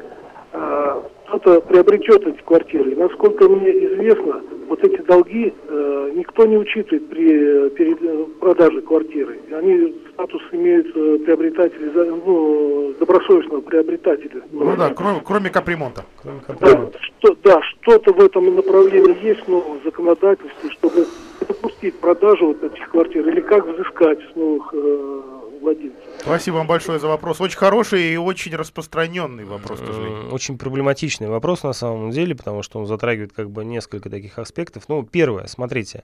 э, 0.53 1.01
кто-то 1.27 1.61
приобретет 1.61 2.25
эти 2.27 2.41
квартиры. 2.43 2.91
И, 2.91 2.95
насколько 2.95 3.49
мне 3.49 3.71
известно, 3.71 4.41
вот 4.67 4.83
эти 4.83 5.01
долги 5.01 5.53
э, 5.67 6.11
никто 6.15 6.45
не 6.45 6.57
учитывает 6.57 7.09
при, 7.09 7.69
при 7.69 7.93
продаже 8.39 8.81
квартиры. 8.81 9.39
Они 9.51 9.95
статус 10.13 10.41
имеют 10.51 10.87
э, 10.95 11.17
приобретатели, 11.25 11.91
ну, 11.93 12.93
добросовестного 12.99 13.61
приобретателя. 13.61 14.41
Ну 14.51 14.75
да, 14.77 14.93
кроме, 14.95 15.21
кроме 15.25 15.49
капремонта. 15.49 16.05
Кроме 16.21 16.39
капремонта. 16.39 16.91
Да, 16.93 16.99
что, 17.01 17.37
да, 17.43 17.61
что-то 17.61 18.13
в 18.13 18.19
этом 18.23 18.55
направлении 18.55 19.25
есть 19.25 19.45
в 19.47 19.83
законодательстве, 19.83 20.69
чтобы 20.71 21.05
допустить 21.47 21.95
продажу 21.99 22.47
вот 22.47 22.63
этих 22.63 22.89
квартир 22.89 23.27
или 23.27 23.41
как 23.41 23.67
взыскать 23.67 24.19
с 24.31 24.35
новых 24.35 24.73
э, 24.73 25.21
владельцев. 25.61 25.99
Спасибо 26.25 26.55
вам 26.55 26.67
большое 26.67 26.99
за 26.99 27.07
вопрос. 27.07 27.39
Очень 27.39 27.57
хороший 27.57 28.13
и 28.13 28.17
очень 28.17 28.55
распространенный 28.55 29.45
вопрос, 29.45 29.79
к 29.79 29.85
сожалению. 29.85 30.33
Очень 30.33 30.57
проблематичный 30.57 31.27
вопрос 31.27 31.63
на 31.63 31.73
самом 31.73 32.09
деле, 32.11 32.35
потому 32.35 32.63
что 32.63 32.79
он 32.79 32.87
затрагивает 32.87 33.31
как 33.33 33.51
бы 33.51 33.63
несколько 33.63 34.09
таких 34.09 34.39
аспектов. 34.39 34.85
Ну, 34.87 35.03
первое, 35.03 35.47
смотрите, 35.47 36.03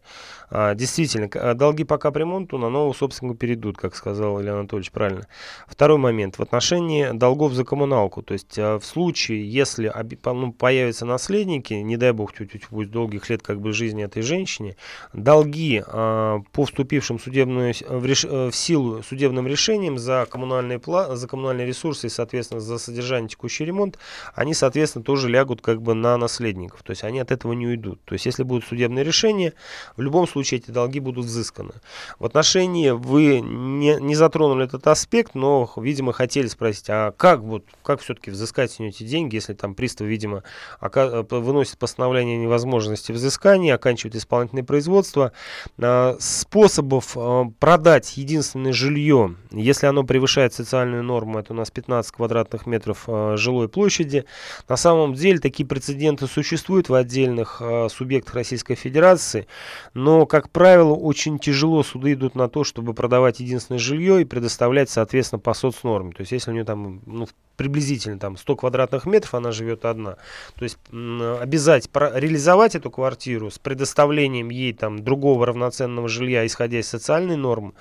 а, 0.50 0.76
действительно, 0.76 1.56
долги 1.56 1.84
по 1.84 1.98
капремонту 1.98 2.58
на 2.58 2.70
нового 2.70 2.94
собственника 2.94 3.38
перейдут, 3.38 3.78
как 3.78 3.96
сказал 3.96 4.40
Илья 4.42 4.54
Анатольевич 4.54 4.92
правильно. 4.92 5.28
Второй 5.68 5.98
момент, 5.98 6.38
в 6.38 6.42
отношении 6.42 7.10
долгов 7.12 7.54
за 7.54 7.64
коммуналку, 7.64 8.22
то 8.22 8.34
есть 8.34 8.60
а, 8.60 8.80
в 8.80 8.86
случае, 8.86 9.50
если 9.50 9.92
ну, 10.26 10.54
появятся 10.54 11.06
наследники, 11.06 11.74
не 11.74 11.98
дай 11.98 12.12
бог, 12.12 12.34
чуть-чуть 12.34 12.68
будет 12.70 12.92
долгих 12.92 13.30
лет 13.30 13.42
как 13.42 13.60
бы 13.60 13.74
жизни 13.74 14.04
этой 14.04 14.22
женщине, 14.22 14.76
долги 15.14 15.82
а, 15.88 16.42
по 16.52 16.66
вступившим 16.66 17.20
судебную, 17.20 17.74
в, 17.88 18.06
реш, 18.06 18.24
в 18.24 18.52
силу 18.52 19.02
судебным 19.02 19.48
решением 19.52 20.00
за 20.00 20.28
коммунальные, 20.30 20.80
пла 20.80 21.16
за 21.16 21.28
коммунальные 21.28 21.68
ресурсы 21.68 22.08
и, 22.08 22.10
соответственно, 22.10 22.62
за 22.62 22.78
содержание 22.78 23.30
текущий 23.30 23.66
ремонт, 23.66 23.98
они, 24.34 24.54
соответственно, 24.54 25.04
тоже 25.04 25.30
лягут 25.30 25.62
как 25.62 25.82
бы 25.82 25.94
на 25.94 26.18
наследников. 26.18 26.84
То 26.84 26.92
есть 26.92 27.04
они 27.04 27.20
от 27.20 27.32
этого 27.32 27.54
не 27.54 27.68
уйдут. 27.68 28.04
То 28.06 28.14
есть 28.14 28.26
если 28.26 28.44
будет 28.44 28.64
судебное 28.64 29.04
решение, 29.04 29.54
в 29.96 30.02
любом 30.02 30.28
случае 30.28 30.60
эти 30.60 30.72
долги 30.72 31.00
будут 31.00 31.26
взысканы. 31.26 31.74
В 32.20 32.26
отношении 32.26 32.90
вы 32.90 33.42
не, 33.42 33.96
не 34.00 34.16
затронули 34.16 34.66
этот 34.66 34.88
аспект, 34.88 35.36
но, 35.36 35.72
видимо, 35.76 36.14
хотели 36.14 36.48
спросить, 36.48 36.86
а 36.90 37.12
как, 37.12 37.42
вот, 37.42 37.64
как 37.84 38.02
все-таки 38.02 38.32
взыскать 38.32 38.72
с 38.72 38.80
нее 38.80 38.90
эти 38.90 39.04
деньги, 39.04 39.36
если 39.36 39.54
там 39.54 39.76
пристав, 39.76 40.08
видимо, 40.08 40.44
выносит 40.82 41.78
постановление 41.78 42.38
о 42.38 42.42
невозможности 42.42 43.12
взыскания, 43.12 43.76
оканчивает 43.76 44.16
исполнительное 44.16 44.64
производство. 44.64 45.32
А, 45.80 46.16
способов 46.20 47.16
а, 47.16 47.46
продать 47.60 48.18
единственное 48.18 48.74
жилье, 48.74 49.31
если 49.52 49.88
оно 49.88 50.04
превышает 50.04 50.54
социальную 50.54 51.04
норму, 51.04 51.40
это 51.40 51.54
у 51.54 51.56
нас 51.56 51.72
15 51.72 52.12
квадратных 52.12 52.66
метров 52.66 53.06
э, 53.08 53.36
жилой 53.38 53.70
площади. 53.70 54.26
На 54.68 54.78
самом 54.78 55.14
деле 55.14 55.40
такие 55.40 55.66
прецеденты 55.68 56.28
существуют 56.28 56.90
в 56.90 56.94
отдельных 56.94 57.62
э, 57.62 57.88
субъектах 57.90 58.36
Российской 58.36 58.76
Федерации, 58.76 59.48
но, 59.94 60.26
как 60.26 60.50
правило, 60.50 60.94
очень 60.94 61.40
тяжело 61.40 61.84
суды 61.84 62.14
идут 62.14 62.36
на 62.36 62.50
то, 62.50 62.64
чтобы 62.64 62.94
продавать 62.94 63.40
единственное 63.40 63.80
жилье 63.80 64.22
и 64.22 64.26
предоставлять, 64.26 64.90
соответственно, 64.90 65.40
по 65.40 65.54
соцнорме. 65.54 66.12
То 66.12 66.22
есть, 66.22 66.32
если 66.32 66.52
у 66.52 66.54
нее 66.54 66.66
там 66.66 67.02
ну, 67.06 67.28
приблизительно 67.62 68.18
там 68.18 68.38
100 68.38 68.56
квадратных 68.56 69.06
метров, 69.06 69.36
она 69.36 69.52
живет 69.52 69.86
одна. 69.86 70.18
То 70.56 70.64
есть 70.64 70.80
обязать 70.90 71.88
реализовать 71.94 72.74
эту 72.74 72.90
квартиру 72.90 73.52
с 73.52 73.60
предоставлением 73.60 74.50
ей 74.50 74.74
там 74.74 75.04
другого 75.04 75.46
равноценного 75.46 76.10
жилья, 76.10 76.44
исходя 76.48 76.80
из 76.80 76.88
социальной 76.88 77.36
нормы. 77.36 77.74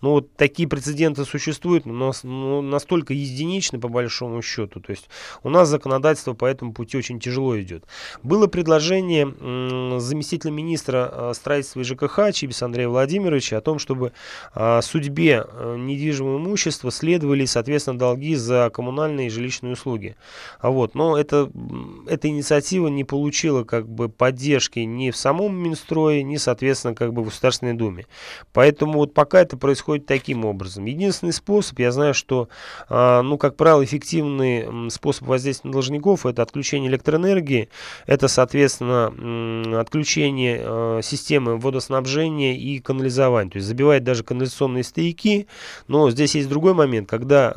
Ну 0.00 0.12
вот 0.12 0.34
такие 0.36 0.66
прецеденты 0.66 1.26
существуют, 1.26 1.84
но, 1.84 2.12
но 2.22 2.62
настолько 2.62 3.12
единичны 3.12 3.78
по 3.78 3.88
большому 3.88 4.40
счету. 4.40 4.80
То 4.80 4.90
есть 4.90 5.10
у 5.42 5.50
нас 5.50 5.68
законодательство 5.68 6.32
по 6.32 6.46
этому 6.46 6.72
пути 6.72 6.96
очень 6.96 7.20
тяжело 7.20 7.60
идет. 7.60 7.84
Было 8.22 8.46
предложение 8.46 10.00
заместителя 10.00 10.50
министра 10.50 11.10
э, 11.12 11.32
строительства 11.34 11.80
и 11.80 11.84
ЖКХ 11.84 12.32
Чибиса 12.32 12.64
Андрея 12.64 12.88
Владимировича 12.88 13.58
о 13.58 13.60
том, 13.60 13.78
чтобы 13.78 14.12
э, 14.54 14.80
судьбе 14.82 15.44
э, 15.46 15.76
недвижимого 15.78 16.38
имущества 16.38 16.90
следовали, 16.90 17.44
соответственно, 17.44 17.98
долги 17.98 18.34
за 18.34 18.70
коммунальные 18.72 19.25
коммунальные 19.26 19.28
и 19.28 19.30
жилищные 19.30 19.72
услуги. 19.72 20.16
А 20.60 20.70
вот, 20.70 20.94
но 20.94 21.16
это, 21.18 21.50
эта 22.08 22.28
инициатива 22.28 22.88
не 22.88 23.04
получила 23.04 23.64
как 23.64 23.88
бы 23.88 24.08
поддержки 24.08 24.80
ни 24.80 25.10
в 25.10 25.16
самом 25.16 25.56
Минстрое, 25.56 26.22
ни, 26.22 26.36
соответственно, 26.36 26.94
как 26.94 27.12
бы 27.12 27.22
в 27.22 27.26
Государственной 27.26 27.74
Думе. 27.74 28.06
Поэтому 28.52 28.94
вот 28.94 29.14
пока 29.14 29.40
это 29.40 29.56
происходит 29.56 30.06
таким 30.06 30.44
образом. 30.44 30.84
Единственный 30.86 31.32
способ, 31.32 31.78
я 31.78 31.92
знаю, 31.92 32.14
что, 32.14 32.48
а, 32.88 33.22
ну, 33.22 33.38
как 33.38 33.56
правило, 33.56 33.84
эффективный 33.84 34.90
способ 34.90 35.26
воздействия 35.26 35.68
на 35.68 35.72
должников– 35.72 36.26
это 36.26 36.42
отключение 36.42 36.90
электроэнергии, 36.90 37.68
это, 38.06 38.28
соответственно, 38.28 39.80
отключение 39.80 40.60
а, 40.62 41.00
системы 41.02 41.58
водоснабжения 41.58 42.54
и 42.54 42.78
канализования, 42.80 43.50
то 43.50 43.56
есть 43.56 43.68
забивает 43.68 44.04
даже 44.04 44.22
канализационные 44.22 44.84
стояки, 44.84 45.46
но 45.88 46.10
здесь 46.10 46.34
есть 46.34 46.48
другой 46.48 46.74
момент, 46.74 47.08
когда 47.08 47.56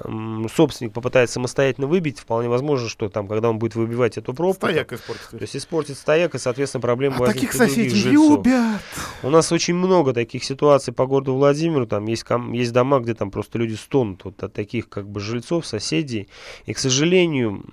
собственник 0.53 0.93
попытается 0.93 1.35
самостоятельно 1.35 1.58
выбить, 1.77 2.19
вполне 2.19 2.49
возможно, 2.49 2.89
что 2.89 3.09
там, 3.09 3.27
когда 3.27 3.49
он 3.49 3.59
будет 3.59 3.75
выбивать 3.75 4.17
эту 4.17 4.33
пробку, 4.33 4.67
стояк 4.67 4.93
испортит. 4.93 5.29
То 5.31 5.37
есть 5.39 5.55
испортит 5.55 5.97
стояк, 5.97 6.35
и, 6.35 6.39
соответственно, 6.39 6.81
проблема 6.81 7.17
а 7.19 7.27
таких 7.27 7.53
соседей 7.53 8.01
любят. 8.09 8.81
У 9.23 9.29
нас 9.29 9.51
очень 9.51 9.75
много 9.75 10.13
таких 10.13 10.43
ситуаций 10.43 10.93
по 10.93 11.05
городу 11.05 11.35
Владимиру, 11.35 11.85
там 11.85 12.05
есть, 12.07 12.25
есть 12.53 12.71
дома, 12.73 12.99
где 12.99 13.13
там 13.13 13.31
просто 13.31 13.57
люди 13.57 13.75
стонут 13.75 14.23
вот 14.25 14.41
от 14.43 14.53
таких 14.53 14.89
как 14.89 15.07
бы 15.07 15.19
жильцов, 15.19 15.65
соседей, 15.65 16.27
и, 16.65 16.73
к 16.73 16.79
сожалению, 16.79 17.63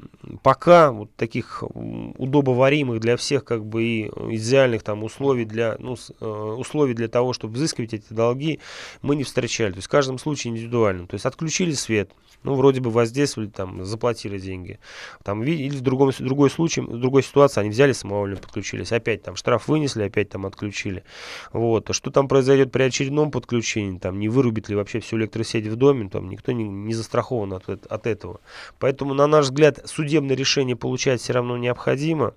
пока 0.42 0.92
вот 0.92 1.14
таких 1.16 1.62
удобоваримых 1.62 3.00
для 3.00 3.16
всех 3.16 3.44
как 3.44 3.64
бы 3.64 3.82
и 3.82 4.10
идеальных 4.34 4.82
там 4.82 5.04
условий 5.04 5.44
для, 5.44 5.76
ну, 5.78 5.96
э, 6.20 6.26
условий 6.26 6.94
для 6.94 7.08
того, 7.08 7.32
чтобы 7.32 7.54
взыскивать 7.54 7.94
эти 7.94 8.12
долги, 8.12 8.60
мы 9.02 9.16
не 9.16 9.24
встречали. 9.24 9.72
То 9.72 9.78
есть 9.78 9.88
в 9.88 9.90
каждом 9.90 10.18
случае 10.18 10.52
индивидуально. 10.52 11.06
То 11.06 11.14
есть 11.14 11.26
отключили 11.26 11.72
свет, 11.72 12.10
ну, 12.42 12.54
вроде 12.54 12.80
бы 12.80 12.90
воздействовали, 12.90 13.48
там, 13.48 13.65
заплатили 13.84 14.38
деньги. 14.38 14.78
Там, 15.22 15.42
или 15.42 15.68
в 15.68 15.80
другом, 15.80 16.12
другой 16.18 16.50
случай, 16.50 16.80
в 16.80 16.98
другой 16.98 17.22
ситуации 17.22 17.60
они 17.60 17.70
взяли 17.70 17.92
самовольно 17.92 18.36
подключились, 18.36 18.92
опять 18.92 19.22
там 19.22 19.36
штраф 19.36 19.68
вынесли, 19.68 20.04
опять 20.04 20.28
там 20.28 20.46
отключили. 20.46 21.04
Вот. 21.52 21.90
А 21.90 21.92
что 21.92 22.10
там 22.10 22.28
произойдет 22.28 22.72
при 22.72 22.82
очередном 22.82 23.30
подключении, 23.30 23.98
там, 23.98 24.18
не 24.18 24.28
вырубит 24.28 24.68
ли 24.68 24.76
вообще 24.76 25.00
всю 25.00 25.16
электросеть 25.16 25.66
в 25.66 25.76
доме, 25.76 26.08
там, 26.08 26.28
никто 26.28 26.52
не, 26.52 26.64
не 26.64 26.94
застрахован 26.94 27.54
от, 27.54 27.68
от 27.68 28.06
этого. 28.06 28.40
Поэтому, 28.78 29.14
на 29.14 29.26
наш 29.26 29.46
взгляд, 29.46 29.80
судебное 29.84 30.36
решение 30.36 30.76
получать 30.76 31.20
все 31.20 31.32
равно 31.32 31.56
необходимо, 31.56 32.34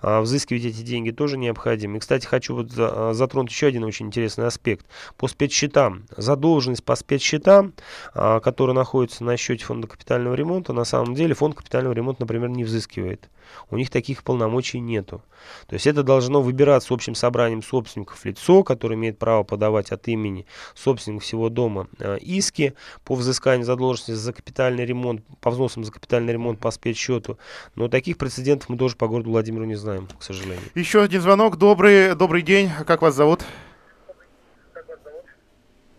а 0.00 0.20
взыскивать 0.20 0.64
эти 0.64 0.82
деньги 0.82 1.10
тоже 1.10 1.38
необходимо. 1.38 1.96
И, 1.96 2.00
кстати, 2.00 2.26
хочу 2.26 2.54
вот 2.54 2.70
а, 2.76 3.12
затронуть 3.14 3.50
еще 3.50 3.66
один 3.66 3.84
очень 3.84 4.06
интересный 4.06 4.46
аспект. 4.46 4.86
По 5.16 5.28
спецсчетам. 5.28 6.04
Задолженность 6.16 6.84
по 6.84 6.94
спецсчетам, 6.94 7.74
а, 8.14 8.40
которая 8.40 8.74
находится 8.74 9.24
на 9.24 9.36
счете 9.36 9.64
фонда 9.64 9.86
капитального 9.88 10.34
ремонта, 10.34 10.67
на 10.72 10.84
самом 10.84 11.14
деле 11.14 11.34
фонд 11.34 11.54
капитального 11.54 11.92
ремонта, 11.92 12.22
например, 12.22 12.48
не 12.48 12.64
взыскивает. 12.64 13.28
У 13.70 13.76
них 13.76 13.90
таких 13.90 14.22
полномочий 14.22 14.80
нету. 14.80 15.22
То 15.66 15.74
есть 15.74 15.86
это 15.86 16.02
должно 16.02 16.42
выбираться 16.42 16.92
общим 16.92 17.14
собранием 17.14 17.62
собственников 17.62 18.24
лицо, 18.24 18.62
которое 18.62 18.94
имеет 18.94 19.18
право 19.18 19.42
подавать 19.42 19.90
от 19.90 20.06
имени 20.08 20.46
собственника 20.74 21.24
всего 21.24 21.48
дома 21.48 21.88
э, 21.98 22.18
иски 22.18 22.74
по 23.04 23.14
взысканию 23.14 23.64
задолженности 23.64 24.12
за 24.12 24.32
капитальный 24.32 24.84
ремонт, 24.84 25.22
по 25.40 25.50
взносам 25.50 25.84
за 25.84 25.92
капитальный 25.92 26.32
ремонт 26.32 26.60
по 26.60 26.70
спецсчету. 26.70 27.38
Но 27.74 27.88
таких 27.88 28.18
прецедентов 28.18 28.68
мы 28.68 28.76
тоже 28.76 28.96
по 28.96 29.08
городу 29.08 29.30
Владимиру 29.30 29.64
не 29.64 29.76
знаем, 29.76 30.08
к 30.18 30.22
сожалению. 30.22 30.64
Еще 30.74 31.02
один 31.02 31.20
звонок. 31.20 31.56
Добрый, 31.56 32.14
добрый 32.14 32.42
день. 32.42 32.70
Как 32.86 33.02
вас 33.02 33.14
зовут? 33.14 33.44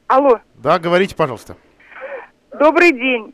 Алло. 0.08 0.40
Да, 0.56 0.80
говорите, 0.80 1.16
пожалуйста. 1.16 1.56
Добрый 2.60 2.92
день. 2.92 3.34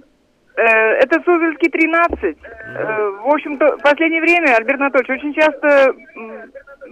Э, 0.57 0.63
это 1.03 1.21
Суздальский 1.23 1.69
13. 1.69 2.23
Э, 2.23 3.09
в 3.23 3.27
общем-то, 3.27 3.77
в 3.77 3.81
последнее 3.81 4.21
время, 4.21 4.55
Альберт 4.55 4.79
Анатольевич, 4.79 5.19
очень 5.19 5.33
часто, 5.33 5.93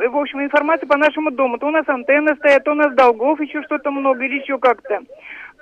в 0.09 0.17
общем, 0.17 0.43
информация 0.43 0.87
по 0.87 0.97
нашему 0.97 1.31
дому. 1.31 1.57
То 1.57 1.67
у 1.67 1.71
нас 1.71 1.87
антенны 1.87 2.35
стоят, 2.35 2.63
то 2.65 2.71
у 2.71 2.75
нас 2.75 2.93
долгов 2.93 3.39
еще 3.39 3.63
что-то 3.63 3.89
много 3.91 4.23
или 4.25 4.39
еще 4.41 4.57
как-то. 4.59 4.99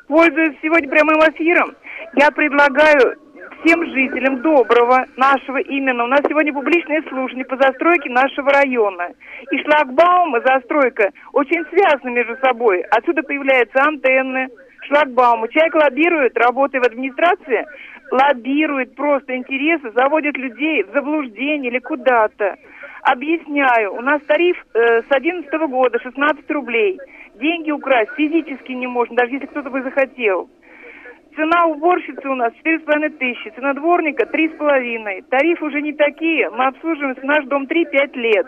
Пользуясь 0.07 0.57
сегодня 0.61 0.89
прямым 0.89 1.19
эфиром, 1.19 1.75
я 2.15 2.31
предлагаю 2.31 3.17
всем 3.63 3.85
жителям 3.85 4.41
доброго 4.41 5.05
нашего 5.17 5.57
именно. 5.57 6.03
У 6.05 6.07
нас 6.07 6.21
сегодня 6.27 6.51
публичное 6.53 7.03
слушание 7.07 7.45
по 7.45 7.55
застройке 7.57 8.09
нашего 8.09 8.51
района. 8.51 9.09
И 9.51 9.57
шлагбаум 9.59 10.35
и 10.37 10.41
застройка 10.43 11.11
очень 11.33 11.63
связаны 11.69 12.11
между 12.11 12.35
собой. 12.37 12.81
Отсюда 12.89 13.21
появляются 13.21 13.79
антенны, 13.83 14.49
шлагбаумы. 14.87 15.47
Человек 15.49 15.75
лоббирует, 15.75 16.37
работая 16.37 16.81
в 16.81 16.85
администрации, 16.85 17.65
лоббирует 18.11 18.95
просто 18.95 19.35
интересы, 19.35 19.91
заводит 19.91 20.37
людей 20.37 20.83
в 20.83 20.91
заблуждение 20.93 21.71
или 21.71 21.79
куда-то. 21.79 22.57
Объясняю, 23.03 23.95
у 23.95 24.01
нас 24.01 24.21
тариф 24.27 24.57
э, 24.73 25.01
с 25.01 25.07
2011 25.07 25.51
года 25.69 25.99
16 25.99 26.51
рублей. 26.51 26.99
Деньги 27.35 27.71
украсть 27.71 28.11
физически 28.15 28.73
не 28.73 28.87
можно, 28.87 29.15
даже 29.15 29.33
если 29.33 29.47
кто-то 29.47 29.69
бы 29.69 29.81
захотел. 29.81 30.49
Цена 31.35 31.65
уборщицы 31.65 32.27
у 32.27 32.35
нас 32.35 32.53
4,5 32.63 33.09
тысячи, 33.17 33.49
цена 33.55 33.73
дворника 33.73 34.25
3,5. 34.25 35.23
Тарифы 35.29 35.65
уже 35.65 35.81
не 35.81 35.93
такие, 35.93 36.49
мы 36.49 36.65
обслуживаем 36.65 37.15
наш 37.23 37.45
дом 37.45 37.63
3-5 37.63 38.17
лет. 38.17 38.47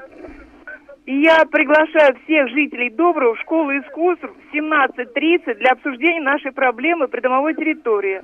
И 1.06 1.22
я 1.22 1.43
приглашаю 1.51 2.16
всех 2.24 2.47
жителей 2.49 2.89
Доброго 2.89 3.36
в 3.36 3.41
школу 3.41 3.72
искусств 3.72 4.24
в 4.24 4.56
17.30 4.56 5.56
для 5.56 5.72
обсуждения 5.72 6.22
нашей 6.22 6.54
проблемы 6.54 7.10
придомовой 7.10 7.56
территории. 7.56 8.22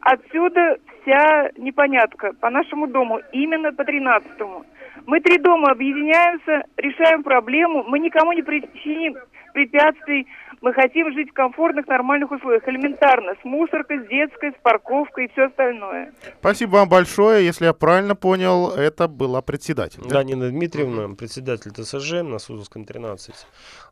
Отсюда 0.00 0.78
вся 1.02 1.50
непонятка 1.58 2.32
по 2.40 2.48
нашему 2.48 2.86
дому, 2.86 3.20
именно 3.32 3.72
по 3.72 3.82
13-му. 3.82 4.64
Мы 5.06 5.20
три 5.20 5.38
дома 5.38 5.72
объединяемся, 5.72 6.64
решаем 6.78 7.22
проблему, 7.22 7.84
мы 7.86 7.98
никому 7.98 8.32
не 8.32 8.42
причиним 8.42 9.16
препятствий, 9.52 10.26
мы 10.64 10.72
хотим 10.72 11.12
жить 11.12 11.28
в 11.28 11.34
комфортных, 11.34 11.86
нормальных 11.86 12.30
условиях, 12.30 12.66
элементарно, 12.66 13.34
с 13.34 13.44
мусоркой, 13.44 14.02
с 14.02 14.08
детской, 14.08 14.50
с 14.50 14.54
парковкой 14.62 15.26
и 15.26 15.28
все 15.32 15.48
остальное. 15.48 16.14
Спасибо 16.40 16.76
вам 16.76 16.88
большое. 16.88 17.44
Если 17.44 17.66
я 17.66 17.74
правильно 17.74 18.16
понял, 18.16 18.70
это 18.70 19.06
была 19.06 19.42
председатель. 19.42 20.00
Да, 20.04 20.08
да 20.08 20.24
Нина 20.24 20.48
Дмитриевна, 20.48 21.14
председатель 21.16 21.70
ТСЖ 21.70 22.22
на 22.22 22.38
Судовском 22.38 22.86
13. 22.86 23.34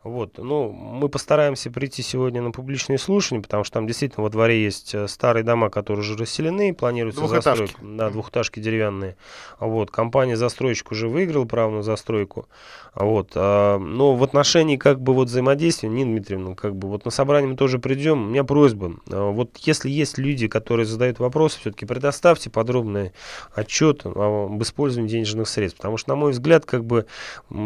Вот, 0.05 0.39
ну, 0.39 0.73
мы 0.73 1.09
постараемся 1.09 1.71
прийти 1.71 2.03
сегодня 2.03 2.43
на 2.43 2.51
публичные 2.51 2.99
слушания, 2.99 3.41
потому 3.41 3.63
что 3.63 3.75
там 3.75 3.87
действительно 3.87 4.25
во 4.25 4.31
дворе 4.31 4.65
есть 4.65 4.95
э, 4.95 5.07
старые 5.07 5.45
дома, 5.45 5.71
которые 5.71 6.03
уже 6.03 6.17
расселены, 6.17 6.75
планируется 6.75 7.29
застройка. 7.29 7.75
Да, 7.81 8.11
двухэтажки 8.11 8.59
деревянные. 8.59 9.17
Вот, 9.61 9.93
компания 9.93 10.37
застройщик 10.37 10.91
уже 10.91 11.09
выиграла 11.09 11.45
право 11.45 11.71
на 11.71 11.83
застройку. 11.83 12.49
Вот, 12.95 13.31
а, 13.37 13.79
но 13.79 14.17
в 14.17 14.25
отношении 14.25 14.77
как 14.77 15.01
бы 15.01 15.15
вот 15.15 15.29
взаимодействия, 15.29 15.89
Нина 15.89 16.11
Дмитриевна, 16.11 16.55
как 16.55 16.75
бы 16.75 16.89
вот 16.89 17.05
на 17.05 17.11
собрание 17.11 17.49
мы 17.49 17.57
тоже 17.57 17.79
придем. 17.79 18.27
У 18.27 18.31
меня 18.31 18.45
просьба, 18.45 18.95
а, 19.11 19.31
вот 19.31 19.57
если 19.59 19.89
есть 19.89 20.19
люди, 20.19 20.49
которые 20.49 20.85
задают 20.85 21.19
вопросы, 21.21 21.61
все-таки 21.61 21.87
предоставьте 21.87 22.51
подробный 22.51 23.13
отчет 23.55 24.05
об 24.05 24.61
использовании 24.63 25.09
денежных 25.09 25.49
средств, 25.49 25.79
потому 25.79 25.97
что, 25.97 26.11
на 26.11 26.17
мой 26.17 26.33
взгляд, 26.33 26.67
как 26.67 26.85
бы 26.85 27.07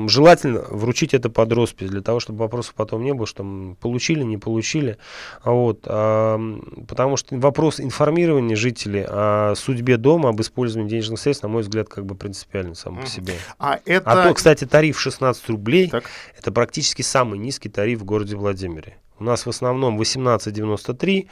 желательно 0.06 0.62
вручить 0.68 1.14
это 1.14 1.28
под 1.28 1.52
роспись, 1.52 1.90
для 1.90 2.02
того, 2.02 2.20
чтобы 2.26 2.40
вопросов 2.40 2.74
потом 2.74 3.04
не 3.04 3.14
было, 3.14 3.24
что 3.24 3.44
получили, 3.80 4.24
не 4.24 4.36
получили, 4.36 4.98
вот, 5.44 5.84
а, 5.84 6.40
потому 6.88 7.16
что 7.16 7.36
вопрос 7.38 7.78
информирования 7.78 8.56
жителей 8.56 9.04
о 9.06 9.54
судьбе 9.54 9.96
дома, 9.96 10.30
об 10.30 10.40
использовании 10.40 10.90
денежных 10.90 11.20
средств, 11.20 11.44
на 11.44 11.48
мой 11.48 11.62
взгляд, 11.62 11.88
как 11.88 12.04
бы 12.04 12.16
принципиальный 12.16 12.74
сам 12.74 12.98
по 12.98 13.06
себе. 13.06 13.34
А, 13.60 13.78
это... 13.84 14.10
а 14.10 14.26
то, 14.26 14.34
кстати, 14.34 14.66
тариф 14.66 14.98
16 14.98 15.48
рублей, 15.50 15.88
так. 15.88 16.04
это 16.36 16.50
практически 16.50 17.02
самый 17.02 17.38
низкий 17.38 17.68
тариф 17.68 18.00
в 18.00 18.04
городе 18.04 18.34
Владимире. 18.34 18.96
У 19.20 19.24
нас 19.24 19.46
в 19.46 19.48
основном 19.48 20.00
18,93. 20.00 21.28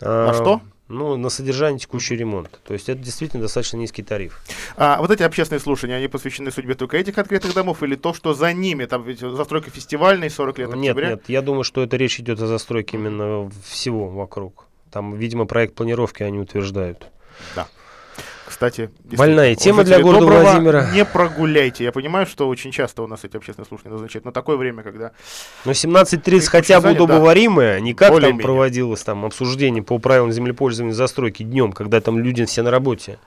На 0.00 0.32
что? 0.32 0.60
Ну, 0.88 1.16
на 1.16 1.30
содержание 1.30 1.80
текущий 1.80 2.14
ремонт. 2.14 2.60
То 2.64 2.72
есть 2.72 2.88
это 2.88 3.00
действительно 3.02 3.42
достаточно 3.42 3.76
низкий 3.76 4.04
тариф. 4.04 4.40
А 4.76 4.98
вот 5.00 5.10
эти 5.10 5.24
общественные 5.24 5.60
слушания, 5.60 5.96
они 5.96 6.06
посвящены 6.06 6.52
судьбе 6.52 6.74
только 6.74 6.96
этих 6.96 7.14
конкретных 7.14 7.54
домов 7.54 7.82
или 7.82 7.96
то, 7.96 8.14
что 8.14 8.34
за 8.34 8.52
ними, 8.52 8.84
там 8.84 9.02
ведь 9.02 9.18
застройка 9.18 9.70
фестивальной, 9.70 10.30
40 10.30 10.58
лет 10.58 10.68
октября? 10.72 11.08
Нет, 11.10 11.18
нет, 11.18 11.28
я 11.28 11.42
думаю, 11.42 11.64
что 11.64 11.82
это 11.82 11.96
речь 11.96 12.20
идет 12.20 12.40
о 12.40 12.46
застройке 12.46 12.98
именно 12.98 13.50
всего 13.64 14.08
вокруг. 14.08 14.66
Там, 14.92 15.16
видимо, 15.16 15.46
проект 15.46 15.74
планировки 15.74 16.22
они 16.22 16.38
утверждают. 16.38 17.08
Да. 17.56 17.66
Кстати, 18.56 18.88
больная 19.04 19.54
тема 19.54 19.84
для 19.84 20.00
города 20.00 20.20
доброго, 20.20 20.40
Владимира. 20.40 20.90
Не 20.90 21.04
прогуляйте. 21.04 21.84
Я 21.84 21.92
понимаю, 21.92 22.24
что 22.24 22.48
очень 22.48 22.70
часто 22.70 23.02
у 23.02 23.06
нас 23.06 23.22
эти 23.22 23.36
общественные 23.36 23.68
слушания 23.68 23.92
назначают 23.92 24.24
на 24.24 24.32
такое 24.32 24.56
время, 24.56 24.82
когда... 24.82 25.12
Но 25.66 25.72
17.30 25.72 26.46
хотя 26.46 26.80
бы 26.80 26.92
удобоваримое, 26.92 27.74
да. 27.74 27.80
не 27.80 27.92
как 27.92 28.08
там 28.08 28.22
менее. 28.22 28.42
проводилось 28.42 29.02
там 29.02 29.26
обсуждение 29.26 29.82
по 29.82 29.98
правилам 29.98 30.32
землепользования 30.32 30.94
застройки 30.94 31.42
днем, 31.42 31.72
когда 31.72 32.00
там 32.00 32.18
люди 32.18 32.46
все 32.46 32.62
на 32.62 32.70
работе. 32.70 33.18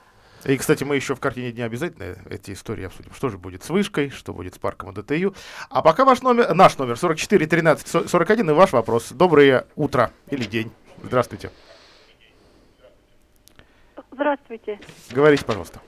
И, 0.46 0.56
кстати, 0.56 0.82
мы 0.82 0.96
еще 0.96 1.14
в 1.14 1.20
картине 1.20 1.52
дня 1.52 1.66
обязательно 1.66 2.16
эти 2.28 2.50
истории 2.50 2.86
обсудим. 2.86 3.12
Что 3.14 3.28
же 3.28 3.38
будет 3.38 3.62
с 3.62 3.70
вышкой, 3.70 4.10
что 4.10 4.32
будет 4.32 4.56
с 4.56 4.58
парком 4.58 4.88
АДТЮ. 4.88 5.32
А 5.68 5.80
пока 5.80 6.04
ваш 6.04 6.22
номер, 6.22 6.52
наш 6.54 6.76
номер 6.76 6.96
44 6.96 7.46
13 7.46 8.10
41 8.10 8.50
и 8.50 8.52
ваш 8.52 8.72
вопрос. 8.72 9.12
Доброе 9.12 9.64
утро 9.76 10.10
или 10.28 10.42
день. 10.42 10.72
Здравствуйте. 11.04 11.52
Здравствуйте. 14.20 14.78
Говорите, 15.14 15.46
пожалуйста. 15.46 15.80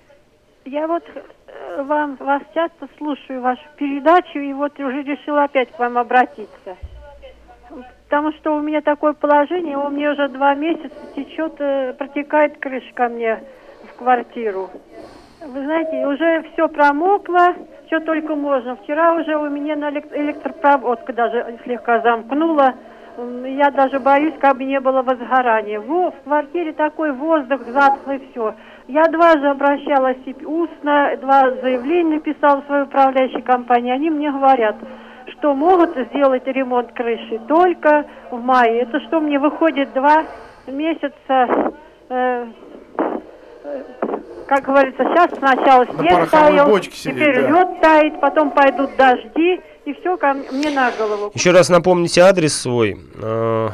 Я 0.64 0.86
вот 0.86 1.02
э, 1.04 1.82
вам, 1.82 2.16
вас 2.16 2.40
часто 2.54 2.88
слушаю, 2.96 3.42
вашу 3.42 3.60
передачу, 3.76 4.38
и 4.38 4.54
вот 4.54 4.80
уже 4.80 5.02
решила 5.02 5.44
опять 5.44 5.70
к 5.70 5.78
вам 5.78 5.98
обратиться. 5.98 6.78
Потому 8.04 8.32
что 8.32 8.56
у 8.56 8.60
меня 8.62 8.80
такое 8.80 9.12
положение, 9.12 9.76
у 9.76 9.90
меня 9.90 10.12
уже 10.12 10.28
два 10.28 10.54
месяца 10.54 10.96
течет, 11.14 11.60
э, 11.60 11.92
протекает 11.92 12.56
крыша 12.58 12.90
ко 12.94 13.10
мне 13.10 13.44
в 13.84 13.98
квартиру. 13.98 14.70
Вы 15.46 15.64
знаете, 15.64 16.06
уже 16.06 16.50
все 16.54 16.68
промокло, 16.68 17.54
что 17.88 18.00
только 18.00 18.34
можно. 18.34 18.76
Вчера 18.76 19.12
уже 19.12 19.36
у 19.36 19.50
меня 19.50 19.76
на 19.76 19.90
электропроводка 19.90 21.12
даже 21.12 21.58
слегка 21.64 22.00
замкнула. 22.00 22.76
Я 23.16 23.70
даже 23.70 24.00
боюсь, 24.00 24.34
как 24.40 24.56
бы 24.56 24.64
не 24.64 24.80
было 24.80 25.02
возгорания. 25.02 25.80
Во, 25.80 26.10
в 26.10 26.20
квартире 26.24 26.72
такой 26.72 27.12
воздух 27.12 27.60
затхлый, 27.66 28.26
все. 28.30 28.54
Я 28.88 29.04
дважды 29.04 29.48
обращалась 29.48 30.16
устно, 30.44 31.16
два 31.20 31.50
заявления 31.62 32.20
писала 32.20 32.62
в 32.62 32.66
свою 32.66 32.84
управляющей 32.84 33.42
компании. 33.42 33.92
Они 33.92 34.08
мне 34.08 34.30
говорят, 34.30 34.76
что 35.28 35.54
могут 35.54 35.96
сделать 36.08 36.46
ремонт 36.46 36.92
крыши 36.92 37.38
только 37.46 38.06
в 38.30 38.42
мае. 38.42 38.82
Это 38.82 38.98
что 39.00 39.20
мне 39.20 39.38
выходит 39.38 39.92
два 39.92 40.24
месяца, 40.66 41.72
э, 42.08 42.46
э, 43.64 43.82
как 44.46 44.62
говорится, 44.62 45.04
сейчас 45.04 45.30
сначала 45.36 45.86
снег 45.86 46.30
таял, 46.30 46.78
теперь 46.78 47.42
да. 47.42 47.48
лед 47.48 47.80
тает, 47.80 48.20
потом 48.20 48.50
пойдут 48.50 48.96
дожди 48.96 49.60
и 49.84 49.92
все 49.94 50.16
ко 50.16 50.34
мне 50.34 50.70
на 50.70 50.90
голову. 50.92 51.30
Еще 51.34 51.50
раз 51.50 51.68
напомните 51.68 52.20
адрес 52.20 52.54
свой. 52.54 52.98
А, 53.22 53.70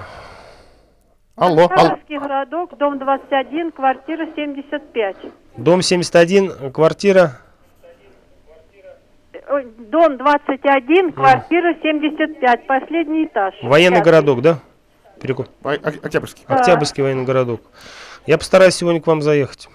алло, 1.37 1.69
алло. 1.71 1.99
городок, 2.09 2.77
дом 2.79 2.99
21, 2.99 3.73
квартира 3.73 4.27
75. 4.35 5.17
Дом 5.57 5.83
71, 5.83 6.73
квартира? 6.73 7.41
Дом 9.79 10.19
21, 10.19 11.13
квартира 11.13 11.75
75, 11.83 12.67
последний 12.67 13.25
этаж. 13.25 13.55
Военный 13.63 14.03
городок, 14.03 14.43
да? 14.43 14.59
Перекуп. 15.21 15.49
Октябрьский. 15.63 16.45
Октябрьский 16.47 17.03
военный 17.03 17.25
городок. 17.25 17.63
Я 18.27 18.37
постараюсь 18.37 18.75
сегодня 18.75 19.01
к 19.01 19.07
вам 19.07 19.23
заехать. 19.23 19.69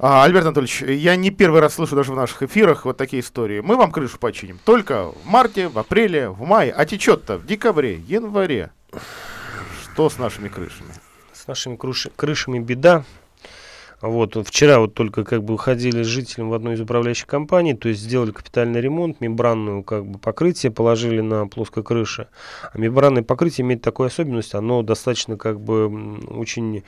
А, 0.00 0.22
Альберт 0.22 0.44
Анатольевич, 0.44 0.82
я 0.82 1.16
не 1.16 1.30
первый 1.30 1.60
раз 1.60 1.74
слышу 1.74 1.96
даже 1.96 2.12
в 2.12 2.16
наших 2.16 2.44
эфирах 2.44 2.84
вот 2.84 2.96
такие 2.96 3.20
истории. 3.20 3.60
Мы 3.60 3.76
вам 3.76 3.90
крышу 3.90 4.16
починим 4.18 4.60
только 4.64 5.10
в 5.10 5.26
марте, 5.26 5.66
в 5.66 5.76
апреле, 5.76 6.28
в 6.28 6.40
мае, 6.42 6.72
а 6.72 6.86
течет-то 6.86 7.36
в 7.36 7.46
декабре, 7.46 7.96
январе. 8.06 8.70
Что 9.82 10.08
с 10.08 10.16
нашими 10.18 10.48
крышами? 10.48 10.92
С 11.32 11.48
нашими 11.48 11.76
крышами 12.14 12.60
беда. 12.60 13.04
Вот, 14.00 14.36
вчера 14.46 14.78
вот 14.78 14.94
только 14.94 15.24
как 15.24 15.42
бы 15.42 15.54
уходили 15.54 16.04
с 16.04 16.06
жителем 16.06 16.50
в 16.50 16.54
одной 16.54 16.74
из 16.74 16.80
управляющих 16.80 17.26
компаний, 17.26 17.74
то 17.74 17.88
есть 17.88 18.00
сделали 18.00 18.30
капитальный 18.30 18.80
ремонт, 18.80 19.20
мембранную 19.20 19.82
как 19.82 20.06
бы 20.06 20.20
покрытие 20.20 20.70
положили 20.70 21.20
на 21.20 21.48
плоской 21.48 21.82
крыше. 21.82 22.28
А 22.72 22.78
мембранное 22.78 23.24
покрытие 23.24 23.64
имеет 23.64 23.82
такую 23.82 24.06
особенность, 24.06 24.54
оно 24.54 24.82
достаточно 24.82 25.36
как 25.36 25.60
бы 25.60 26.18
очень 26.28 26.84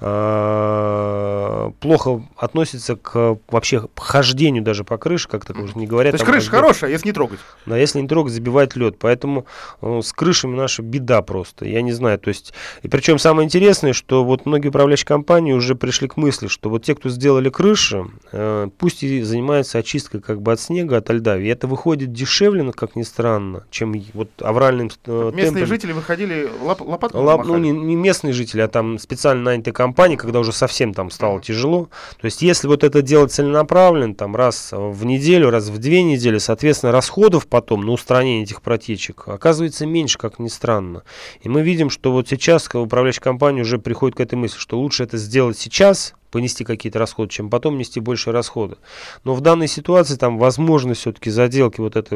э, 0.00 1.70
плохо 1.78 2.22
относится 2.36 2.96
к 2.96 3.38
вообще 3.48 3.86
хождению 3.94 4.64
даже 4.64 4.82
по 4.82 4.98
крыше, 4.98 5.28
как 5.28 5.44
так 5.44 5.56
уже 5.58 5.74
не 5.76 5.86
говорят. 5.86 6.12
То 6.12 6.16
есть 6.16 6.26
крыша 6.28 6.50
хорошая, 6.50 6.90
если 6.90 7.06
не 7.06 7.12
трогать. 7.12 7.38
Да, 7.66 7.76
если 7.76 8.00
не 8.00 8.08
трогать, 8.08 8.32
забивать 8.32 8.74
лед. 8.74 8.96
Поэтому 8.98 9.46
э, 9.80 10.00
с 10.02 10.12
крышами 10.12 10.56
наша 10.56 10.82
беда 10.82 11.22
просто. 11.22 11.66
Я 11.66 11.82
не 11.82 11.92
знаю, 11.92 12.18
то 12.18 12.28
есть, 12.28 12.52
и 12.82 12.88
причем 12.88 13.20
самое 13.20 13.46
интересное, 13.46 13.92
что 13.92 14.24
вот 14.24 14.44
многие 14.44 14.68
управляющие 14.68 15.06
компании 15.06 15.52
уже 15.52 15.76
пришли 15.76 16.08
к 16.08 16.16
мысли, 16.16 16.47
что 16.48 16.70
вот 16.70 16.84
те, 16.84 16.94
кто 16.94 17.08
сделали 17.08 17.50
крыши, 17.50 18.06
э, 18.32 18.68
пусть 18.78 19.02
и 19.02 19.22
занимаются 19.22 19.78
очисткой 19.78 20.20
как 20.20 20.42
бы 20.42 20.52
от 20.52 20.60
снега, 20.60 20.96
от 20.96 21.10
льда, 21.10 21.38
и 21.38 21.46
это 21.46 21.66
выходит 21.66 22.12
дешевле, 22.12 22.62
ну, 22.62 22.72
как 22.72 22.96
ни 22.96 23.02
странно, 23.02 23.64
чем 23.70 23.94
вот 24.14 24.30
авральным 24.40 24.90
э, 25.06 25.30
Местные 25.34 25.44
темпом. 25.44 25.66
жители 25.66 25.92
выходили 25.92 26.48
лоп 26.62 26.80
лопатками 26.80 27.22
Лап, 27.22 27.46
Ну, 27.46 27.58
не, 27.58 27.70
не 27.70 27.96
местные 27.96 28.32
жители, 28.32 28.60
а 28.60 28.68
там 28.68 28.98
специально 28.98 29.42
нанятые 29.42 29.74
компании, 29.74 30.16
когда 30.16 30.40
уже 30.40 30.52
совсем 30.52 30.94
там 30.94 31.10
стало 31.10 31.40
тяжело. 31.40 31.88
То 32.20 32.24
есть, 32.24 32.42
если 32.42 32.66
вот 32.68 32.84
это 32.84 33.02
делать 33.02 33.32
целенаправленно, 33.32 34.14
там 34.14 34.36
раз 34.36 34.70
в 34.72 35.04
неделю, 35.04 35.50
раз 35.50 35.68
в 35.68 35.78
две 35.78 36.02
недели, 36.02 36.38
соответственно, 36.38 36.92
расходов 36.92 37.46
потом 37.46 37.84
на 37.84 37.92
устранение 37.92 38.42
этих 38.42 38.62
протечек 38.62 39.28
оказывается 39.28 39.86
меньше, 39.86 40.18
как 40.18 40.38
ни 40.38 40.48
странно. 40.48 41.02
И 41.42 41.48
мы 41.48 41.62
видим, 41.62 41.90
что 41.90 42.12
вот 42.12 42.28
сейчас 42.28 42.68
управляющая 42.72 43.22
компания 43.22 43.62
уже 43.62 43.78
приходит 43.78 44.16
к 44.16 44.20
этой 44.20 44.34
мысли, 44.34 44.58
что 44.58 44.78
лучше 44.78 45.04
это 45.04 45.16
сделать 45.16 45.58
сейчас, 45.58 46.14
понести 46.30 46.64
какие-то 46.64 46.98
расходы, 46.98 47.30
чем 47.30 47.50
потом 47.50 47.78
нести 47.78 48.00
больше 48.00 48.32
расходы. 48.32 48.76
Но 49.24 49.34
в 49.34 49.40
данной 49.40 49.68
ситуации 49.68 50.16
там 50.16 50.38
возможно 50.38 50.94
все-таки 50.94 51.30
заделки 51.30 51.80
вот 51.80 51.96
это 51.96 52.14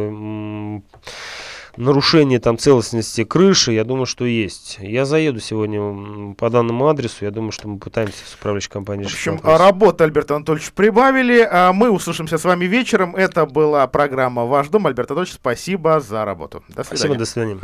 нарушение 1.77 2.39
там 2.39 2.59
целостности 2.59 3.25
крыши, 3.25 3.73
я 3.73 3.85
думаю, 3.85 4.07
что 4.07 4.25
есть. 4.27 4.77
Я 4.81 5.05
заеду 5.05 5.41
сегодня 5.41 6.35
по 6.35 6.51
данному 6.51 6.87
адресу, 6.89 7.25
я 7.25 7.31
думаю, 7.31 7.53
что 7.53 7.69
мы 7.69 7.79
пытаемся 7.79 8.27
с 8.27 8.35
управляющей 8.35 8.71
компанией. 8.71 9.09
В 9.09 9.13
общем, 9.13 9.41
работа 9.43 10.05
Альберт 10.05 10.31
Анатольевич 10.31 10.73
прибавили. 10.73 11.49
А 11.51 11.73
мы 11.73 11.91
услышимся 11.91 12.37
с 12.39 12.45
вами 12.45 12.67
вечером. 12.67 13.17
Это 13.17 13.47
была 13.47 13.87
программа 13.87 14.45
«Ваш 14.45 14.69
дом». 14.69 14.87
Альберт 14.87 15.11
Анатольевич, 15.11 15.35
спасибо 15.35 16.01
за 16.01 16.25
работу. 16.25 16.63
До 16.69 16.85
свидания. 16.85 16.87
Спасибо, 16.87 17.15
до 17.17 17.25
свидания. 17.25 17.59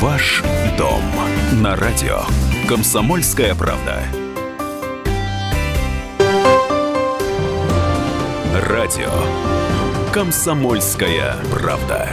Ваш 0.00 0.42
дом 0.76 1.02
на 1.52 1.76
радио. 1.76 2.20
Комсомольская 2.68 3.54
правда. 3.54 4.02
Радио. 8.68 9.10
Комсомольская 10.12 11.36
правда. 11.50 12.08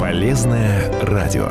Полезное 0.00 0.92
радио. 1.02 1.50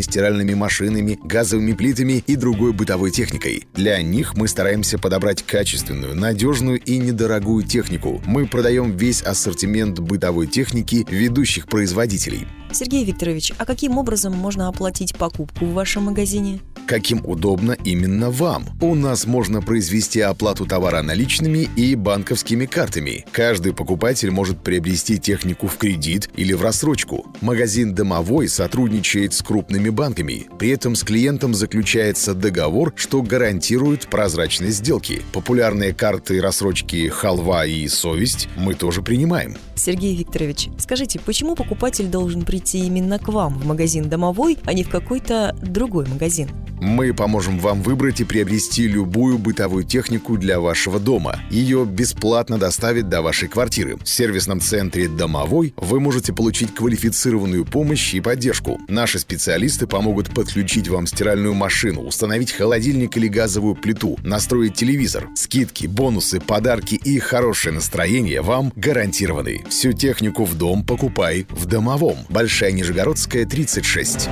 плитами, 0.01 0.11
стиральными 0.11 0.53
машинами, 0.53 1.19
газовыми 1.23 1.73
плитами 1.73 2.23
и 2.27 2.35
другой 2.35 2.73
бытовой 2.73 3.11
техникой. 3.11 3.67
Для 3.73 4.01
них 4.01 4.35
мы 4.35 4.47
стараемся 4.47 4.97
подобрать 4.97 5.43
качественную, 5.43 6.15
надежную 6.15 6.79
и 6.79 6.97
недорогую 6.97 7.63
технику. 7.63 8.21
Мы 8.25 8.47
продаем 8.47 8.95
весь 8.97 9.21
ассортимент 9.21 9.99
бытовой 9.99 10.47
техники 10.47 11.05
ведущих 11.09 11.67
производителей. 11.67 12.47
Сергей 12.73 13.03
Викторович, 13.03 13.53
а 13.57 13.65
каким 13.65 13.97
образом 13.97 14.33
можно 14.33 14.67
оплатить 14.67 15.15
покупку 15.15 15.65
в 15.65 15.73
вашем 15.73 16.03
магазине? 16.03 16.59
Каким 16.87 17.25
удобно 17.25 17.77
именно 17.85 18.29
вам. 18.29 18.65
У 18.81 18.95
нас 18.95 19.25
можно 19.25 19.61
произвести 19.61 20.19
оплату 20.19 20.65
товара 20.65 21.01
наличными 21.01 21.69
и 21.75 21.95
банковскими 21.95 22.65
картами. 22.65 23.25
Каждый 23.31 23.73
покупатель 23.73 24.31
может 24.31 24.61
приобрести 24.61 25.17
технику 25.17 25.67
в 25.67 25.77
кредит 25.77 26.29
или 26.35 26.53
в 26.53 26.61
рассрочку. 26.61 27.27
Магазин 27.39 27.93
«Домовой» 27.93 28.49
сотрудничает 28.49 29.33
с 29.33 29.41
крупными 29.41 29.89
банками. 29.89 30.47
При 30.59 30.69
этом 30.69 30.95
с 30.95 31.03
клиентом 31.03 31.53
заключается 31.53 32.33
договор, 32.33 32.93
что 32.95 33.21
гарантирует 33.21 34.07
прозрачность 34.07 34.77
сделки. 34.77 35.21
Популярные 35.31 35.93
карты 35.93 36.41
рассрочки 36.41 37.07
«Халва» 37.07 37.65
и 37.65 37.87
«Совесть» 37.87 38.49
мы 38.57 38.73
тоже 38.73 39.01
принимаем. 39.01 39.55
Сергей 39.75 40.15
Викторович, 40.15 40.69
скажите, 40.77 41.19
почему 41.19 41.55
покупатель 41.55 42.07
должен 42.07 42.43
прийти 42.43 42.60
именно 42.73 43.19
к 43.19 43.27
вам 43.27 43.57
в 43.57 43.65
магазин 43.65 44.09
«Домовой», 44.09 44.57
а 44.65 44.73
не 44.73 44.83
в 44.83 44.89
какой-то 44.89 45.55
другой 45.61 46.07
магазин? 46.07 46.49
Мы 46.81 47.13
поможем 47.13 47.59
вам 47.59 47.83
выбрать 47.83 48.21
и 48.21 48.23
приобрести 48.23 48.87
любую 48.87 49.37
бытовую 49.37 49.83
технику 49.83 50.35
для 50.35 50.59
вашего 50.59 50.99
дома. 50.99 51.39
Ее 51.51 51.85
бесплатно 51.85 52.57
доставят 52.57 53.07
до 53.07 53.21
вашей 53.21 53.47
квартиры. 53.47 53.97
В 53.97 54.09
сервисном 54.09 54.59
центре 54.61 55.07
«Домовой» 55.07 55.75
вы 55.77 55.99
можете 55.99 56.33
получить 56.33 56.73
квалифицированную 56.73 57.65
помощь 57.65 58.15
и 58.15 58.19
поддержку. 58.19 58.79
Наши 58.87 59.19
специалисты 59.19 59.85
помогут 59.85 60.33
подключить 60.33 60.87
вам 60.87 61.05
стиральную 61.05 61.53
машину, 61.53 62.01
установить 62.01 62.51
холодильник 62.51 63.15
или 63.15 63.27
газовую 63.27 63.75
плиту, 63.75 64.17
настроить 64.23 64.73
телевизор. 64.73 65.29
Скидки, 65.35 65.85
бонусы, 65.85 66.39
подарки 66.39 66.95
и 66.95 67.19
хорошее 67.19 67.75
настроение 67.75 68.41
вам 68.41 68.73
гарантированы. 68.75 69.63
Всю 69.69 69.93
технику 69.93 70.45
в 70.45 70.57
дом 70.57 70.83
покупай 70.83 71.45
в 71.51 71.67
«Домовом». 71.67 72.17
Большая 72.29 72.50
Нижегородская, 72.59 73.45
36. 73.45 74.29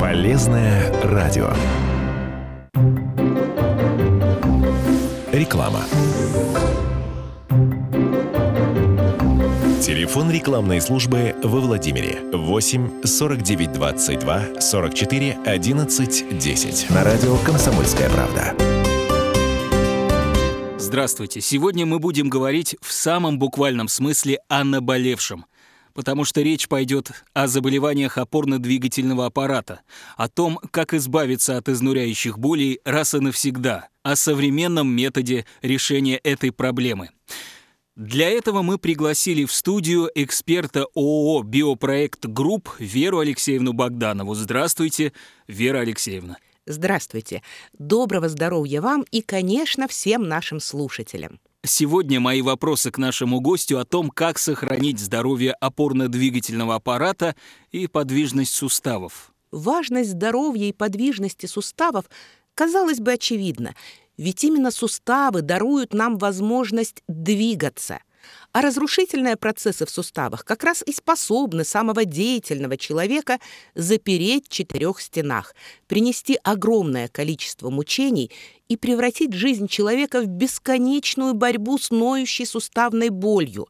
Полезное 0.00 0.92
радио. 1.04 1.50
Реклама. 5.32 5.84
Телефон 9.80 10.30
рекламной 10.30 10.80
службы 10.80 11.34
во 11.42 11.60
Владимире 11.60 12.18
8 12.32 13.04
49 13.04 13.72
22 13.72 14.60
44 14.60 15.38
11 15.46 16.38
10 16.38 16.90
на 16.90 17.04
радио 17.04 17.36
Комсомольская 17.38 18.10
правда. 18.10 18.54
Здравствуйте. 20.78 21.40
Сегодня 21.40 21.86
мы 21.86 22.00
будем 22.00 22.28
говорить 22.28 22.76
в 22.82 22.92
самом 22.92 23.38
буквальном 23.38 23.88
смысле 23.88 24.40
о 24.48 24.64
наболевшем– 24.64 25.46
потому 25.98 26.24
что 26.24 26.42
речь 26.42 26.68
пойдет 26.68 27.10
о 27.34 27.48
заболеваниях 27.48 28.18
опорно-двигательного 28.18 29.26
аппарата, 29.26 29.80
о 30.16 30.28
том, 30.28 30.60
как 30.70 30.94
избавиться 30.94 31.56
от 31.56 31.68
изнуряющих 31.68 32.38
болей 32.38 32.78
раз 32.84 33.14
и 33.14 33.18
навсегда, 33.18 33.88
о 34.04 34.14
современном 34.14 34.88
методе 34.88 35.44
решения 35.60 36.18
этой 36.18 36.52
проблемы. 36.52 37.10
Для 37.96 38.30
этого 38.30 38.62
мы 38.62 38.78
пригласили 38.78 39.44
в 39.44 39.52
студию 39.52 40.08
эксперта 40.14 40.86
ООО 40.94 41.42
«Биопроект 41.42 42.26
Групп» 42.26 42.68
Веру 42.78 43.18
Алексеевну 43.18 43.72
Богданову. 43.72 44.36
Здравствуйте, 44.36 45.12
Вера 45.48 45.80
Алексеевна. 45.80 46.36
Здравствуйте. 46.64 47.42
Доброго 47.76 48.28
здоровья 48.28 48.82
вам 48.82 49.04
и, 49.10 49.20
конечно, 49.20 49.88
всем 49.88 50.28
нашим 50.28 50.60
слушателям. 50.60 51.40
Сегодня 51.68 52.18
мои 52.18 52.40
вопросы 52.40 52.90
к 52.90 52.96
нашему 52.96 53.40
гостю 53.40 53.78
о 53.78 53.84
том, 53.84 54.08
как 54.08 54.38
сохранить 54.38 54.98
здоровье 54.98 55.54
опорно-двигательного 55.60 56.76
аппарата 56.76 57.36
и 57.70 57.86
подвижность 57.86 58.54
суставов. 58.54 59.34
Важность 59.52 60.12
здоровья 60.12 60.64
и 60.64 60.72
подвижности 60.72 61.44
суставов, 61.44 62.06
казалось 62.54 63.00
бы, 63.00 63.12
очевидна, 63.12 63.74
ведь 64.16 64.44
именно 64.44 64.70
суставы 64.70 65.42
даруют 65.42 65.92
нам 65.92 66.16
возможность 66.16 67.02
двигаться. 67.06 68.00
А 68.58 68.60
разрушительные 68.60 69.36
процессы 69.36 69.86
в 69.86 69.90
суставах 69.90 70.44
как 70.44 70.64
раз 70.64 70.82
и 70.84 70.92
способны 70.92 71.62
самого 71.62 72.04
деятельного 72.04 72.76
человека 72.76 73.38
запереть 73.76 74.46
в 74.46 74.48
четырех 74.48 75.00
стенах, 75.00 75.54
принести 75.86 76.36
огромное 76.42 77.06
количество 77.06 77.70
мучений 77.70 78.32
и 78.66 78.76
превратить 78.76 79.32
жизнь 79.32 79.68
человека 79.68 80.22
в 80.22 80.26
бесконечную 80.26 81.34
борьбу 81.34 81.78
с 81.78 81.92
ноющей 81.92 82.46
суставной 82.46 83.10
болью. 83.10 83.68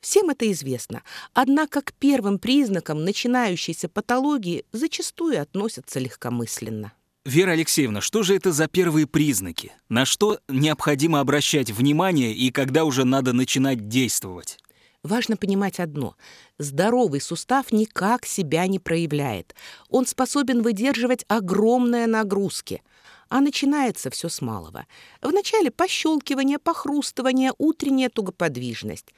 Всем 0.00 0.30
это 0.30 0.50
известно, 0.50 1.04
однако 1.32 1.80
к 1.80 1.92
первым 1.92 2.40
признакам 2.40 3.04
начинающейся 3.04 3.88
патологии 3.88 4.64
зачастую 4.72 5.40
относятся 5.40 6.00
легкомысленно. 6.00 6.92
Вера 7.26 7.50
Алексеевна, 7.50 8.00
что 8.00 8.22
же 8.22 8.34
это 8.34 8.50
за 8.50 8.66
первые 8.66 9.06
признаки? 9.06 9.72
На 9.90 10.06
что 10.06 10.40
необходимо 10.48 11.20
обращать 11.20 11.70
внимание 11.70 12.32
и 12.32 12.50
когда 12.50 12.84
уже 12.86 13.04
надо 13.04 13.34
начинать 13.34 13.88
действовать? 13.88 14.58
Важно 15.02 15.36
понимать 15.36 15.80
одно. 15.80 16.16
Здоровый 16.56 17.20
сустав 17.20 17.72
никак 17.72 18.24
себя 18.24 18.66
не 18.66 18.78
проявляет. 18.78 19.54
Он 19.90 20.06
способен 20.06 20.62
выдерживать 20.62 21.26
огромные 21.28 22.06
нагрузки. 22.06 22.82
А 23.28 23.40
начинается 23.40 24.08
все 24.08 24.30
с 24.30 24.40
малого. 24.40 24.86
Вначале 25.20 25.70
пощелкивание, 25.70 26.58
похрустывание, 26.58 27.52
утренняя 27.58 28.08
тугоподвижность. 28.08 29.12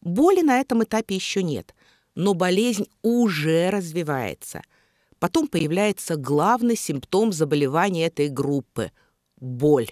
Боли 0.00 0.42
на 0.42 0.60
этом 0.60 0.84
этапе 0.84 1.16
еще 1.16 1.42
нет, 1.42 1.74
но 2.14 2.34
болезнь 2.34 2.86
уже 3.02 3.70
развивается– 3.70 4.62
Потом 5.18 5.48
появляется 5.48 6.16
главный 6.16 6.76
симптом 6.76 7.32
заболевания 7.32 8.06
этой 8.06 8.28
группы– 8.28 8.92
боль. 9.40 9.90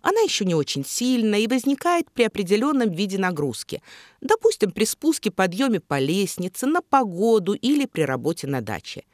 Она 0.00 0.20
еще 0.20 0.44
не 0.44 0.54
очень 0.54 0.84
сильная 0.84 1.40
и 1.40 1.46
возникает 1.46 2.10
при 2.12 2.24
определенном 2.24 2.90
виде 2.90 3.18
нагрузки. 3.18 3.82
Допустим, 4.20 4.70
при 4.70 4.84
спуске, 4.84 5.30
подъеме 5.30 5.80
по 5.80 5.98
лестнице, 5.98 6.66
на 6.66 6.82
погоду 6.82 7.54
или 7.54 7.86
при 7.86 8.02
работе 8.02 8.46
на 8.46 8.60
даче. 8.60 9.04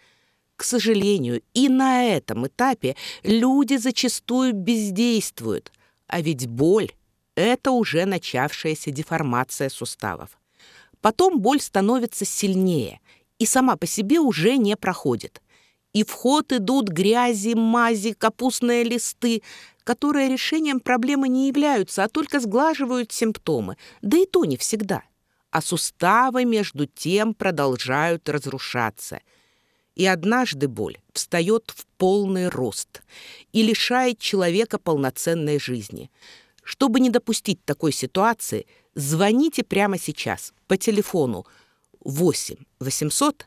К 0.56 0.64
сожалению, 0.64 1.42
и 1.54 1.68
на 1.68 2.04
этом 2.04 2.46
этапе 2.46 2.96
люди 3.22 3.76
зачастую 3.76 4.52
бездействуют. 4.52 5.72
А 6.06 6.20
ведь 6.20 6.48
боль– 6.48 6.92
это 7.36 7.70
уже 7.70 8.04
начавшаяся 8.04 8.90
деформация 8.90 9.70
суставов. 9.70 10.38
Потом 11.00 11.40
боль 11.40 11.60
становится 11.60 12.26
сильнее– 12.26 13.00
и 13.40 13.46
сама 13.46 13.76
по 13.76 13.86
себе 13.86 14.20
уже 14.20 14.56
не 14.58 14.76
проходит. 14.76 15.42
И 15.92 16.04
в 16.04 16.12
ход 16.12 16.52
идут 16.52 16.88
грязи, 16.88 17.54
мази, 17.54 18.12
капустные 18.12 18.84
листы, 18.84 19.42
которые 19.82 20.28
решением 20.28 20.78
проблемы 20.78 21.28
не 21.28 21.48
являются, 21.48 22.04
а 22.04 22.08
только 22.08 22.38
сглаживают 22.38 23.10
симптомы. 23.10 23.76
Да 24.02 24.18
и 24.18 24.26
то 24.26 24.44
не 24.44 24.56
всегда. 24.56 25.02
А 25.50 25.62
суставы, 25.62 26.44
между 26.44 26.86
тем, 26.86 27.34
продолжают 27.34 28.28
разрушаться. 28.28 29.20
И 29.96 30.06
однажды 30.06 30.68
боль 30.68 30.98
встает 31.12 31.72
в 31.74 31.86
полный 31.96 32.48
рост 32.48 33.02
и 33.52 33.62
лишает 33.62 34.20
человека 34.20 34.78
полноценной 34.78 35.58
жизни. 35.58 36.10
Чтобы 36.62 37.00
не 37.00 37.10
допустить 37.10 37.64
такой 37.64 37.92
ситуации, 37.92 38.66
звоните 38.94 39.64
прямо 39.64 39.98
сейчас 39.98 40.52
по 40.68 40.76
телефону 40.76 41.38
8 41.38 41.60
800 42.04 43.46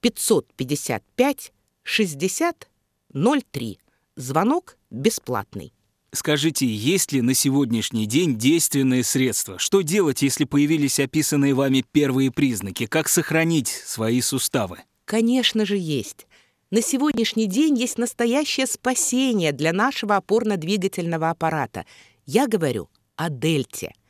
555 0.00 1.52
60 1.82 2.68
03. 3.12 3.78
Звонок 4.16 4.76
бесплатный. 4.90 5.72
Скажите, 6.12 6.66
есть 6.66 7.10
ли 7.12 7.22
на 7.22 7.34
сегодняшний 7.34 8.06
день 8.06 8.36
действенные 8.36 9.02
средства? 9.02 9.58
Что 9.58 9.80
делать, 9.80 10.22
если 10.22 10.44
появились 10.44 11.00
описанные 11.00 11.54
вами 11.54 11.84
первые 11.90 12.30
признаки? 12.30 12.86
Как 12.86 13.08
сохранить 13.08 13.68
свои 13.68 14.20
суставы? 14.20 14.78
Конечно 15.04 15.66
же, 15.66 15.76
есть. 15.76 16.26
На 16.70 16.82
сегодняшний 16.82 17.46
день 17.46 17.76
есть 17.76 17.98
настоящее 17.98 18.66
спасение 18.66 19.52
для 19.52 19.72
нашего 19.72 20.16
опорно-двигательного 20.16 21.30
аппарата. 21.30 21.84
Я 22.26 22.46
говорю 22.46 22.88
о 23.16 23.28
дельте– 23.28 23.92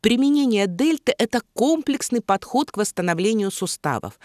Применение 0.00 0.68
дельты– 0.68 1.12
это 1.18 1.40
комплексный 1.54 2.20
подход 2.20 2.70
к 2.70 2.76
восстановлению 2.76 3.50
суставов. 3.50 4.20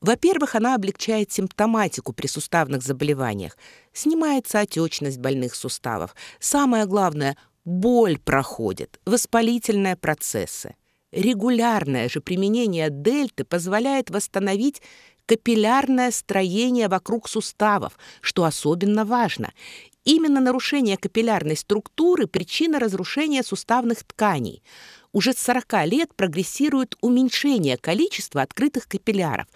Во-первых, 0.00 0.54
она 0.54 0.74
облегчает 0.74 1.30
симптоматику 1.30 2.14
при 2.14 2.26
суставных 2.26 2.82
заболеваниях. 2.82 3.58
Снимается 3.92 4.60
отечность 4.60 5.18
больных 5.18 5.54
суставов. 5.54 6.14
Самое 6.40 6.86
главное– 6.86 7.36
боль 7.66 8.18
проходит, 8.18 9.00
воспалительные 9.04 9.96
процессы. 9.96 10.76
Регулярное 11.12 12.08
же 12.08 12.22
применение 12.22 12.88
дельты 12.88 13.44
позволяет 13.44 14.08
восстановить 14.08 14.80
капиллярное 15.26 16.10
строение 16.10 16.88
вокруг 16.88 17.28
суставов, 17.28 17.98
что 18.22 18.44
особенно 18.44 19.04
важно. 19.04 19.52
Именно 20.04 20.40
нарушение 20.40 20.96
капиллярной 20.96 21.56
структуры– 21.56 22.26
причина 22.28 22.78
разрушения 22.78 23.42
суставных 23.42 24.04
тканей– 24.04 24.62
уже 25.12 25.32
с 25.32 25.38
40 25.38 25.86
лет 25.86 26.14
прогрессирует 26.14 26.96
уменьшение 27.00 27.76
количества 27.76 28.42
открытых 28.42 28.86
капилляров, 28.86 29.46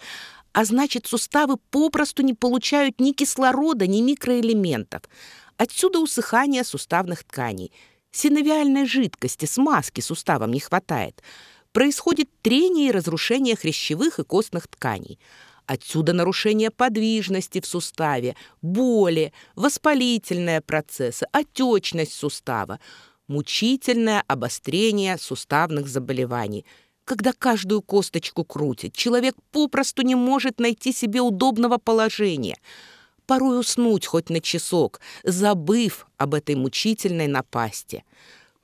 а 0.53 0.65
значит, 0.65 1.07
суставы 1.07 1.57
попросту 1.71 2.21
не 2.21 2.33
получают 2.33 2.99
ни 2.99 3.11
кислорода, 3.11 3.87
ни 3.87 4.01
микроэлементов. 4.01 5.01
Отсюда 5.57 5.99
усыхание 5.99 6.63
суставных 6.63 7.23
тканей. 7.23 7.71
Синовиальной 8.11 8.85
жидкости, 8.85 9.45
смазки 9.45 10.01
суставам 10.01 10.51
не 10.51 10.59
хватает. 10.59 11.23
Происходит 11.71 12.29
трение 12.43 12.89
и 12.89 12.91
разрушение 12.91 13.55
хрящевых 13.55 14.19
и 14.19 14.23
костных 14.23 14.67
тканей. 14.67 15.19
Отсюда 15.65 16.13
нарушение 16.13 16.69
подвижности 16.69 17.59
в 17.59 17.65
суставе, 17.65 18.35
боли, 18.61 19.33
воспалительные 19.55 20.61
процессы, 20.61 21.25
отечность 21.31 22.13
сустава 22.13 22.79
мучительное 23.27 24.23
обострение 24.27 25.17
суставных 25.17 25.87
заболеваний. 25.87 26.65
Когда 27.05 27.33
каждую 27.33 27.81
косточку 27.81 28.43
крутит, 28.43 28.93
человек 28.95 29.35
попросту 29.51 30.03
не 30.03 30.15
может 30.15 30.59
найти 30.59 30.93
себе 30.93 31.21
удобного 31.21 31.77
положения. 31.77 32.57
порой 33.25 33.59
уснуть 33.59 34.05
хоть 34.05 34.29
на 34.29 34.41
часок, 34.41 34.99
забыв 35.23 36.07
об 36.17 36.33
этой 36.33 36.55
мучительной 36.55 37.27
напасти– 37.27 38.03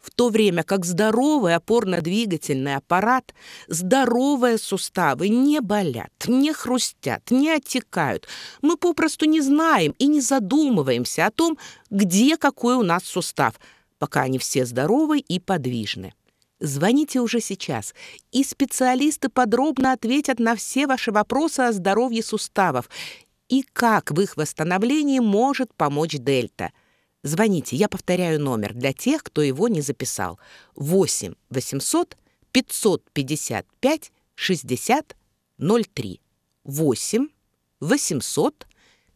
в 0.01 0.11
то 0.11 0.29
время 0.29 0.63
как 0.63 0.85
здоровый 0.85 1.55
опорно-двигательный 1.55 2.75
аппарат, 2.75 3.33
здоровые 3.67 4.57
суставы 4.57 5.29
не 5.29 5.59
болят, 5.59 6.11
не 6.27 6.53
хрустят, 6.53 7.31
не 7.31 7.49
отекают. 7.49 8.27
Мы 8.61 8.77
попросту 8.77 9.25
не 9.25 9.41
знаем 9.41 9.93
и 9.99 10.07
не 10.07 10.21
задумываемся 10.21 11.25
о 11.25 11.31
том, 11.31 11.57
где 11.89 12.37
какой 12.37 12.75
у 12.75 12.83
нас 12.83 13.03
сустав, 13.03 13.55
пока 13.99 14.21
они 14.21 14.39
все 14.39 14.65
здоровы 14.65 15.19
и 15.19 15.39
подвижны. 15.39 16.13
Звоните 16.59 17.19
уже 17.21 17.39
сейчас, 17.39 17.93
и 18.31 18.43
специалисты 18.43 19.29
подробно 19.29 19.93
ответят 19.93 20.39
на 20.39 20.55
все 20.55 20.87
ваши 20.87 21.11
вопросы 21.11 21.61
о 21.61 21.71
здоровье 21.71 22.23
суставов 22.23 22.89
и 23.47 23.63
как 23.73 24.11
в 24.11 24.19
их 24.19 24.35
восстановлении 24.35 25.19
может 25.19 25.73
помочь 25.73 26.15
Дельта– 26.17 26.71
Звоните, 27.23 27.75
я 27.75 27.89
повторяю 27.89 28.39
номер 28.39 28.73
для 28.73 28.93
тех, 28.93 29.23
кто 29.23 29.41
его 29.41 29.67
не 29.67 29.81
записал. 29.81 30.39
8 30.75 31.33
800 31.49 32.17
555 32.51 34.11
60 34.35 35.17
03. 35.57 36.21
8 36.63 37.27
800 37.81 38.67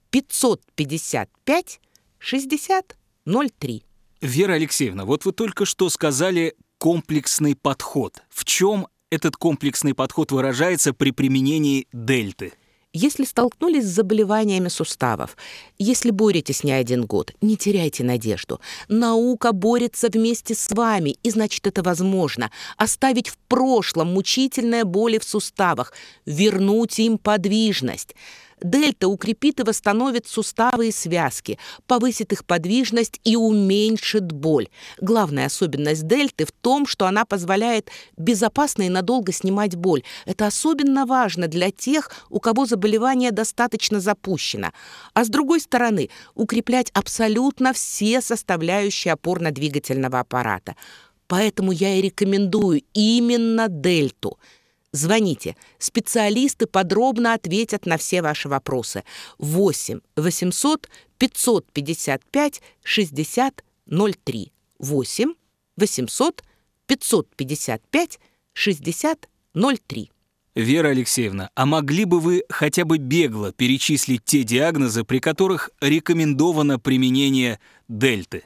555 0.09 1.79
60 2.19 2.97
03. 3.25 3.83
Вера 4.23 4.53
Алексеевна, 4.53 5.03
вот 5.03 5.25
вы 5.25 5.33
только 5.33 5.65
что 5.65 5.89
сказали 5.89 6.55
комплексный 6.77 7.57
подход. 7.57 8.23
В 8.29 8.45
чем 8.45 8.87
этот 9.09 9.35
комплексный 9.35 9.93
подход 9.93 10.31
выражается 10.31 10.93
при 10.93 11.11
применении 11.11 11.87
дельты? 11.91 12.53
Если 12.93 13.25
столкнулись 13.25 13.83
с 13.83 13.93
заболеваниями 13.95 14.69
суставов, 14.69 15.35
если 15.77 16.09
боретесь 16.09 16.63
не 16.63 16.71
один 16.71 17.05
год, 17.05 17.33
не 17.41 17.57
теряйте 17.57 18.05
надежду. 18.05 18.61
Наука 18.87 19.51
борется 19.51 20.07
вместе 20.07 20.55
с 20.55 20.71
вами, 20.71 21.17
и 21.21 21.29
значит 21.29 21.67
это 21.67 21.83
возможно. 21.83 22.49
Оставить 22.77 23.27
в 23.27 23.37
прошлом 23.49 24.13
мучительные 24.13 24.85
боли 24.85 25.17
в 25.17 25.25
суставах, 25.25 25.91
вернуть 26.25 26.97
им 26.97 27.17
подвижность. 27.17 28.15
Дельта 28.63 29.09
укрепит 29.09 29.59
и 29.59 29.63
восстановит 29.63 30.25
суставы 30.25 30.87
и 30.87 30.91
связки, 30.91 31.59
повысит 31.85 32.31
их 32.31 32.45
подвижность 32.45 33.19
и 33.25 33.35
уменьшит 33.35 34.31
боль. 34.31 34.69
Главная 35.01 35.47
особенность 35.47 36.07
дельты 36.07 36.45
в 36.45 36.51
том, 36.51 36.87
что 36.87 37.05
она 37.05 37.25
позволяет 37.25 37.89
безопасно 38.17 38.83
и 38.83 38.89
надолго 38.89 39.33
снимать 39.33 39.75
боль. 39.75 40.03
Это 40.25 40.47
особенно 40.47 41.05
важно 41.05 41.47
для 41.47 41.71
тех, 41.71 42.09
у 42.29 42.39
кого 42.39 42.65
заболевание 42.65 43.31
достаточно 43.31 43.99
запущено. 43.99 44.71
А 45.13 45.25
с 45.25 45.29
другой 45.29 45.59
стороны, 45.59 46.09
укреплять 46.33 46.89
абсолютно 46.93 47.73
все 47.73 48.21
составляющие 48.21 49.13
опорно-двигательного 49.13 50.21
аппарата. 50.21 50.75
Поэтому 51.27 51.71
я 51.71 51.95
и 51.95 52.01
рекомендую 52.01 52.81
именно 52.93 53.67
дельту– 53.67 54.39
Звоните. 54.93 55.55
Специалисты 55.79 56.67
подробно 56.67 57.33
ответят 57.33 57.87
на 57.87 57.97
все 57.97 58.21
ваши 58.21 58.47
вопросы. 58.47 59.03
8 59.39 59.99
800 60.15 60.87
555 61.17 62.61
60 62.83 63.63
03. 63.85 64.51
8 64.79 65.33
800 65.77 66.43
555 66.85 68.19
60 68.53 69.29
03. 69.53 70.11
Вера 70.55 70.89
Алексеевна, 70.89 71.49
а 71.55 71.65
могли 71.65 72.05
бы 72.05 72.19
вы 72.19 72.43
хотя 72.47 72.85
бы 72.85 72.99
бегло 72.99 73.51
перечислить 73.51 74.23
те 74.23 74.43
диагнозы, 74.43 75.03
при 75.03 75.17
которых 75.17 75.71
рекомендовано 75.81 76.77
применение 76.77 77.59
дельты? 77.87 78.43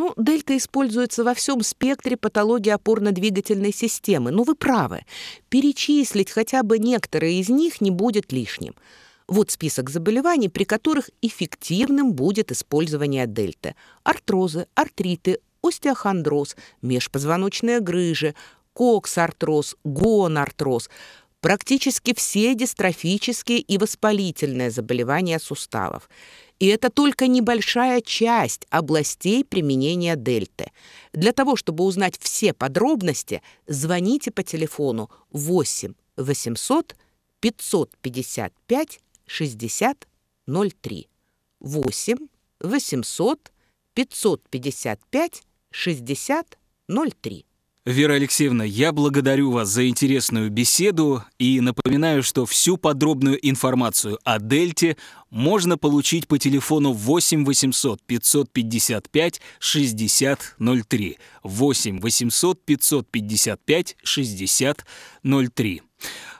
Ну, 0.00 0.14
дельта 0.16 0.56
используется 0.56 1.24
во 1.24 1.34
всем 1.34 1.62
спектре 1.62 2.16
патологии 2.16 2.70
опорно-двигательной 2.70 3.70
системы. 3.70 4.30
Ну, 4.30 4.44
вы 4.44 4.54
правы. 4.54 5.04
Перечислить 5.50 6.30
хотя 6.30 6.62
бы 6.62 6.78
некоторые 6.78 7.38
из 7.38 7.50
них 7.50 7.82
не 7.82 7.90
будет 7.90 8.32
лишним. 8.32 8.74
Вот 9.28 9.50
список 9.50 9.90
заболеваний, 9.90 10.48
при 10.48 10.64
которых 10.64 11.10
эффективным 11.20 12.14
будет 12.14 12.50
использование 12.50 13.26
дельты. 13.26 13.74
Артрозы, 14.02 14.68
артриты, 14.74 15.40
остеохондроз, 15.62 16.56
межпозвоночные 16.80 17.80
грыжи, 17.80 18.34
коксартроз, 18.72 19.76
гонартроз, 19.84 20.88
практически 21.42 22.14
все 22.14 22.54
дистрофические 22.54 23.58
и 23.58 23.76
воспалительные 23.76 24.70
заболевания 24.70 25.38
суставов. 25.38 26.08
И 26.60 26.66
это 26.66 26.90
только 26.90 27.26
небольшая 27.26 28.02
часть 28.02 28.66
областей 28.68 29.44
применения 29.44 30.14
дельты. 30.14 30.70
Для 31.12 31.32
того, 31.32 31.56
чтобы 31.56 31.84
узнать 31.84 32.18
все 32.20 32.52
подробности, 32.52 33.42
звоните 33.66 34.30
по 34.30 34.42
телефону 34.42 35.10
8 35.32 35.94
800 36.16 36.96
555 37.40 39.00
60 39.26 40.08
03. 40.46 41.08
8 41.60 42.16
800 42.60 43.52
555 43.94 45.42
60 45.70 46.58
03. 46.88 47.46
Вера 47.90 48.14
Алексеевна, 48.14 48.62
я 48.62 48.92
благодарю 48.92 49.50
вас 49.50 49.68
за 49.68 49.88
интересную 49.88 50.48
беседу 50.48 51.24
и 51.40 51.60
напоминаю, 51.60 52.22
что 52.22 52.46
всю 52.46 52.76
подробную 52.76 53.36
информацию 53.48 54.18
о 54.22 54.38
Дельте 54.38 54.96
можно 55.28 55.76
получить 55.76 56.28
по 56.28 56.38
телефону 56.38 56.92
8 56.92 57.44
800 57.44 58.00
555 58.06 59.40
6003. 59.58 61.18
8 61.42 62.00
800 62.00 62.64
555 62.64 63.96
6003. 64.04 65.82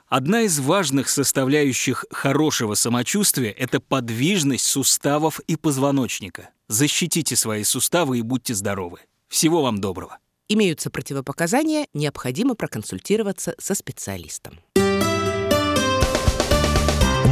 Одна 0.07 0.43
из 0.43 0.61
важных 0.61 1.09
составляющих 1.09 2.05
хорошего 2.13 2.75
самочувствия– 2.75 3.51
это 3.59 3.81
подвижность 3.81 4.67
суставов 4.67 5.41
и 5.41 5.57
позвоночника. 5.57 6.51
Защитите 6.69 7.35
свои 7.35 7.65
суставы 7.65 8.21
и 8.21 8.23
будьте 8.23 8.55
здоровы. 8.55 9.01
Всего 9.29 9.63
вам 9.63 9.81
доброго. 9.81 10.19
Имеются 10.53 10.91
противопоказания, 10.91 11.87
необходимо 11.95 12.57
проконсультироваться 12.57 13.55
со 13.59 13.77
специалистом. 13.77 14.59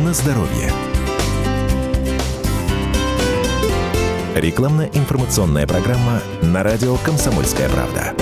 На 0.05 0.15
здоровье. 0.15 0.73
Рекламно-информационная 4.37 5.67
программа 5.67 6.23
на 6.43 6.63
радио 6.63 6.97
«Комсомольская 6.99 7.69
правда». 7.69 8.15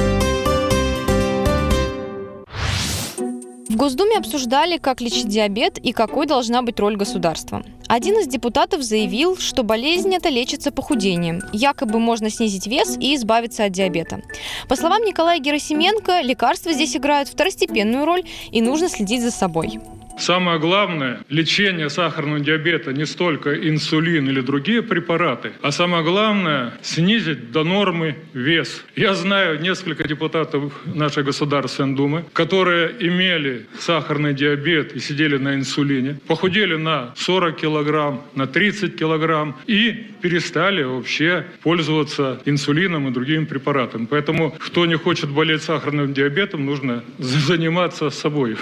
В 3.68 3.76
Госдуме 3.76 4.16
обсуждали, 4.16 4.78
как 4.78 5.02
лечить 5.02 5.28
диабет 5.28 5.76
и 5.76 5.92
какой 5.92 6.26
должна 6.26 6.62
быть 6.62 6.80
роль 6.80 6.96
государства. 6.96 7.62
Один 7.88 8.18
из 8.18 8.26
депутатов 8.26 8.82
заявил, 8.82 9.36
что 9.36 9.62
болезнь 9.62 10.14
это 10.14 10.28
лечится 10.28 10.72
похудением. 10.72 11.40
Якобы 11.52 11.98
можно 12.00 12.30
снизить 12.30 12.66
вес 12.66 12.96
и 12.98 13.14
избавиться 13.14 13.64
от 13.64 13.72
диабета. 13.72 14.22
По 14.68 14.76
словам 14.76 15.02
Николая 15.02 15.38
Герасименко, 15.38 16.20
лекарства 16.22 16.72
здесь 16.72 16.96
играют 16.96 17.28
второстепенную 17.28 18.04
роль 18.04 18.24
и 18.50 18.60
нужно 18.60 18.88
следить 18.88 19.22
за 19.22 19.30
собой. 19.30 19.78
Самое 20.18 20.58
главное, 20.58 21.20
лечение 21.28 21.90
сахарного 21.90 22.40
диабета 22.40 22.92
не 22.92 23.04
столько 23.04 23.54
инсулин 23.54 24.28
или 24.28 24.40
другие 24.40 24.82
препараты, 24.82 25.52
а 25.60 25.70
самое 25.70 26.02
главное, 26.02 26.72
снизить 26.80 27.52
до 27.52 27.64
нормы 27.64 28.16
вес. 28.32 28.82
Я 28.96 29.14
знаю 29.14 29.60
несколько 29.60 30.08
депутатов 30.08 30.72
нашей 30.86 31.22
Государственной 31.22 31.94
Думы, 31.94 32.24
которые 32.32 32.94
имели 32.98 33.66
сахарный 33.78 34.32
диабет 34.32 34.94
и 34.94 35.00
сидели 35.00 35.36
на 35.36 35.54
инсулине, 35.54 36.18
похудели 36.26 36.76
на 36.76 37.12
40 37.16 37.56
килограмм, 37.56 38.22
на 38.34 38.46
30 38.46 38.96
килограмм 38.98 39.56
и 39.66 40.06
перестали 40.22 40.82
вообще 40.82 41.44
пользоваться 41.62 42.40
инсулином 42.46 43.08
и 43.08 43.12
другими 43.12 43.44
препаратами. 43.44 44.06
Поэтому, 44.06 44.50
кто 44.58 44.86
не 44.86 44.96
хочет 44.96 45.30
болеть 45.30 45.62
сахарным 45.62 46.14
диабетом, 46.14 46.64
нужно 46.64 47.04
заниматься 47.18 48.10
собой. 48.10 48.56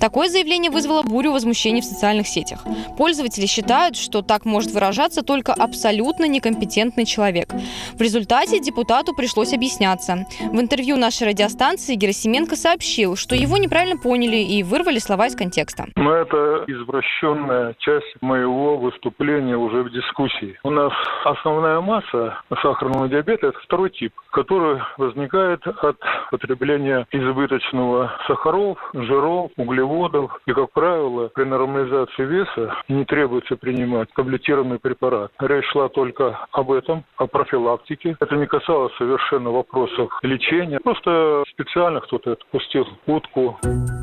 Такое 0.00 0.30
заявление 0.30 0.70
вызвало 0.70 0.99
бурю 1.02 1.32
возмущений 1.32 1.80
в 1.80 1.84
социальных 1.84 2.26
сетях. 2.26 2.64
Пользователи 2.96 3.46
считают, 3.46 3.96
что 3.96 4.22
так 4.22 4.44
может 4.44 4.72
выражаться 4.72 5.22
только 5.22 5.52
абсолютно 5.52 6.26
некомпетентный 6.26 7.04
человек. 7.04 7.48
В 7.94 8.00
результате 8.00 8.60
депутату 8.60 9.14
пришлось 9.14 9.52
объясняться. 9.52 10.26
В 10.40 10.60
интервью 10.60 10.96
нашей 10.96 11.28
радиостанции 11.28 11.94
Герасименко 11.94 12.56
сообщил, 12.56 13.16
что 13.16 13.34
его 13.34 13.56
неправильно 13.56 13.96
поняли 13.96 14.36
и 14.36 14.62
вырвали 14.62 14.98
слова 14.98 15.26
из 15.26 15.36
контекста. 15.36 15.86
Но 15.96 16.14
это 16.14 16.64
извращенная 16.66 17.74
часть 17.78 18.14
моего 18.20 18.76
выступления 18.76 19.56
уже 19.56 19.82
в 19.82 19.90
дискуссии. 19.90 20.58
У 20.64 20.70
нас 20.70 20.92
основная 21.24 21.80
масса 21.80 22.38
сахарного 22.62 23.08
диабета– 23.08 23.46
это 23.48 23.58
второй 23.60 23.90
тип, 23.90 24.12
который 24.32 24.80
возникает 24.98 25.66
от 25.66 25.96
потребления 26.30 27.06
избыточного 27.12 28.12
сахаров, 28.26 28.78
жиров, 28.94 29.50
углеводов. 29.56 30.40
И, 30.46 30.52
как 30.52 30.70
правило, 30.72 30.89
при 31.34 31.44
нормализации 31.44 32.24
веса 32.24 32.74
не 32.88 33.04
требуется 33.04 33.56
принимать 33.56 34.08
таблетированный 34.14 34.78
препарат. 34.78 35.30
Речь 35.38 35.64
шла 35.72 35.88
только 35.88 36.46
об 36.52 36.72
этом, 36.72 37.04
о 37.16 37.26
профилактике. 37.26 38.16
Это 38.20 38.36
не 38.36 38.46
касалось 38.46 38.92
совершенно 38.96 39.50
вопросов 39.50 40.10
лечения. 40.22 40.80
Просто 40.80 41.44
специально 41.52 42.00
кто-то 42.00 42.32
отпустил 42.32 42.86
утку. 43.06 43.58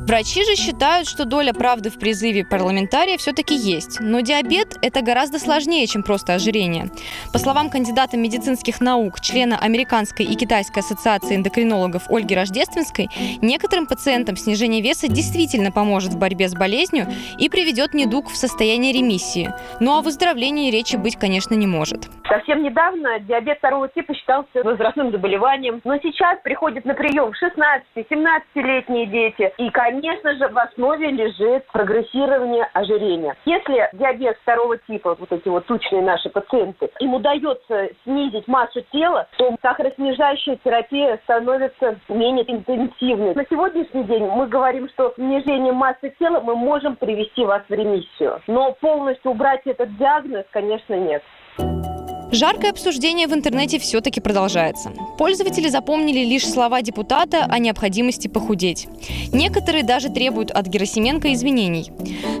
Врачи 0.06 0.42
же 0.44 0.54
считают, 0.54 1.06
что 1.06 1.26
доля 1.26 1.52
правды 1.52 1.90
в 1.90 1.98
призыве 1.98 2.46
парламентария 2.46 3.18
все-таки 3.18 3.54
есть. 3.54 3.98
Но 4.00 4.20
диабет– 4.20 4.76
это 4.82 5.02
гораздо 5.02 5.38
сложнее, 5.38 5.86
чем 5.86 6.02
просто 6.02 6.34
ожирение. 6.34 6.86
По 7.32 7.38
словам 7.38 7.68
кандидата 7.68 8.16
медицинских 8.16 8.80
наук, 8.80 9.20
члена 9.20 9.58
Американской 9.58 10.24
и 10.24 10.34
Китайской 10.34 10.78
ассоциации 10.78 11.36
эндокринологов 11.36 12.10
Ольги 12.10 12.34
Рождественской, 12.34 13.08
некоторым 13.42 13.86
пациентам 13.86 14.36
снижение 14.36 14.80
веса 14.80 15.08
действительно 15.08 15.70
поможет 15.70 16.14
в 16.14 16.18
борьбе 16.18 16.48
с 16.48 16.54
болезнью 16.54 16.77
и 17.38 17.48
приведет 17.48 17.94
недуг 17.94 18.28
в 18.28 18.36
состояние 18.36 18.92
ремиссии. 18.92 19.50
Ну 19.80 19.96
а 19.96 20.02
выздоровлении 20.02 20.70
речи 20.70 20.96
быть, 20.96 21.16
конечно, 21.16 21.54
не 21.54 21.66
может. 21.66 22.08
Совсем 22.28 22.62
недавно 22.62 23.18
диабет 23.20 23.58
второго 23.58 23.88
типа 23.88 24.14
считался 24.14 24.62
возрастным 24.62 25.10
заболеванием, 25.10 25.80
но 25.84 25.96
сейчас 25.98 26.38
приходят 26.44 26.84
на 26.84 26.94
прием 26.94 27.32
16-17-летние 27.96 29.06
дети. 29.06 29.50
И, 29.56 29.70
конечно 29.70 30.34
же, 30.34 30.48
в 30.48 30.58
основе 30.58 31.10
лежит 31.10 31.66
прогрессирование 31.72 32.68
ожирения. 32.74 33.34
Если 33.46 33.88
диабет 33.94 34.36
второго 34.42 34.76
типа, 34.76 35.16
вот 35.18 35.32
эти 35.32 35.48
вот 35.48 35.66
тучные 35.66 36.02
наши 36.02 36.28
пациенты, 36.28 36.90
им 37.00 37.14
удается 37.14 37.88
снизить 38.04 38.46
массу 38.46 38.82
тела, 38.92 39.26
то 39.38 39.56
сахароснижающая 39.62 40.58
терапия 40.62 41.18
становится 41.24 41.98
менее 42.08 42.44
интенсивной. 42.50 43.34
На 43.34 43.44
сегодняшний 43.48 44.04
день 44.04 44.24
мы 44.26 44.46
говорим, 44.48 44.88
что 44.90 45.14
снижение 45.16 45.72
массы 45.72 46.12
тела 46.18 46.40
мы 46.40 46.54
можем 46.68 46.96
привести 46.96 47.44
вас 47.44 47.62
в 47.68 47.72
ремиссию. 47.72 48.42
Но 48.46 48.72
полностью 48.72 49.30
убрать 49.30 49.62
этот 49.64 49.96
диагноз, 49.96 50.44
конечно, 50.50 50.94
нет. 50.94 51.22
Жаркое 52.30 52.72
обсуждение 52.72 53.26
в 53.26 53.32
интернете 53.32 53.78
все-таки 53.78 54.20
продолжается. 54.20 54.92
Пользователи 55.16 55.68
запомнили 55.68 56.26
лишь 56.26 56.46
слова 56.46 56.82
депутата 56.82 57.46
о 57.48 57.58
необходимости 57.58 58.28
похудеть. 58.28 58.86
Некоторые 59.32 59.82
даже 59.82 60.10
требуют 60.10 60.50
от 60.50 60.66
Герасименко 60.66 61.32
извинений. 61.32 61.90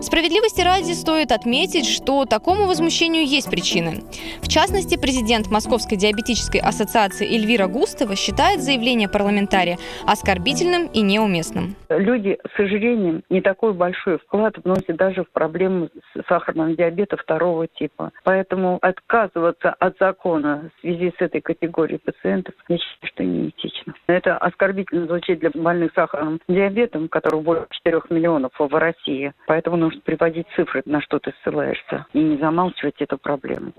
Справедливости 0.02 0.60
ради 0.60 0.92
стоит 0.92 1.32
отметить, 1.32 1.86
что 1.86 2.26
такому 2.26 2.66
возмущению 2.66 3.26
есть 3.26 3.48
причины. 3.48 4.02
В 4.42 4.48
частности, 4.48 4.98
президент 5.00 5.50
Московской 5.50 5.96
диабетической 5.96 6.60
ассоциации 6.60 7.26
Эльвира 7.26 7.66
Густова 7.66 8.14
считает 8.14 8.60
заявление 8.60 9.08
парламентария 9.08 9.78
оскорбительным 10.06 10.88
и 10.88 11.00
неуместным. 11.00 11.76
Люди 11.88 12.36
с 12.54 12.60
ожирением 12.60 13.22
не 13.30 13.40
такой 13.40 13.72
большой 13.72 14.18
вклад 14.18 14.54
вносят 14.62 14.96
даже 14.96 15.24
в 15.24 15.30
проблему 15.30 15.88
сахарного 16.28 16.74
диабета 16.74 17.16
второго 17.16 17.66
типа. 17.66 18.12
Поэтому 18.24 18.78
отказываться 18.82 19.74
от 19.78 19.96
закона 19.98 20.70
в 20.76 20.80
связи 20.80 21.12
с 21.16 21.20
этой 21.20 21.40
категорией 21.40 21.98
пациентов, 21.98 22.54
я 22.68 22.78
считаю, 22.78 23.12
что 23.12 23.24
неэтично. 23.24 23.94
Это 24.06 24.36
оскорбительно 24.36 25.06
звучит 25.06 25.40
для 25.40 25.50
больных 25.50 25.92
сахарным 25.94 26.40
диабетом, 26.48 27.08
которых 27.08 27.42
более 27.42 27.66
4 27.70 28.02
миллионов 28.10 28.52
в 28.58 28.78
России. 28.78 29.32
Поэтому 29.46 29.76
нужно 29.76 30.00
приводить 30.00 30.46
цифры, 30.56 30.82
на 30.84 31.00
что 31.00 31.18
ты 31.18 31.32
ссылаешься, 31.42 32.06
и 32.12 32.18
не 32.20 32.36
замалчивать 32.38 33.00
эту 33.00 33.18
проблему. 33.18 33.72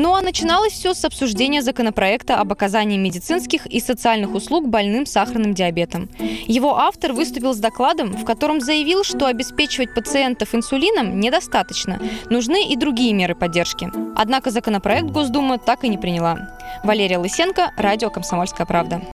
Ну 0.00 0.14
а 0.14 0.22
начиналось 0.22 0.74
все 0.74 0.94
с 0.94 1.04
обсуждения 1.04 1.60
законопроекта 1.60 2.36
об 2.36 2.52
оказании 2.52 2.96
медицинских 2.96 3.66
и 3.66 3.80
социальных 3.80 4.32
услуг 4.32 4.68
больным 4.68 5.06
сахарным 5.06 5.54
диабетом. 5.54 6.08
Его 6.46 6.76
автор 6.76 7.12
выступил 7.12 7.52
с 7.52 7.58
докладом, 7.58 8.12
в 8.12 8.24
котором 8.24 8.60
заявил, 8.60 9.02
что 9.02 9.26
обеспечивать 9.26 9.94
пациентов 9.94 10.54
инсулином 10.54 11.18
недостаточно, 11.18 12.00
нужны 12.30 12.68
и 12.68 12.76
другие 12.76 13.12
меры 13.12 13.34
поддержки. 13.34 13.90
Однако 14.14 14.50
законопроект 14.50 15.07
Госдума 15.10 15.58
так 15.58 15.84
и 15.84 15.88
не 15.88 15.98
приняла. 15.98 16.36
Валерия 16.84 17.18
Лысенко, 17.18 17.72
радио 17.76 18.10
«Комсомольская 18.10 18.66
правда». 18.66 19.00